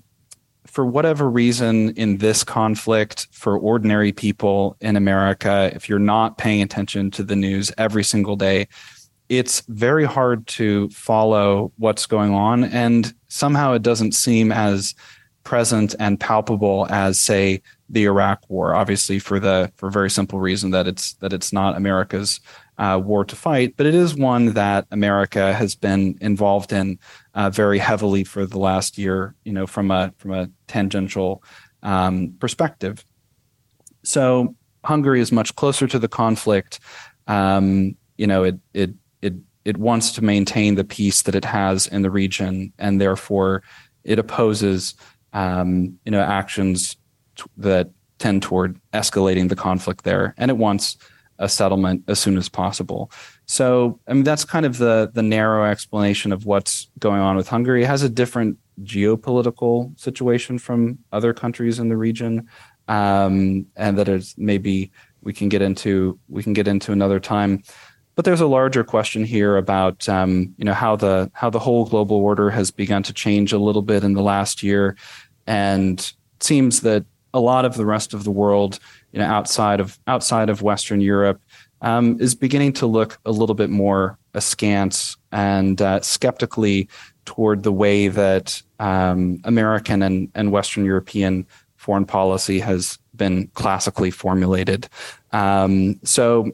for 0.66 0.86
whatever 0.86 1.30
reason 1.30 1.90
in 1.92 2.18
this 2.18 2.44
conflict 2.44 3.28
for 3.32 3.58
ordinary 3.58 4.12
people 4.12 4.78
in 4.80 4.96
America, 4.96 5.72
if 5.74 5.90
you're 5.90 5.98
not 5.98 6.38
paying 6.38 6.62
attention 6.62 7.10
to 7.12 7.24
the 7.24 7.36
news 7.36 7.72
every 7.78 8.04
single 8.04 8.36
day, 8.36 8.68
it's 9.30 9.62
very 9.68 10.06
hard 10.06 10.48
to 10.48 10.90
follow 10.90 11.72
what's 11.78 12.06
going 12.06 12.34
on. 12.34 12.64
And 12.64 13.14
somehow 13.28 13.74
it 13.74 13.82
doesn't 13.82 14.14
seem 14.14 14.52
as 14.52 14.96
present 15.44 15.96
and 16.00 16.20
palpable 16.20 16.88
as, 16.90 17.20
say, 17.20 17.62
the 17.90 18.04
Iraq 18.04 18.42
War. 18.50 18.76
Obviously, 18.76 19.20
for 19.20 19.40
the 19.40 19.72
for 19.78 19.90
very 19.90 20.10
simple 20.10 20.40
reason 20.40 20.72
that 20.72 20.88
it's 20.88 21.14
that 21.16 21.32
it's 21.32 21.54
not 21.54 21.78
America's 21.78 22.42
uh, 22.78 23.00
war 23.02 23.24
to 23.26 23.36
fight, 23.36 23.76
but 23.78 23.86
it 23.86 23.96
is 23.96 24.14
one 24.14 24.54
that 24.54 24.86
America 24.92 25.54
has 25.54 25.74
been 25.74 26.18
involved 26.20 26.74
in 26.74 27.00
uh, 27.34 27.50
very 27.50 27.80
heavily 27.80 28.24
for 28.24 28.46
the 28.46 28.60
last 28.60 28.98
year. 28.98 29.36
You 29.46 29.54
know, 29.54 29.68
from 29.68 29.90
a 29.90 30.14
from 30.18 30.32
a 30.34 30.50
tangential 30.68 31.44
um, 31.82 32.36
perspective. 32.40 33.06
So 34.04 34.56
Hungary 34.84 35.22
is 35.22 35.32
much 35.32 35.56
closer 35.56 35.88
to 35.88 36.00
the 36.00 36.10
conflict. 36.10 36.80
Um, 37.28 37.96
you 38.18 38.28
know, 38.28 38.44
it 38.44 38.60
it 38.74 38.92
it 39.68 39.76
wants 39.76 40.14
to 40.14 40.24
maintain 40.24 40.76
the 40.76 40.86
peace 40.86 41.24
that 41.24 41.36
it 41.36 41.44
has 41.44 41.88
in 41.88 42.02
the 42.02 42.10
region, 42.10 42.72
and 42.80 43.02
therefore 43.02 43.64
it 44.06 44.18
opposes 44.18 44.96
um, 45.34 46.00
you 46.06 46.12
know 46.12 46.22
actions 46.22 46.96
t- 47.36 47.44
that 47.58 47.90
tend 48.18 48.42
toward 48.42 48.80
escalating 48.94 49.50
the 49.50 49.58
conflict 49.58 50.06
there, 50.06 50.34
and 50.38 50.50
it 50.50 50.58
wants 50.58 50.96
a 51.40 51.50
settlement 51.50 52.02
as 52.08 52.18
soon 52.18 52.38
as 52.38 52.48
possible. 52.50 53.12
So, 53.46 54.00
I 54.08 54.14
mean, 54.14 54.24
that's 54.24 54.46
kind 54.46 54.66
of 54.66 54.78
the 54.78 55.12
the 55.14 55.22
narrow 55.22 55.70
explanation 55.70 56.32
of 56.32 56.46
what's 56.46 56.88
going 56.98 57.20
on 57.20 57.36
with 57.36 57.50
Hungary. 57.50 57.84
It 57.84 57.88
has 57.88 58.04
a 58.04 58.10
different 58.10 58.58
geopolitical 58.84 60.00
situation 60.00 60.60
from 60.60 61.00
other 61.12 61.34
countries 61.34 61.78
in 61.78 61.90
the 61.90 61.98
region, 61.98 62.48
um, 62.88 63.66
and 63.76 63.98
that 63.98 64.08
is 64.08 64.34
maybe 64.38 64.92
we 65.22 65.34
can 65.34 65.50
get 65.50 65.62
into 65.62 66.18
we 66.30 66.42
can 66.42 66.54
get 66.54 66.70
into 66.70 66.94
another 66.94 67.20
time. 67.20 67.64
But 68.18 68.26
there's 68.26 68.42
a 68.42 68.48
larger 68.48 68.84
question 68.84 69.24
here 69.24 69.58
about 69.58 70.10
um, 70.10 70.56
you 70.58 70.66
know 70.66 70.74
how 70.74 70.96
the 70.96 71.30
how 71.36 71.52
the 71.52 71.60
whole 71.60 71.86
global 71.86 72.18
order 72.18 72.50
has 72.50 72.72
begun 72.72 73.04
to 73.04 73.14
change 73.14 73.54
a 73.54 73.60
little 73.60 73.84
bit 73.84 74.04
in 74.04 74.14
the 74.14 74.24
last 74.24 74.64
year, 74.64 74.98
and 75.46 76.00
it 76.00 76.44
seems 76.44 76.82
that 76.82 77.06
a 77.36 77.40
lot 77.40 77.64
of 77.64 77.76
the 77.76 77.86
rest 77.86 78.16
of 78.16 78.24
the 78.24 78.32
world, 78.32 78.80
you 79.12 79.20
know, 79.20 79.26
outside 79.26 79.80
of 79.80 80.00
outside 80.08 80.50
of 80.50 80.64
Western 80.64 81.00
Europe, 81.00 81.40
um, 81.82 82.20
is 82.20 82.34
beginning 82.34 82.74
to 82.74 82.88
look 82.88 83.20
a 83.24 83.32
little 83.32 83.54
bit 83.54 83.70
more 83.70 84.18
askance 84.34 85.16
and 85.32 85.80
uh, 85.80 86.02
skeptically 86.02 86.90
toward 87.26 87.62
the 87.62 87.72
way 87.72 88.08
that 88.08 88.64
um, 88.80 89.40
American 89.44 90.02
and, 90.02 90.32
and 90.34 90.52
Western 90.52 90.86
European 90.86 91.46
foreign 91.76 92.06
policy 92.06 92.58
has 92.58 92.98
been 93.16 93.46
classically 93.54 94.10
formulated. 94.10 94.90
Um, 95.34 96.00
so 96.04 96.52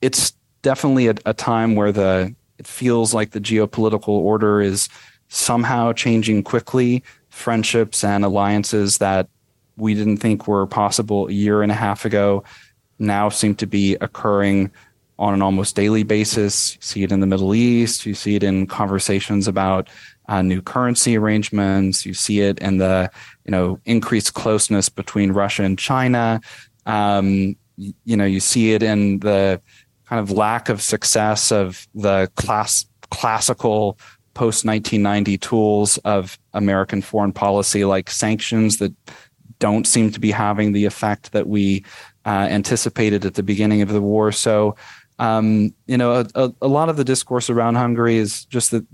it's 0.00 0.33
definitely 0.64 1.06
a, 1.06 1.14
a 1.26 1.34
time 1.34 1.76
where 1.76 1.92
the 1.92 2.34
it 2.58 2.66
feels 2.66 3.14
like 3.14 3.30
the 3.30 3.40
geopolitical 3.40 4.08
order 4.08 4.60
is 4.60 4.88
somehow 5.28 5.92
changing 5.92 6.42
quickly. 6.42 7.04
Friendships 7.28 8.02
and 8.02 8.24
alliances 8.24 8.98
that 8.98 9.28
we 9.76 9.94
didn't 9.94 10.18
think 10.18 10.48
were 10.48 10.66
possible 10.66 11.28
a 11.28 11.32
year 11.32 11.62
and 11.62 11.70
a 11.70 11.74
half 11.74 12.04
ago 12.04 12.44
now 12.98 13.28
seem 13.28 13.54
to 13.56 13.66
be 13.66 13.96
occurring 14.00 14.70
on 15.18 15.34
an 15.34 15.42
almost 15.42 15.76
daily 15.76 16.04
basis. 16.04 16.76
You 16.76 16.82
see 16.82 17.02
it 17.02 17.12
in 17.12 17.20
the 17.20 17.26
Middle 17.26 17.54
East. 17.54 18.06
You 18.06 18.14
see 18.14 18.36
it 18.36 18.42
in 18.42 18.66
conversations 18.66 19.48
about 19.48 19.88
uh, 20.28 20.42
new 20.42 20.62
currency 20.62 21.16
arrangements. 21.18 22.06
You 22.06 22.14
see 22.14 22.40
it 22.40 22.58
in 22.60 22.78
the 22.78 23.10
you 23.44 23.50
know 23.50 23.80
increased 23.84 24.34
closeness 24.34 24.88
between 24.88 25.32
Russia 25.32 25.64
and 25.64 25.78
China. 25.78 26.40
Um, 26.86 27.56
you, 27.76 27.92
you 28.04 28.16
know, 28.16 28.24
you 28.24 28.40
see 28.40 28.72
it 28.72 28.82
in 28.82 29.18
the 29.20 29.60
kind 30.06 30.20
of 30.20 30.30
lack 30.30 30.68
of 30.68 30.82
success 30.82 31.50
of 31.50 31.86
the 31.94 32.30
class 32.36 32.86
classical 33.10 33.98
post 34.34 34.64
1990 34.64 35.38
tools 35.38 35.98
of 35.98 36.38
American 36.52 37.00
foreign 37.00 37.32
policy, 37.32 37.84
like 37.84 38.10
sanctions 38.10 38.78
that 38.78 38.92
don't 39.60 39.86
seem 39.86 40.10
to 40.10 40.20
be 40.20 40.30
having 40.30 40.72
the 40.72 40.84
effect 40.84 41.32
that 41.32 41.46
we 41.46 41.84
uh, 42.26 42.48
anticipated 42.50 43.24
at 43.24 43.34
the 43.34 43.42
beginning 43.42 43.82
of 43.82 43.88
the 43.88 44.00
war. 44.00 44.32
So, 44.32 44.76
um, 45.20 45.72
you 45.86 45.96
know, 45.96 46.26
a, 46.34 46.52
a, 46.60 46.66
lot 46.66 46.88
of 46.88 46.96
the 46.96 47.04
discourse 47.04 47.48
around 47.48 47.76
Hungary 47.76 48.16
is 48.16 48.44
just 48.46 48.72
that 48.72 48.84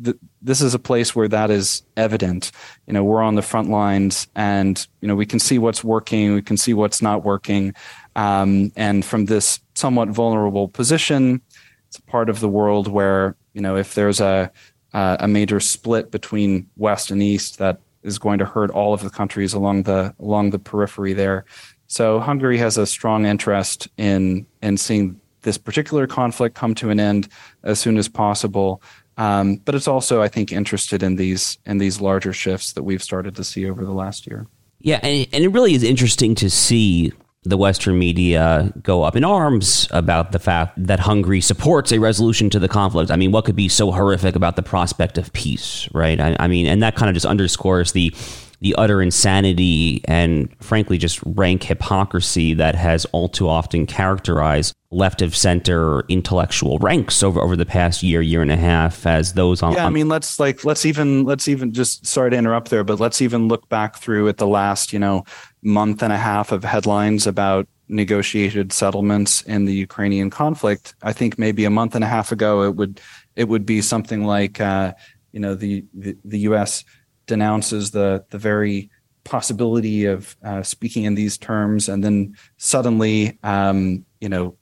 this 0.42 0.60
is 0.60 0.74
a 0.74 0.78
place 0.78 1.16
where 1.16 1.28
that 1.28 1.50
is 1.50 1.82
evident. 1.96 2.52
You 2.86 2.92
know, 2.92 3.02
we're 3.02 3.22
on 3.22 3.36
the 3.36 3.42
front 3.42 3.70
lines, 3.70 4.28
and 4.36 4.86
you 5.00 5.08
know 5.08 5.14
we 5.14 5.24
can 5.24 5.38
see 5.38 5.58
what's 5.58 5.82
working, 5.82 6.34
we 6.34 6.42
can 6.42 6.58
see 6.58 6.74
what's 6.74 7.00
not 7.00 7.24
working, 7.24 7.72
um, 8.20 8.70
and 8.76 9.02
from 9.02 9.24
this 9.24 9.60
somewhat 9.74 10.10
vulnerable 10.10 10.68
position, 10.68 11.40
it's 11.88 11.98
a 11.98 12.02
part 12.02 12.28
of 12.28 12.40
the 12.40 12.48
world 12.48 12.86
where 12.86 13.34
you 13.54 13.62
know 13.62 13.76
if 13.76 13.94
there's 13.94 14.20
a 14.20 14.52
a 14.92 15.28
major 15.28 15.60
split 15.60 16.10
between 16.10 16.68
West 16.76 17.10
and 17.10 17.22
East, 17.22 17.58
that 17.58 17.80
is 18.02 18.18
going 18.18 18.38
to 18.38 18.44
hurt 18.44 18.70
all 18.70 18.92
of 18.92 19.02
the 19.02 19.10
countries 19.10 19.54
along 19.54 19.84
the 19.84 20.14
along 20.18 20.50
the 20.50 20.58
periphery 20.58 21.14
there. 21.14 21.46
So 21.86 22.20
Hungary 22.20 22.58
has 22.58 22.76
a 22.76 22.86
strong 22.86 23.24
interest 23.24 23.88
in 23.96 24.46
in 24.62 24.76
seeing 24.76 25.18
this 25.42 25.56
particular 25.56 26.06
conflict 26.06 26.54
come 26.54 26.74
to 26.74 26.90
an 26.90 27.00
end 27.00 27.28
as 27.62 27.80
soon 27.80 27.96
as 27.96 28.08
possible. 28.08 28.82
Um, 29.16 29.56
but 29.64 29.74
it's 29.74 29.88
also, 29.88 30.20
I 30.20 30.28
think, 30.28 30.52
interested 30.52 31.02
in 31.02 31.16
these 31.16 31.58
in 31.64 31.78
these 31.78 32.02
larger 32.02 32.34
shifts 32.34 32.74
that 32.74 32.82
we've 32.82 33.02
started 33.02 33.34
to 33.36 33.44
see 33.44 33.70
over 33.70 33.82
the 33.82 33.92
last 33.92 34.26
year. 34.26 34.46
Yeah, 34.80 35.00
and, 35.02 35.26
and 35.32 35.44
it 35.44 35.48
really 35.48 35.74
is 35.74 35.82
interesting 35.82 36.34
to 36.36 36.50
see 36.50 37.12
the 37.42 37.56
Western 37.56 37.98
media 37.98 38.72
go 38.82 39.02
up 39.02 39.16
in 39.16 39.24
arms 39.24 39.88
about 39.92 40.32
the 40.32 40.38
fact 40.38 40.74
that 40.76 41.00
Hungary 41.00 41.40
supports 41.40 41.90
a 41.90 41.98
resolution 41.98 42.50
to 42.50 42.58
the 42.58 42.68
conflict. 42.68 43.10
I 43.10 43.16
mean, 43.16 43.32
what 43.32 43.46
could 43.46 43.56
be 43.56 43.68
so 43.68 43.90
horrific 43.90 44.36
about 44.36 44.56
the 44.56 44.62
prospect 44.62 45.16
of 45.16 45.32
peace, 45.32 45.88
right? 45.92 46.20
I, 46.20 46.36
I 46.38 46.48
mean, 46.48 46.66
and 46.66 46.82
that 46.82 46.96
kind 46.96 47.08
of 47.08 47.14
just 47.14 47.26
underscores 47.26 47.92
the 47.92 48.14
the 48.60 48.74
utter 48.76 49.00
insanity 49.00 50.02
and 50.04 50.54
frankly 50.60 50.98
just 50.98 51.20
rank 51.24 51.62
hypocrisy 51.62 52.54
that 52.54 52.74
has 52.74 53.06
all 53.06 53.28
too 53.28 53.48
often 53.48 53.86
characterized 53.86 54.74
left 54.90 55.22
of 55.22 55.36
center 55.36 56.00
intellectual 56.08 56.78
ranks 56.78 57.22
over, 57.22 57.40
over 57.40 57.56
the 57.56 57.64
past 57.64 58.02
year 58.02 58.20
year 58.20 58.42
and 58.42 58.50
a 58.50 58.56
half 58.56 59.06
as 59.06 59.32
those 59.32 59.62
on 59.62 59.72
yeah 59.72 59.86
i 59.86 59.90
mean 59.90 60.08
let's 60.08 60.38
like 60.38 60.64
let's 60.64 60.84
even 60.84 61.24
let's 61.24 61.48
even 61.48 61.72
just 61.72 62.06
sorry 62.06 62.30
to 62.30 62.36
interrupt 62.36 62.70
there 62.70 62.84
but 62.84 63.00
let's 63.00 63.22
even 63.22 63.48
look 63.48 63.68
back 63.68 63.96
through 63.96 64.28
at 64.28 64.36
the 64.36 64.46
last 64.46 64.92
you 64.92 64.98
know 64.98 65.24
month 65.62 66.02
and 66.02 66.12
a 66.12 66.16
half 66.16 66.52
of 66.52 66.64
headlines 66.64 67.26
about 67.26 67.68
negotiated 67.88 68.72
settlements 68.72 69.42
in 69.42 69.64
the 69.64 69.74
Ukrainian 69.74 70.30
conflict, 70.30 70.94
I 71.02 71.12
think 71.12 71.38
maybe 71.38 71.64
a 71.64 71.70
month 71.70 71.94
and 71.94 72.04
a 72.04 72.06
half 72.06 72.32
ago 72.32 72.62
it 72.62 72.76
would 72.76 73.00
it 73.36 73.48
would 73.48 73.66
be 73.66 73.82
something 73.82 74.24
like 74.24 74.60
uh, 74.60 74.94
you 75.32 75.40
know 75.40 75.54
the, 75.54 75.84
the, 75.94 76.16
the 76.24 76.38
U.S. 76.40 76.84
denounces 77.26 77.90
the 77.90 78.24
the 78.30 78.38
very 78.38 78.90
possibility 79.24 80.06
of 80.06 80.36
uh, 80.42 80.62
speaking 80.62 81.04
in 81.04 81.14
these 81.14 81.36
terms, 81.36 81.88
and 81.88 82.02
then 82.02 82.36
suddenly 82.56 83.38
um, 83.42 84.04
you 84.20 84.28
know 84.28 84.56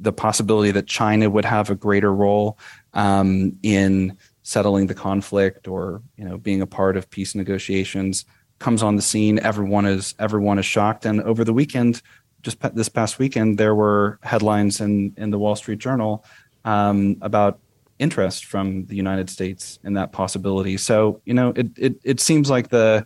the 0.00 0.12
possibility 0.12 0.70
that 0.70 0.86
China 0.86 1.28
would 1.28 1.44
have 1.44 1.68
a 1.68 1.74
greater 1.74 2.12
role 2.12 2.58
um, 2.94 3.58
in 3.62 4.16
settling 4.42 4.86
the 4.86 4.94
conflict 4.94 5.68
or 5.68 6.02
you 6.16 6.24
know 6.24 6.38
being 6.38 6.62
a 6.62 6.66
part 6.66 6.96
of 6.96 7.10
peace 7.10 7.34
negotiations 7.34 8.24
comes 8.60 8.82
on 8.82 8.94
the 8.94 9.02
scene. 9.02 9.40
Everyone 9.40 9.86
is 9.86 10.14
everyone 10.20 10.58
is 10.58 10.66
shocked. 10.66 11.04
And 11.04 11.20
over 11.22 11.42
the 11.42 11.52
weekend, 11.52 12.02
just 12.42 12.58
this 12.74 12.88
past 12.88 13.18
weekend, 13.18 13.58
there 13.58 13.74
were 13.74 14.20
headlines 14.22 14.80
in 14.80 15.12
in 15.16 15.30
the 15.30 15.38
Wall 15.38 15.56
Street 15.56 15.80
Journal 15.80 16.24
um, 16.64 17.16
about 17.20 17.58
interest 17.98 18.44
from 18.46 18.86
the 18.86 18.96
United 18.96 19.28
States 19.28 19.78
in 19.82 19.94
that 19.94 20.12
possibility. 20.12 20.76
So 20.76 21.20
you 21.24 21.34
know, 21.34 21.52
it 21.56 21.68
it 21.76 21.94
it 22.04 22.20
seems 22.20 22.48
like 22.48 22.68
the 22.68 23.04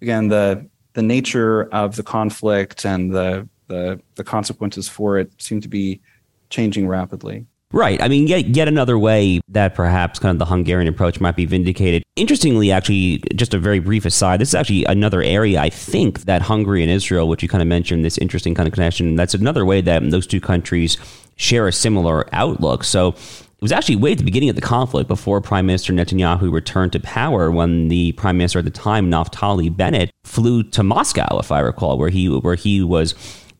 again 0.00 0.28
the 0.28 0.66
the 0.94 1.02
nature 1.02 1.64
of 1.74 1.96
the 1.96 2.02
conflict 2.02 2.86
and 2.86 3.12
the 3.12 3.48
the 3.66 4.00
the 4.14 4.24
consequences 4.24 4.88
for 4.88 5.18
it 5.18 5.30
seem 5.42 5.60
to 5.60 5.68
be 5.68 6.00
changing 6.48 6.88
rapidly. 6.88 7.44
Right. 7.72 8.00
I 8.00 8.06
mean, 8.06 8.28
yet, 8.28 8.46
yet 8.46 8.68
another 8.68 8.96
way 8.96 9.40
that 9.48 9.74
perhaps 9.74 10.20
kind 10.20 10.34
of 10.34 10.38
the 10.38 10.44
Hungarian 10.44 10.88
approach 10.88 11.20
might 11.20 11.34
be 11.34 11.46
vindicated. 11.46 12.04
Interestingly, 12.14 12.70
actually, 12.70 13.22
just 13.34 13.54
a 13.54 13.58
very 13.58 13.80
brief 13.80 14.04
aside, 14.04 14.40
this 14.40 14.50
is 14.50 14.54
actually 14.54 14.84
another 14.84 15.20
area 15.20 15.60
I 15.60 15.68
think 15.68 16.20
that 16.20 16.42
Hungary 16.42 16.82
and 16.82 16.90
Israel, 16.90 17.28
which 17.28 17.42
you 17.42 17.48
kind 17.48 17.62
of 17.62 17.68
mentioned, 17.68 18.04
this 18.04 18.18
interesting 18.18 18.54
kind 18.54 18.68
of 18.68 18.72
connection, 18.72 19.16
that's 19.16 19.34
another 19.34 19.64
way 19.64 19.80
that 19.80 20.10
those 20.10 20.28
two 20.28 20.40
countries 20.40 20.96
share 21.34 21.66
a 21.66 21.72
similar 21.72 22.32
outlook. 22.32 22.84
So 22.84 23.08
it 23.08 23.62
was 23.62 23.72
actually 23.72 23.96
way 23.96 24.12
at 24.12 24.18
the 24.18 24.24
beginning 24.24 24.48
of 24.48 24.54
the 24.54 24.62
conflict 24.62 25.08
before 25.08 25.40
Prime 25.40 25.66
Minister 25.66 25.92
Netanyahu 25.92 26.52
returned 26.52 26.92
to 26.92 27.00
power 27.00 27.50
when 27.50 27.88
the 27.88 28.12
Prime 28.12 28.36
Minister 28.36 28.60
at 28.60 28.64
the 28.64 28.70
time, 28.70 29.10
Naftali 29.10 29.74
Bennett, 29.74 30.10
flew 30.24 30.62
to 30.62 30.84
Moscow, 30.84 31.38
if 31.38 31.50
I 31.50 31.60
recall, 31.60 31.98
where 31.98 32.10
he 32.10 32.28
where 32.28 32.54
he 32.54 32.82
was 32.82 33.14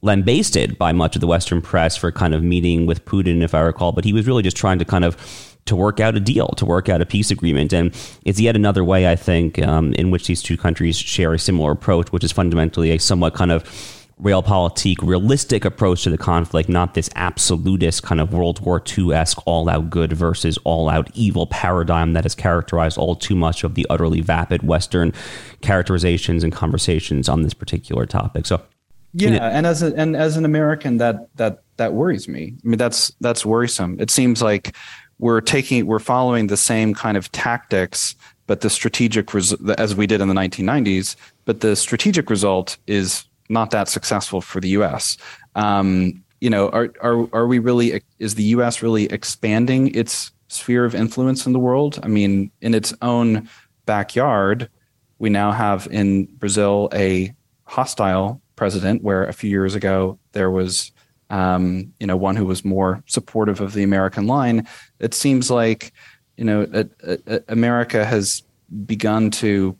lambasted 0.06 0.78
by 0.78 0.92
much 0.92 1.16
of 1.16 1.20
the 1.20 1.26
Western 1.26 1.60
press 1.60 1.96
for 1.96 2.10
kind 2.10 2.34
of 2.34 2.42
meeting 2.42 2.86
with 2.86 3.04
Putin, 3.04 3.42
if 3.42 3.54
I 3.54 3.60
recall. 3.60 3.92
But 3.92 4.04
he 4.04 4.12
was 4.12 4.26
really 4.26 4.42
just 4.42 4.56
trying 4.56 4.78
to 4.78 4.84
kind 4.84 5.04
of 5.04 5.16
to 5.66 5.76
work 5.76 6.00
out 6.00 6.16
a 6.16 6.20
deal, 6.20 6.48
to 6.56 6.64
work 6.64 6.88
out 6.88 7.02
a 7.02 7.06
peace 7.06 7.30
agreement. 7.30 7.72
And 7.72 7.94
it's 8.24 8.40
yet 8.40 8.56
another 8.56 8.84
way, 8.84 9.10
I 9.10 9.16
think, 9.16 9.60
um, 9.60 9.92
in 9.94 10.10
which 10.10 10.28
these 10.28 10.42
two 10.42 10.56
countries 10.56 10.96
share 10.96 11.34
a 11.34 11.38
similar 11.38 11.72
approach, 11.72 12.12
which 12.12 12.24
is 12.24 12.32
fundamentally 12.32 12.92
a 12.92 12.98
somewhat 12.98 13.34
kind 13.34 13.50
of 13.50 13.64
realpolitik, 14.20 14.96
realistic 15.02 15.64
approach 15.64 16.04
to 16.04 16.10
the 16.10 16.16
conflict, 16.16 16.68
not 16.68 16.94
this 16.94 17.10
absolutist 17.16 18.02
kind 18.02 18.20
of 18.20 18.32
World 18.32 18.60
War 18.60 18.82
II 18.96 19.12
esque 19.12 19.38
all 19.44 19.68
out 19.68 19.90
good 19.90 20.12
versus 20.12 20.58
all 20.64 20.88
out 20.88 21.10
evil 21.14 21.46
paradigm 21.46 22.14
that 22.14 22.24
has 22.24 22.34
characterized 22.34 22.96
all 22.96 23.14
too 23.14 23.36
much 23.36 23.62
of 23.62 23.74
the 23.74 23.86
utterly 23.90 24.22
vapid 24.22 24.62
Western 24.62 25.12
characterizations 25.60 26.42
and 26.42 26.52
conversations 26.52 27.28
on 27.28 27.42
this 27.42 27.52
particular 27.52 28.06
topic. 28.06 28.46
So 28.46 28.62
yeah, 29.12 29.28
you 29.28 29.38
know, 29.38 29.44
and 29.44 29.66
as 29.66 29.82
a, 29.82 29.94
and 29.94 30.16
as 30.16 30.36
an 30.36 30.44
American, 30.44 30.98
that 30.98 31.28
that 31.36 31.62
that 31.76 31.94
worries 31.94 32.28
me. 32.28 32.54
I 32.64 32.68
mean, 32.68 32.78
that's 32.78 33.12
that's 33.20 33.44
worrisome. 33.44 33.98
It 34.00 34.10
seems 34.10 34.42
like 34.42 34.74
we're 35.18 35.40
taking 35.40 35.86
we're 35.86 35.98
following 35.98 36.48
the 36.48 36.56
same 36.56 36.94
kind 36.94 37.16
of 37.16 37.30
tactics, 37.32 38.14
but 38.46 38.60
the 38.60 38.70
strategic 38.70 39.32
res- 39.32 39.54
as 39.78 39.94
we 39.94 40.06
did 40.06 40.20
in 40.20 40.28
the 40.28 40.34
1990s. 40.34 41.16
But 41.44 41.60
the 41.60 41.76
strategic 41.76 42.30
result 42.30 42.76
is 42.86 43.24
not 43.48 43.70
that 43.70 43.88
successful 43.88 44.40
for 44.40 44.60
the 44.60 44.68
U.S. 44.70 45.16
Um, 45.54 46.22
you 46.40 46.50
know, 46.50 46.68
are 46.70 46.92
are 47.00 47.28
are 47.32 47.46
we 47.46 47.58
really? 47.58 48.02
Is 48.18 48.34
the 48.34 48.44
U.S. 48.44 48.82
really 48.82 49.04
expanding 49.06 49.94
its 49.94 50.30
sphere 50.48 50.84
of 50.84 50.94
influence 50.94 51.46
in 51.46 51.52
the 51.52 51.58
world? 51.58 51.98
I 52.02 52.08
mean, 52.08 52.50
in 52.60 52.74
its 52.74 52.92
own 53.02 53.48
backyard, 53.86 54.68
we 55.18 55.30
now 55.30 55.52
have 55.52 55.88
in 55.90 56.26
Brazil 56.26 56.88
a 56.92 57.34
hostile 57.64 58.40
president, 58.56 59.02
where 59.02 59.24
a 59.24 59.32
few 59.32 59.50
years 59.50 59.74
ago 59.74 60.18
there 60.32 60.50
was, 60.50 60.92
um, 61.30 61.92
you 62.00 62.06
know, 62.06 62.16
one 62.16 62.36
who 62.36 62.46
was 62.46 62.64
more 62.64 63.02
supportive 63.06 63.60
of 63.60 63.74
the 63.74 63.82
American 63.82 64.26
line. 64.26 64.66
It 64.98 65.14
seems 65.14 65.50
like, 65.50 65.92
you 66.36 66.44
know, 66.44 66.66
a, 66.72 66.86
a, 67.26 67.40
America 67.48 68.04
has 68.04 68.42
begun 68.86 69.30
to 69.30 69.76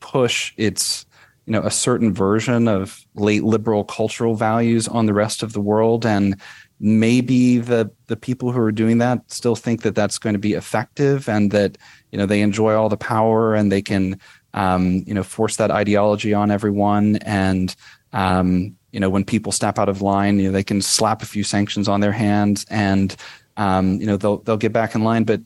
push 0.00 0.52
its, 0.56 1.06
you 1.46 1.52
know, 1.52 1.62
a 1.62 1.70
certain 1.70 2.12
version 2.12 2.68
of 2.68 3.04
late 3.14 3.44
liberal 3.44 3.84
cultural 3.84 4.34
values 4.34 4.86
on 4.86 5.06
the 5.06 5.14
rest 5.14 5.42
of 5.42 5.52
the 5.52 5.60
world, 5.60 6.04
and 6.04 6.40
maybe 6.80 7.58
the 7.58 7.90
the 8.06 8.16
people 8.16 8.52
who 8.52 8.60
are 8.60 8.72
doing 8.72 8.98
that 8.98 9.20
still 9.30 9.56
think 9.56 9.82
that 9.82 9.94
that's 9.94 10.18
going 10.18 10.34
to 10.34 10.38
be 10.38 10.52
effective, 10.52 11.28
and 11.28 11.50
that 11.50 11.78
you 12.12 12.18
know 12.18 12.26
they 12.26 12.42
enjoy 12.42 12.74
all 12.74 12.88
the 12.88 12.96
power 12.96 13.54
and 13.54 13.72
they 13.72 13.82
can 13.82 14.18
um, 14.54 15.02
you 15.06 15.14
know 15.14 15.22
force 15.22 15.56
that 15.56 15.70
ideology 15.70 16.34
on 16.34 16.50
everyone 16.50 17.16
and 17.16 17.74
um, 18.12 18.76
you 18.92 19.00
know, 19.00 19.10
when 19.10 19.24
people 19.24 19.52
step 19.52 19.78
out 19.78 19.88
of 19.88 20.02
line, 20.02 20.38
you 20.38 20.44
know, 20.44 20.52
they 20.52 20.64
can 20.64 20.80
slap 20.80 21.22
a 21.22 21.26
few 21.26 21.44
sanctions 21.44 21.88
on 21.88 22.00
their 22.00 22.12
hands 22.12 22.64
and, 22.70 23.14
um, 23.56 24.00
you 24.00 24.06
know, 24.06 24.16
they'll, 24.16 24.38
they'll 24.38 24.56
get 24.56 24.72
back 24.72 24.94
in 24.94 25.04
line. 25.04 25.24
But 25.24 25.42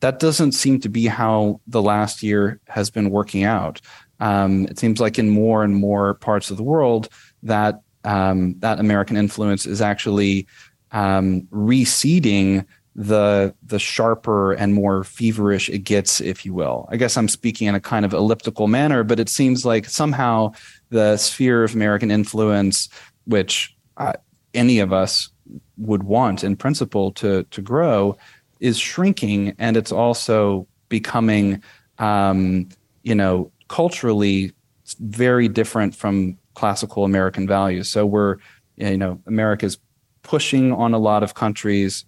that 0.00 0.18
doesn't 0.18 0.52
seem 0.52 0.80
to 0.80 0.88
be 0.88 1.06
how 1.06 1.60
the 1.66 1.80
last 1.80 2.22
year 2.22 2.60
has 2.66 2.90
been 2.90 3.10
working 3.10 3.44
out. 3.44 3.80
Um, 4.20 4.66
it 4.66 4.78
seems 4.78 5.00
like 5.00 5.18
in 5.18 5.30
more 5.30 5.64
and 5.64 5.74
more 5.74 6.14
parts 6.14 6.50
of 6.50 6.56
the 6.56 6.62
world 6.62 7.08
that 7.42 7.80
um, 8.04 8.56
that 8.58 8.80
American 8.80 9.16
influence 9.16 9.64
is 9.64 9.80
actually 9.80 10.46
um, 10.90 11.46
receding 11.50 12.66
the 12.94 13.54
the 13.62 13.78
sharper 13.78 14.52
and 14.52 14.74
more 14.74 15.02
feverish 15.02 15.68
it 15.68 15.80
gets, 15.80 16.20
if 16.20 16.44
you 16.44 16.52
will. 16.52 16.88
I 16.90 16.96
guess 16.96 17.16
I'm 17.16 17.28
speaking 17.28 17.68
in 17.68 17.74
a 17.74 17.80
kind 17.80 18.04
of 18.04 18.12
elliptical 18.12 18.68
manner, 18.68 19.02
but 19.02 19.18
it 19.18 19.28
seems 19.28 19.64
like 19.64 19.86
somehow 19.86 20.52
the 20.92 21.16
sphere 21.16 21.64
of 21.64 21.74
American 21.74 22.10
influence, 22.10 22.88
which 23.24 23.74
uh, 23.96 24.12
any 24.54 24.78
of 24.78 24.92
us 24.92 25.30
would 25.78 26.02
want 26.04 26.44
in 26.44 26.54
principle 26.54 27.10
to 27.12 27.42
to 27.44 27.60
grow, 27.60 28.16
is 28.60 28.78
shrinking, 28.78 29.54
and 29.58 29.76
it's 29.76 29.90
also 29.90 30.66
becoming, 30.88 31.62
um, 31.98 32.68
you 33.02 33.14
know, 33.14 33.50
culturally 33.68 34.52
very 35.00 35.48
different 35.48 35.94
from 35.94 36.38
classical 36.54 37.04
American 37.04 37.46
values. 37.46 37.88
So 37.88 38.04
we're, 38.04 38.36
you 38.76 38.98
know, 38.98 39.18
America's 39.26 39.78
pushing 40.22 40.72
on 40.72 40.92
a 40.92 40.98
lot 40.98 41.22
of 41.22 41.32
countries, 41.34 42.04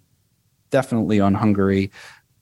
definitely 0.69 1.19
on 1.19 1.33
Hungary, 1.33 1.91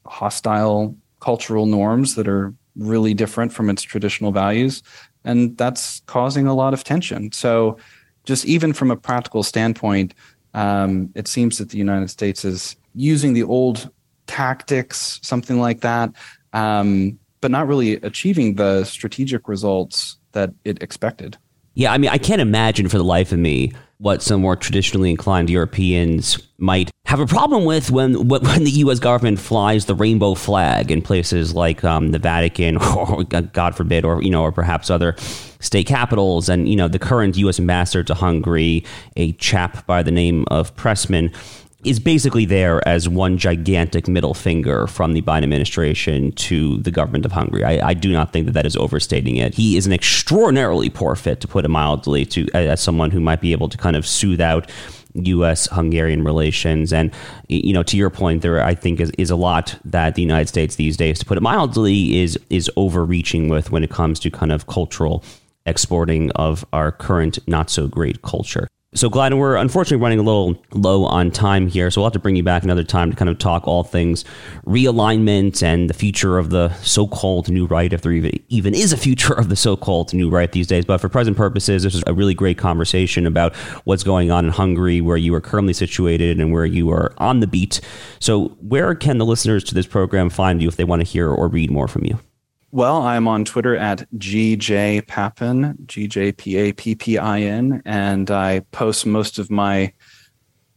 hostile 0.06 0.96
cultural 1.22 1.66
norms 1.66 2.16
that 2.16 2.28
are 2.28 2.54
really 2.76 3.14
different 3.14 3.54
from 3.54 3.70
its 3.70 3.82
traditional 3.82 4.32
values 4.32 4.84
and 5.26 5.58
that's 5.58 6.02
causing 6.02 6.48
a 6.48 6.54
lot 6.54 6.74
of 6.74 6.84
tension. 6.84 7.32
So, 7.32 7.78
just 8.26 8.46
even 8.46 8.72
from 8.74 8.90
a 8.90 8.96
practical 8.96 9.44
standpoint, 9.44 10.14
um, 10.54 11.10
it 11.16 11.28
seems 11.28 11.58
that 11.58 11.70
the 11.70 11.78
United 11.78 12.10
States 12.10 12.46
is 12.46 12.76
using 12.96 13.34
the 13.34 13.44
old 13.44 13.90
tactics, 14.28 15.20
something 15.22 15.60
like 15.60 15.82
that, 15.82 16.12
um, 16.54 17.20
but 17.42 17.52
not 17.52 17.68
really 17.68 17.94
achieving 17.96 18.56
the 18.56 18.84
strategic 18.86 19.48
results 19.48 20.18
that 20.32 20.52
it 20.64 20.82
expected. 20.82 21.38
Yeah, 21.74 21.92
I 21.92 21.98
mean, 21.98 22.12
I 22.12 22.18
can't 22.18 22.42
imagine 22.42 22.88
for 22.88 22.98
the 22.98 23.04
life 23.04 23.32
of 23.32 23.40
me 23.40 23.74
what 24.04 24.22
some 24.22 24.42
more 24.42 24.58
traditionally 24.58 25.10
inclined 25.10 25.50
Europeans 25.50 26.38
might 26.58 26.92
have 27.06 27.22
a 27.22 27.26
problem 27.26 27.64
with 27.64 27.90
when 27.90 28.28
when 28.28 28.66
the 28.66 28.72
U.S. 28.84 29.00
government 29.00 29.40
flies 29.40 29.86
the 29.86 29.96
rainbow 29.96 30.36
flag 30.36 30.92
in 30.92 31.02
places 31.02 31.56
like 31.56 31.86
um, 31.86 32.12
the 32.12 32.20
Vatican, 32.20 32.78
or 32.98 33.24
God 33.24 33.76
forbid, 33.76 34.04
or 34.04 34.22
you 34.22 34.30
know, 34.30 34.42
or 34.44 34.52
perhaps 34.52 34.90
other 34.90 35.16
state 35.62 35.88
capitals. 35.88 36.50
And 36.50 36.68
you 36.68 36.76
know, 36.76 36.90
the 36.90 37.00
current 37.00 37.38
U.S. 37.38 37.62
ambassador 37.62 38.04
to 38.04 38.14
Hungary, 38.14 38.84
a 39.16 39.32
chap 39.34 39.88
by 39.88 40.04
the 40.04 40.12
name 40.12 40.44
of 40.52 40.76
Pressman 40.76 41.34
is 41.84 42.00
basically 42.00 42.46
there 42.46 42.86
as 42.88 43.10
one 43.10 43.38
gigantic 43.38 44.08
middle 44.08 44.34
finger 44.34 44.88
from 44.88 45.14
the 45.14 45.22
Biden 45.22 45.44
administration 45.44 46.32
to 46.34 46.78
the 46.78 46.92
government 46.92 47.26
of 47.26 47.32
Hungary. 47.32 47.64
I, 47.64 47.90
I, 47.90 47.94
do 47.94 48.12
not 48.12 48.32
think 48.32 48.46
that 48.46 48.54
that 48.54 48.66
is 48.66 48.76
overstating 48.76 49.38
it. 49.38 49.54
He 49.56 49.78
is 49.78 49.86
an 49.86 49.94
extraordinarily 49.94 50.90
poor 50.90 51.16
fit, 51.16 51.42
to 51.42 51.48
put 51.48 51.66
it 51.66 51.70
mildly, 51.70 52.26
to 52.28 52.48
as 52.54 52.82
someone 52.82 53.12
who 53.12 53.20
might 53.20 53.42
be 53.42 53.52
able 53.52 53.70
to 53.70 53.78
kind 53.78 53.96
of 53.96 54.08
soothe 54.08 54.42
out 54.42 54.70
U.S. 55.14 55.68
Hungarian 55.72 56.24
relations. 56.24 56.92
And, 56.92 57.12
you 57.48 57.74
know, 57.74 57.84
to 57.84 57.98
your 57.98 58.10
point, 58.10 58.42
there, 58.42 58.64
I 58.64 58.76
think, 58.76 59.00
is, 59.00 59.12
is 59.18 59.30
a 59.30 59.36
lot 59.36 59.78
that 59.86 60.16
the 60.16 60.22
United 60.22 60.48
States 60.48 60.76
these 60.76 60.98
days, 60.98 61.20
to 61.20 61.26
put 61.26 61.38
it 61.38 61.42
mildly, 61.42 62.22
is, 62.22 62.40
is 62.50 62.70
overreaching 62.76 63.50
with 63.50 63.72
when 63.72 63.84
it 63.84 63.90
comes 63.90 64.20
to 64.22 64.32
kind 64.32 64.52
of 64.52 64.68
cultural 64.68 65.24
exporting 65.66 66.32
of 66.32 66.66
our 66.74 66.92
current 66.92 67.40
not 67.48 67.70
so 67.70 67.88
great 67.88 68.22
culture. 68.22 68.68
So, 68.96 69.10
Gladden, 69.10 69.40
we're 69.40 69.56
unfortunately 69.56 70.04
running 70.04 70.20
a 70.20 70.22
little 70.22 70.56
low 70.72 71.06
on 71.06 71.32
time 71.32 71.68
here, 71.68 71.90
so 71.90 72.00
we'll 72.00 72.06
have 72.06 72.14
to 72.14 72.20
bring 72.20 72.36
you 72.36 72.44
back 72.44 72.64
another 72.64 72.84
time 72.84 73.10
to 73.10 73.16
kind 73.16 73.28
of 73.28 73.40
talk 73.40 73.68
all 73.68 73.84
things 73.84 74.24
realignment 74.68 75.64
and 75.64 75.90
the 75.90 75.96
future 75.96 76.38
of 76.38 76.52
the 76.52 76.72
so 76.76 77.08
called 77.08 77.50
new 77.50 77.66
right, 77.66 77.92
if 77.92 78.04
there 78.04 78.12
even, 78.12 78.32
even 78.50 78.76
is 78.76 78.94
a 78.94 78.98
future 78.98 79.34
of 79.34 79.50
the 79.50 79.56
so 79.56 79.76
called 79.76 80.14
new 80.14 80.30
right 80.30 80.52
these 80.52 80.68
days. 80.68 80.86
But 80.86 81.00
for 81.00 81.10
present 81.10 81.36
purposes, 81.36 81.82
this 81.82 81.96
is 81.96 82.04
a 82.06 82.14
really 82.14 82.36
great 82.36 82.60
conversation 82.60 83.26
about 83.26 83.56
what's 83.84 84.04
going 84.04 84.30
on 84.30 84.46
in 84.46 84.52
Hungary, 84.52 85.02
where 85.02 85.18
you 85.18 85.34
are 85.34 85.42
currently 85.42 85.74
situated, 85.74 86.40
and 86.40 86.54
where 86.54 86.66
you 86.66 86.92
are 86.92 87.14
on 87.18 87.40
the 87.40 87.48
beat. 87.48 87.82
So, 88.20 88.50
where 88.62 88.94
can 88.94 89.18
the 89.18 89.26
listeners 89.26 89.64
to 89.66 89.74
this 89.74 89.88
program 89.88 90.30
find 90.30 90.62
you 90.62 90.68
if 90.68 90.76
they 90.76 90.84
want 90.84 91.02
to 91.02 91.08
hear 91.08 91.32
or 91.32 91.48
read 91.48 91.72
more 91.72 91.88
from 91.88 92.06
you? 92.06 92.20
Well, 92.74 93.04
I'm 93.04 93.28
on 93.28 93.46
Twitter 93.46 93.76
at 93.76 94.10
GJ 94.18 95.06
Pappin, 95.06 95.78
G 95.86 96.08
J 96.08 96.32
P 96.32 96.58
A 96.58 96.74
P 96.74 96.96
P 96.96 97.20
I 97.20 97.42
N, 97.42 97.84
and 97.86 98.32
I 98.32 98.62
post 98.72 99.06
most 99.06 99.38
of 99.38 99.52
my 99.52 99.94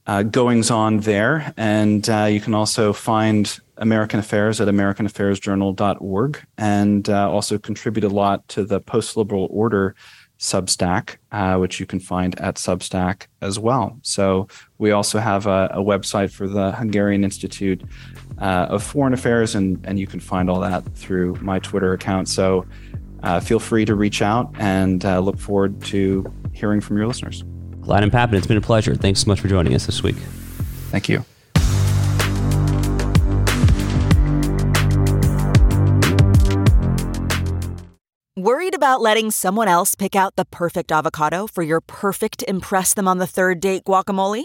uh, 0.07 0.23
goings 0.23 0.71
on 0.71 0.99
there. 0.99 1.55
And 1.57 2.07
uh, 2.11 2.25
you 2.25 2.43
can 2.43 2.53
also 2.53 2.93
find 2.93 3.59
American 3.79 4.21
Affairs 4.21 4.61
at 4.61 4.69
AmericanAffairsJournal.org 4.69 6.47
and 6.59 7.09
uh, 7.09 7.31
also 7.31 7.57
contribute 7.57 8.05
a 8.05 8.11
lot 8.11 8.47
to 8.49 8.67
the 8.67 8.79
Post 8.79 9.17
Liberal 9.17 9.49
Order 9.51 9.97
Substack, 10.39 11.17
uh, 11.33 11.57
which 11.57 11.81
you 11.81 11.87
can 11.87 11.99
find 11.99 12.39
at 12.39 12.57
Substack 12.57 13.27
as 13.41 13.59
well. 13.59 13.99
So 14.03 14.49
we 14.77 14.91
also 14.91 15.19
have 15.19 15.47
a, 15.47 15.71
a 15.73 15.83
website 15.83 16.31
for 16.31 16.47
the 16.47 16.73
Hungarian 16.73 17.25
Institute 17.25 17.83
uh, 18.39 18.67
of 18.69 18.83
foreign 18.83 19.13
affairs, 19.13 19.55
and, 19.55 19.85
and 19.85 19.99
you 19.99 20.07
can 20.07 20.21
find 20.21 20.51
all 20.51 20.61
that 20.61 20.85
through 20.95 21.37
my 21.41 21.59
Twitter 21.59 21.93
account. 21.93 22.29
So 22.29 22.67
uh, 23.23 23.41
feel 23.41 23.59
free 23.59 23.85
to 23.85 23.95
reach 23.95 24.23
out 24.23 24.53
and 24.59 25.05
uh, 25.05 25.21
look 25.21 25.39
forward 25.39 25.83
to 25.85 26.33
hearing 26.53 26.81
from 26.81 26.97
your 26.97 27.07
listeners. 27.07 27.45
Gladden 27.81 28.11
Pappin, 28.11 28.37
it's 28.37 28.47
been 28.47 28.57
a 28.57 28.61
pleasure. 28.61 28.95
Thanks 28.95 29.21
so 29.21 29.29
much 29.29 29.41
for 29.41 29.49
joining 29.49 29.75
us 29.75 29.87
this 29.87 30.03
week. 30.03 30.17
Thank 30.91 31.09
you. 31.09 31.25
Worried 38.37 38.75
about 38.75 39.01
letting 39.01 39.31
someone 39.31 39.67
else 39.67 39.95
pick 39.95 40.15
out 40.15 40.37
the 40.37 40.45
perfect 40.45 40.93
avocado 40.93 41.47
for 41.47 41.63
your 41.63 41.81
perfect 41.81 42.45
Impress 42.47 42.95
Them 42.95 43.09
on 43.09 43.19
the 43.19 43.27
Third 43.27 43.61
Date 43.61 43.85
guacamole? 43.85 44.45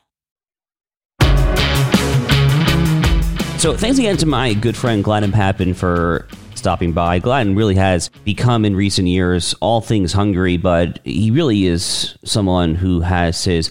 So 3.61 3.77
thanks 3.77 3.99
again 3.99 4.17
to 4.17 4.25
my 4.25 4.55
good 4.55 4.75
friend 4.75 5.03
Gladden 5.03 5.31
Pappin 5.31 5.75
for 5.75 6.27
stopping 6.55 6.93
by. 6.93 7.19
Gladden 7.19 7.53
really 7.55 7.75
has 7.75 8.09
become 8.23 8.65
in 8.65 8.75
recent 8.75 9.07
years 9.07 9.53
all 9.59 9.81
things 9.81 10.13
Hungary, 10.13 10.57
but 10.57 10.99
he 11.03 11.29
really 11.29 11.67
is 11.67 12.17
someone 12.25 12.73
who 12.73 13.01
has 13.01 13.43
his 13.43 13.69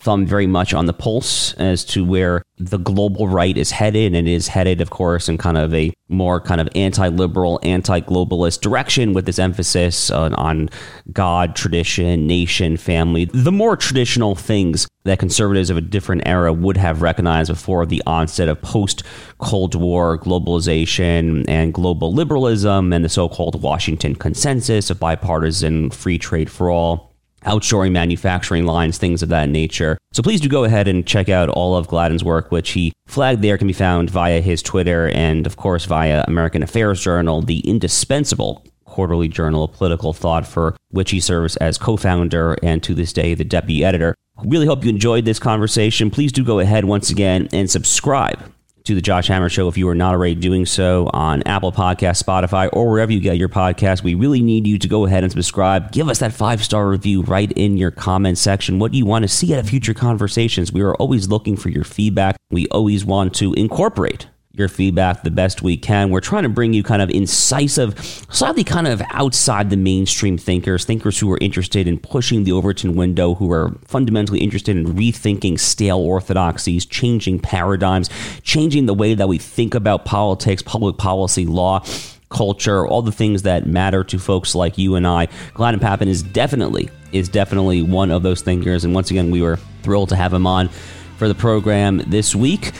thumb 0.00 0.26
very 0.26 0.46
much 0.46 0.72
on 0.72 0.86
the 0.86 0.92
pulse 0.92 1.52
as 1.54 1.84
to 1.84 2.04
where 2.04 2.42
the 2.58 2.78
global 2.78 3.28
right 3.28 3.56
is 3.56 3.70
headed 3.70 4.14
and 4.14 4.26
is 4.26 4.48
headed, 4.48 4.80
of 4.80 4.90
course, 4.90 5.28
in 5.28 5.38
kind 5.38 5.58
of 5.58 5.72
a 5.74 5.92
more 6.08 6.40
kind 6.40 6.60
of 6.60 6.68
anti-liberal, 6.74 7.60
anti-globalist 7.62 8.60
direction 8.60 9.12
with 9.12 9.26
this 9.26 9.38
emphasis 9.38 10.10
on, 10.10 10.34
on 10.34 10.68
God, 11.12 11.54
tradition, 11.54 12.26
nation, 12.26 12.76
family, 12.76 13.26
the 13.26 13.52
more 13.52 13.76
traditional 13.76 14.34
things 14.34 14.88
that 15.04 15.18
conservatives 15.18 15.70
of 15.70 15.76
a 15.76 15.82
different 15.82 16.22
era 16.26 16.52
would 16.52 16.76
have 16.76 17.02
recognized 17.02 17.50
before 17.50 17.86
the 17.86 18.02
onset 18.06 18.48
of 18.48 18.60
post-Cold 18.60 19.74
War 19.74 20.18
globalization 20.18 21.44
and 21.48 21.72
global 21.72 22.12
liberalism 22.12 22.92
and 22.92 23.04
the 23.04 23.08
so-called 23.08 23.62
Washington 23.62 24.14
Consensus 24.14 24.90
of 24.90 25.00
bipartisan 25.00 25.90
free 25.90 26.18
trade 26.18 26.50
for 26.50 26.70
all 26.70 27.09
outshoring 27.44 27.92
manufacturing 27.92 28.66
lines, 28.66 28.98
things 28.98 29.22
of 29.22 29.28
that 29.30 29.48
nature. 29.48 29.98
So 30.12 30.22
please 30.22 30.40
do 30.40 30.48
go 30.48 30.64
ahead 30.64 30.88
and 30.88 31.06
check 31.06 31.28
out 31.28 31.48
all 31.48 31.76
of 31.76 31.88
Gladden's 31.88 32.24
work, 32.24 32.50
which 32.50 32.70
he 32.70 32.92
flagged 33.06 33.42
there 33.42 33.58
can 33.58 33.66
be 33.66 33.72
found 33.72 34.10
via 34.10 34.40
his 34.40 34.62
Twitter 34.62 35.08
and, 35.10 35.46
of 35.46 35.56
course, 35.56 35.84
via 35.84 36.24
American 36.26 36.62
Affairs 36.62 37.00
Journal, 37.00 37.42
the 37.42 37.60
indispensable 37.60 38.64
quarterly 38.84 39.28
journal 39.28 39.64
of 39.64 39.72
political 39.72 40.12
thought 40.12 40.46
for 40.46 40.76
which 40.90 41.10
he 41.10 41.20
serves 41.20 41.56
as 41.56 41.78
co-founder 41.78 42.56
and 42.62 42.82
to 42.82 42.94
this 42.94 43.12
day 43.12 43.34
the 43.34 43.44
deputy 43.44 43.84
editor. 43.84 44.14
Really 44.44 44.66
hope 44.66 44.84
you 44.84 44.90
enjoyed 44.90 45.24
this 45.24 45.38
conversation. 45.38 46.10
Please 46.10 46.32
do 46.32 46.44
go 46.44 46.58
ahead 46.58 46.84
once 46.84 47.10
again 47.10 47.48
and 47.52 47.70
subscribe 47.70 48.52
to 48.90 48.94
the 48.96 49.00
Josh 49.00 49.28
Hammer 49.28 49.48
Show 49.48 49.68
if 49.68 49.78
you 49.78 49.88
are 49.88 49.94
not 49.94 50.14
already 50.14 50.34
doing 50.34 50.66
so 50.66 51.08
on 51.12 51.44
Apple 51.44 51.70
Podcast, 51.70 52.20
Spotify, 52.20 52.68
or 52.72 52.90
wherever 52.90 53.12
you 53.12 53.20
get 53.20 53.38
your 53.38 53.48
podcast. 53.48 54.02
We 54.02 54.16
really 54.16 54.42
need 54.42 54.66
you 54.66 54.80
to 54.80 54.88
go 54.88 55.06
ahead 55.06 55.22
and 55.22 55.30
subscribe. 55.30 55.92
Give 55.92 56.08
us 56.08 56.18
that 56.18 56.32
five 56.32 56.64
star 56.64 56.88
review 56.88 57.22
right 57.22 57.52
in 57.52 57.76
your 57.76 57.92
comment 57.92 58.36
section. 58.36 58.80
What 58.80 58.90
do 58.90 58.98
you 58.98 59.06
want 59.06 59.22
to 59.22 59.28
see 59.28 59.54
at 59.54 59.64
future 59.64 59.94
conversations? 59.94 60.72
We 60.72 60.80
are 60.80 60.94
always 60.96 61.28
looking 61.28 61.56
for 61.56 61.68
your 61.68 61.84
feedback. 61.84 62.36
We 62.50 62.66
always 62.68 63.04
want 63.04 63.32
to 63.36 63.52
incorporate 63.54 64.26
your 64.52 64.68
feedback 64.68 65.22
the 65.22 65.30
best 65.30 65.62
we 65.62 65.76
can. 65.76 66.10
We're 66.10 66.20
trying 66.20 66.42
to 66.42 66.48
bring 66.48 66.72
you 66.72 66.82
kind 66.82 67.00
of 67.00 67.10
incisive, 67.10 67.98
slightly 68.30 68.64
kind 68.64 68.88
of 68.88 69.00
outside 69.10 69.70
the 69.70 69.76
mainstream 69.76 70.36
thinkers, 70.36 70.84
thinkers 70.84 71.18
who 71.18 71.30
are 71.32 71.38
interested 71.40 71.86
in 71.86 71.98
pushing 71.98 72.42
the 72.42 72.52
Overton 72.52 72.96
window, 72.96 73.34
who 73.34 73.52
are 73.52 73.76
fundamentally 73.84 74.40
interested 74.40 74.76
in 74.76 74.86
rethinking 74.86 75.58
stale 75.58 76.00
orthodoxies, 76.00 76.84
changing 76.84 77.38
paradigms, 77.38 78.10
changing 78.42 78.86
the 78.86 78.94
way 78.94 79.14
that 79.14 79.28
we 79.28 79.38
think 79.38 79.74
about 79.74 80.04
politics, 80.04 80.62
public 80.62 80.96
policy, 80.96 81.46
law. 81.46 81.84
Culture, 82.28 82.86
all 82.86 83.02
the 83.02 83.10
things 83.10 83.42
that 83.42 83.66
matter 83.66 84.04
to 84.04 84.16
folks 84.16 84.54
like 84.54 84.78
you 84.78 84.94
and 84.94 85.04
I. 85.04 85.26
Gladden 85.52 85.80
Pappin 85.80 86.06
is 86.06 86.22
definitely 86.22 86.88
is 87.10 87.28
definitely 87.28 87.82
one 87.82 88.12
of 88.12 88.22
those 88.22 88.40
thinkers, 88.40 88.84
and 88.84 88.94
once 88.94 89.10
again, 89.10 89.32
we 89.32 89.42
were 89.42 89.56
thrilled 89.82 90.10
to 90.10 90.16
have 90.16 90.32
him 90.32 90.46
on 90.46 90.68
for 91.16 91.26
the 91.26 91.34
program 91.34 91.98
this 92.06 92.32
week. 92.32 92.70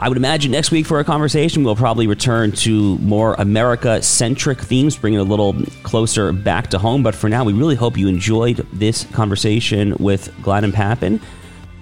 I 0.00 0.08
would 0.08 0.16
imagine 0.16 0.52
next 0.52 0.70
week 0.70 0.86
for 0.86 0.96
our 0.98 1.04
conversation, 1.04 1.64
we'll 1.64 1.74
probably 1.74 2.06
return 2.06 2.52
to 2.52 2.98
more 2.98 3.34
America 3.34 4.00
centric 4.00 4.60
themes, 4.60 4.96
bring 4.96 5.14
it 5.14 5.18
a 5.18 5.24
little 5.24 5.54
closer 5.82 6.32
back 6.32 6.68
to 6.68 6.78
home. 6.78 7.02
But 7.02 7.16
for 7.16 7.28
now, 7.28 7.42
we 7.42 7.52
really 7.52 7.74
hope 7.74 7.98
you 7.98 8.06
enjoyed 8.06 8.64
this 8.72 9.04
conversation 9.06 9.96
with 9.98 10.32
Gladden 10.40 10.70
Pappin. 10.70 11.20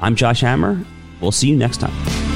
I'm 0.01 0.17
Josh 0.17 0.41
Hammer. 0.41 0.83
We'll 1.21 1.33
see 1.33 1.49
you 1.49 1.57
next 1.57 1.79
time. 1.79 2.36